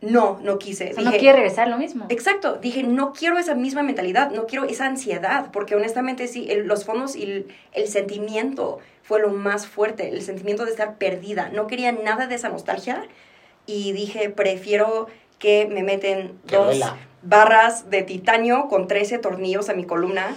[0.01, 0.91] no, no quise.
[0.91, 2.05] O sea, no quiere regresar lo mismo.
[2.09, 6.65] Exacto, dije, no quiero esa misma mentalidad, no quiero esa ansiedad, porque honestamente sí, el-
[6.67, 11.49] los fondos y el, el sentimiento fue lo más fuerte, el sentimiento de estar perdida.
[11.53, 13.03] No quería nada de esa nostalgia
[13.67, 15.07] y dije, prefiero
[15.37, 16.97] que me meten dos duela.
[17.21, 20.35] barras de titanio con 13 tornillos a mi columna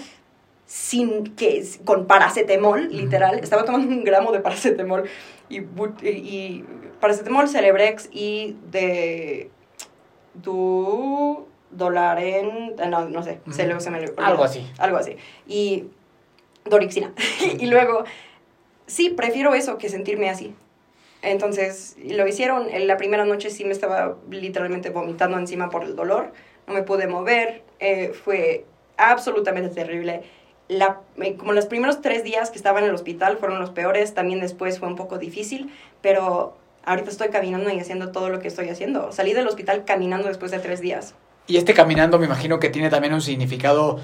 [0.67, 3.39] sin que con paracetamol, literal.
[3.39, 5.05] Estaba tomando un gramo de paracetamol
[5.51, 6.65] y
[7.05, 9.51] paracetamol, Celebrex y de
[10.33, 13.63] du dólar en eh, no, no sé, se, Ujú.
[13.67, 14.15] luego se me olvidó.
[14.25, 14.67] Algo así.
[14.79, 15.17] Algo así.
[15.47, 15.85] Y
[16.65, 17.13] dorixina.
[17.59, 18.05] y luego
[18.87, 20.55] sí, prefiero eso que sentirme así.
[21.21, 22.69] Entonces, lo hicieron.
[22.71, 26.33] En la primera noche sí me estaba literalmente vomitando encima por el dolor.
[26.67, 27.63] No me pude mover.
[27.81, 28.65] eh, fue
[28.97, 30.23] absolutamente terrible.
[30.69, 34.15] La, eh, como los primeros tres días que estaba en el hospital fueron los peores.
[34.15, 35.71] También después fue un poco difícil.
[36.03, 36.57] Pero
[36.87, 39.13] ahorita estoy caminando y haciendo todo lo que estoy haciendo.
[39.13, 41.15] Salí del hospital caminando después de tres días.
[41.47, 43.99] Y este caminando me imagino que tiene también un significado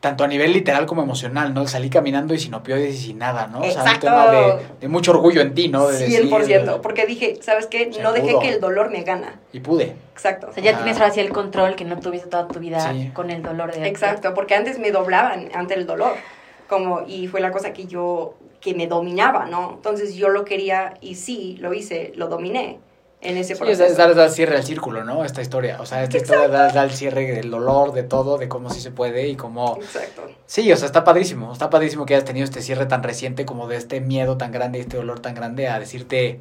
[0.00, 1.66] tanto a nivel literal como emocional, ¿no?
[1.66, 3.60] Salí caminando y sin opioides y sin nada, ¿no?
[3.60, 4.06] O sea, un Exacto.
[4.06, 5.86] tema de, de mucho orgullo en ti, ¿no?
[5.88, 7.90] De 100%, decir, porque dije, ¿sabes qué?
[8.02, 8.40] No dejé pudo.
[8.40, 9.40] que el dolor me gana.
[9.54, 9.96] Y pude.
[10.12, 10.48] Exacto.
[10.50, 10.76] O sea, ya Ah.
[10.82, 13.10] tienes ahora sí el control que no tuviste toda tu vida Sí.
[13.14, 16.12] con el dolor de Exacto, porque antes me doblaban ante el dolor,
[16.68, 19.72] como, y fue la cosa que yo, que me dominaba, ¿no?
[19.74, 22.78] Entonces yo lo quería y sí, lo hice, lo dominé
[23.20, 23.96] en ese Sí, es, proceso.
[23.96, 25.24] dar, dar cierre al círculo, ¿no?
[25.24, 25.78] Esta historia.
[25.80, 28.80] O sea, esta historia da, da el cierre del dolor, de todo, de cómo sí
[28.80, 29.76] se puede y cómo...
[29.80, 30.26] Exacto.
[30.46, 31.50] Sí, o sea, está padrísimo.
[31.52, 34.78] Está padrísimo que hayas tenido este cierre tan reciente como de este miedo tan grande
[34.78, 36.40] y este dolor tan grande a decirte,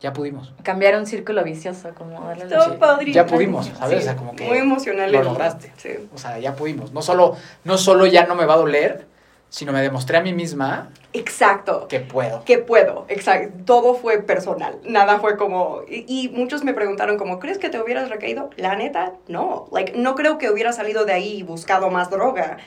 [0.00, 0.52] ya pudimos.
[0.64, 3.90] Cambiar un círculo vicioso, como darle Sí, ya pudimos, ¿sabes?
[3.90, 5.12] Sí, O sea, como que Muy emocional.
[5.12, 5.72] lo lograste.
[5.76, 5.90] Sí.
[6.12, 6.92] O sea, ya pudimos.
[6.92, 9.06] No solo, no solo ya no me va a doler,
[9.48, 11.88] sino me demostré a mí misma Exacto.
[11.88, 12.44] que puedo.
[12.44, 13.64] que puedo, exacto.
[13.64, 15.82] Todo fue personal, nada fue como...
[15.88, 18.50] Y, y muchos me preguntaron como, ¿crees que te hubieras recaído?
[18.56, 19.68] La neta, no.
[19.72, 22.58] Like, no creo que hubiera salido de ahí y buscado más droga,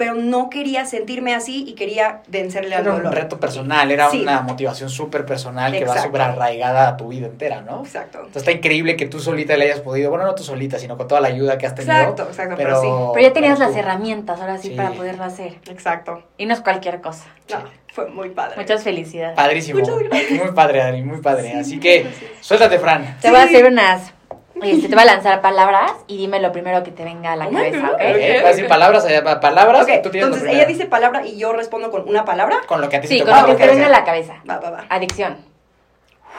[0.00, 3.14] pero no quería sentirme así y quería vencerle al Era un dolor.
[3.14, 4.22] reto personal, era Sí.
[4.22, 7.80] una motivación súper personal que va súper arraigada a tu vida entera, ¿no?
[7.84, 8.16] Exacto.
[8.20, 11.06] Entonces está increíble que tú solita le hayas podido, bueno, no tú solita, sino con
[11.06, 11.92] toda la ayuda que has tenido.
[11.92, 14.74] Exacto, exacto, pero, pero, Pero ya tenías pero las herramientas ahora sí, Sí.
[14.74, 15.50] para poderlo hacer.
[15.62, 15.70] sí.
[15.70, 16.22] Exacto.
[16.38, 17.26] Y no es cualquier cosa.
[17.50, 17.58] No,
[17.92, 18.54] fue muy padre.
[18.56, 19.36] Muchas felicidades.
[19.36, 19.80] Padrísimo.
[19.80, 20.30] Muchas gracias.
[20.42, 21.50] Muy padre, Adri, muy padre.
[21.52, 22.30] Sí, Así que, gracias.
[22.40, 23.18] suéltate, Fran.
[23.20, 24.14] Te voy a hacer unas.
[24.62, 27.46] Este, te voy a lanzar palabras y dime lo primero que te venga a la
[27.48, 27.86] Oh cabeza, God.
[27.86, 27.92] ¿ok?
[27.94, 28.68] Ok, Ok, vas a decir ok.
[28.68, 32.60] palabras, eh, pa- palabras, tú entonces ella dice palabra y yo respondo con una palabra.
[32.66, 34.04] Con lo que a ti se Sí, te con lo que te venga a la
[34.04, 34.42] cabeza.
[34.48, 34.86] Va, va, va.
[34.88, 35.38] Adicción.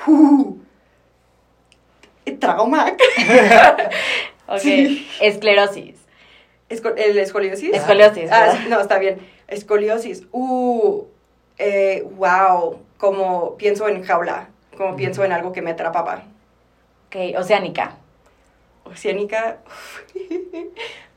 [0.07, 0.57] Uh,
[2.39, 2.93] trauma.
[4.47, 4.59] Ok.
[4.59, 5.07] Sí.
[5.21, 5.95] Esclerosis.
[6.69, 7.73] Esco- ¿El escoliosis?
[7.73, 9.19] Escoliosis, Ah, no, está bien.
[9.47, 10.23] Escoliosis.
[10.33, 11.03] Uh,
[11.57, 12.77] eh, wow.
[12.97, 14.49] Como pienso en jaula.
[14.77, 16.23] Como pienso en algo que me atrapaba.
[17.07, 17.37] Ok.
[17.39, 17.95] Oceánica.
[18.85, 19.57] Oceánica.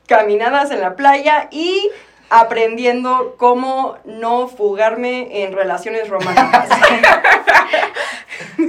[0.07, 1.89] Caminadas en la playa y
[2.29, 6.69] aprendiendo cómo no fugarme en relaciones románticas.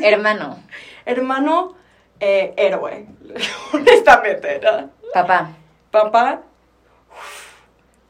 [0.03, 0.59] Hermano.
[1.05, 1.75] Hermano,
[2.21, 3.07] eh, héroe.
[3.73, 4.91] Honestamente, ¿no?
[5.13, 5.51] Papá.
[5.91, 6.43] Papá,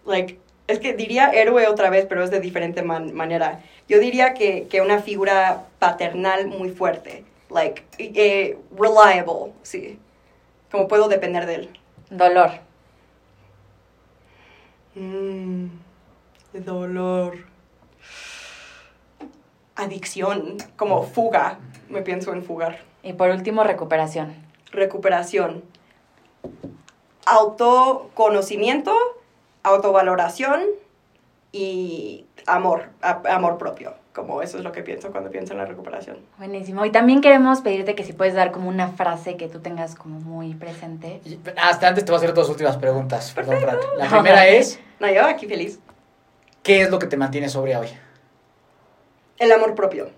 [0.06, 3.60] like, es que diría héroe otra vez, pero es de diferente man- manera.
[3.88, 9.98] Yo diría que, que una figura paternal muy fuerte, like, eh, reliable, sí.
[10.76, 11.80] Como puedo depender de él.
[12.10, 12.50] Dolor.
[14.94, 15.68] Mm,
[16.52, 17.46] dolor.
[19.74, 21.60] Adicción, como fuga.
[21.88, 22.80] Me pienso en fugar.
[23.02, 24.34] Y por último, recuperación.
[24.70, 25.64] recuperación,
[27.24, 28.94] autoconocimiento,
[29.62, 30.60] autovaloración
[31.52, 33.94] y amor, amor propio.
[34.16, 36.16] Como eso es lo que pienso cuando pienso en la recuperación.
[36.38, 36.86] Buenísimo.
[36.86, 40.18] Y también queremos pedirte que si puedes dar como una frase que tú tengas como
[40.20, 41.20] muy presente.
[41.26, 43.32] Y- Hasta antes te voy a hacer dos últimas preguntas.
[43.34, 43.76] Perdón, Fran.
[43.98, 45.78] La No, primera es, No, yo aquí feliz.
[46.62, 47.88] ¿qué es lo que te mantiene sobria hoy?
[49.38, 50.08] El amor propio,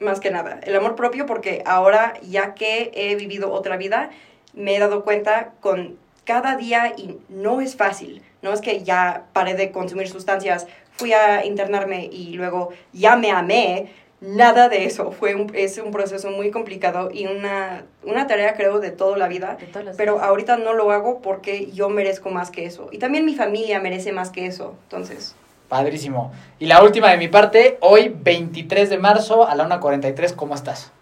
[0.00, 0.58] más que nada.
[0.62, 4.08] El amor propio porque ahora, ya que he vivido otra vida,
[4.54, 8.22] me he dado cuenta con cada día y no es fácil.
[8.40, 10.66] No es que ya paré de consumir sustancias,
[10.96, 13.92] fui a internarme y luego ya me amé.
[14.20, 15.10] Nada de eso.
[15.10, 19.28] Fue un, es un proceso muy complicado y una, una tarea, creo, de toda la
[19.28, 19.58] vida.
[19.98, 20.24] Pero días.
[20.24, 22.88] ahorita no lo hago porque yo merezco más que eso.
[22.90, 24.76] Y también mi familia merece más que eso.
[24.84, 25.36] Entonces,
[25.68, 26.32] Padrísimo.
[26.58, 30.92] Y la última de mi parte, hoy 23 de marzo a la 1.43, ¿cómo estás?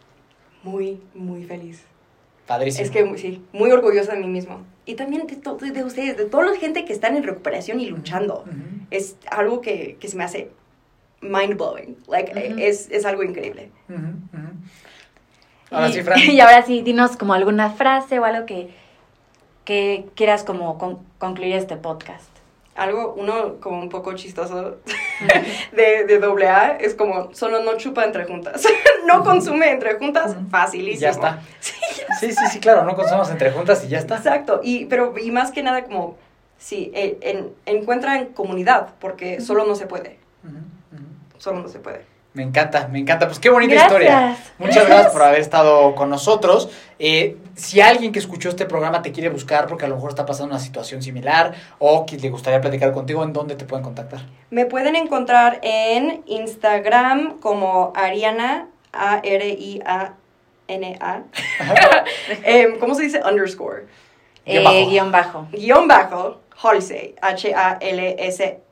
[0.62, 1.84] muy, muy feliz.
[2.52, 2.84] Padrísimo.
[2.84, 4.60] Es que sí, muy orgullosa de mí mismo.
[4.84, 7.86] Y también de, to- de ustedes, de toda la gente que están en recuperación y
[7.86, 8.44] luchando.
[8.90, 10.50] Es algo que, que se me hace
[11.22, 11.96] mind blowing.
[12.08, 12.32] Like,
[12.68, 13.70] es, es algo increíble.
[15.70, 16.18] Ahora y, sí, Fran.
[16.18, 18.68] y ahora sí, dinos como alguna frase o algo que,
[19.64, 22.28] que quieras como con- concluir este podcast.
[22.74, 24.78] Algo, uno como un poco chistoso
[25.72, 28.62] de, de doble A es como solo no chupa entre juntas.
[29.06, 31.00] no consume entre juntas, facilísimo.
[31.02, 31.42] Ya está.
[31.60, 31.74] Sí,
[32.18, 34.16] Sí, sí, sí, claro, no consumamos entre juntas y ya está.
[34.16, 36.16] Exacto, y, pero, y más que nada como,
[36.58, 40.18] sí, eh, en, encuentran comunidad, porque solo no se puede,
[41.38, 42.04] solo no se puede.
[42.34, 43.26] Me encanta, me encanta.
[43.26, 43.92] Pues qué bonita Gracias.
[43.92, 44.36] historia.
[44.58, 46.70] Muchas gracias por haber estado con nosotros.
[46.98, 50.24] Eh, si alguien que escuchó este programa te quiere buscar porque a lo mejor está
[50.24, 54.20] pasando una situación similar o que le gustaría platicar contigo, ¿en dónde te pueden contactar?
[54.50, 60.12] Me pueden encontrar en Instagram como Ariana, A-R-I-A-N-A.
[62.44, 63.20] Em, ¿Cómo se dice?
[63.28, 63.84] Underscore.
[64.46, 64.76] Guión bajo.
[64.76, 65.46] Eh, guion bajo.
[65.52, 68.62] Guión bajo, Halsey, H-A-L-S-E-Y.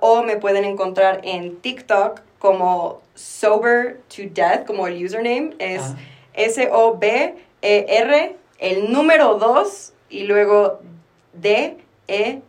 [0.00, 5.54] O me pueden encontrar en TikTok como Sober to Death, como el username.
[5.60, 5.94] Es.
[6.34, 10.80] S-O-B-E-R, el número 2 y luego
[11.34, 12.42] D-E-A-T-H.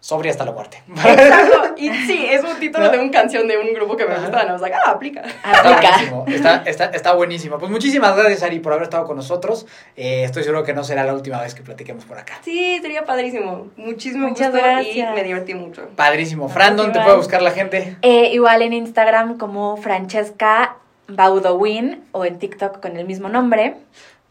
[0.00, 0.82] Sobria hasta la muerte.
[0.96, 1.74] Exacto.
[1.76, 4.44] Y sí, es un título de una canción de un grupo que me gusta.
[4.44, 5.20] Y I was like, ah, aplica.
[5.22, 5.90] Está Aplica.
[5.90, 7.58] buenísimo, está, está, está buenísimo.
[7.58, 9.66] Pues muchísimas gracias, Ari, por haber estado con nosotros.
[9.96, 12.38] Eh, estoy seguro que no será la última vez que platiquemos por acá.
[12.42, 13.68] Sí, sería padrísimo.
[13.76, 14.96] Muchísimo Muchas gusto gracias.
[14.96, 15.88] y me divertí mucho.
[15.96, 16.48] Padrísimo.
[16.48, 17.96] Fran, ¿dónde te puede buscar la gente?
[18.02, 20.76] Eh, igual en Instagram como Francesca
[21.08, 23.76] Baudowin o en TikTok con el mismo nombre.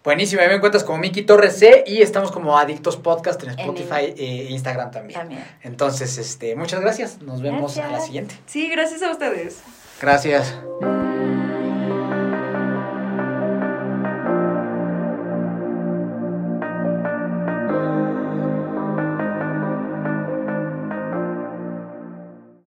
[0.03, 4.13] Buenísimo, ahí me encuentras como Miki Torres C y estamos como Adictos Podcast en Spotify
[4.15, 5.19] e Instagram también.
[5.19, 5.43] También.
[5.63, 7.21] Entonces, este, muchas gracias.
[7.21, 8.35] Nos vemos a la siguiente.
[8.45, 9.61] Sí, gracias a ustedes.
[9.99, 10.55] Gracias.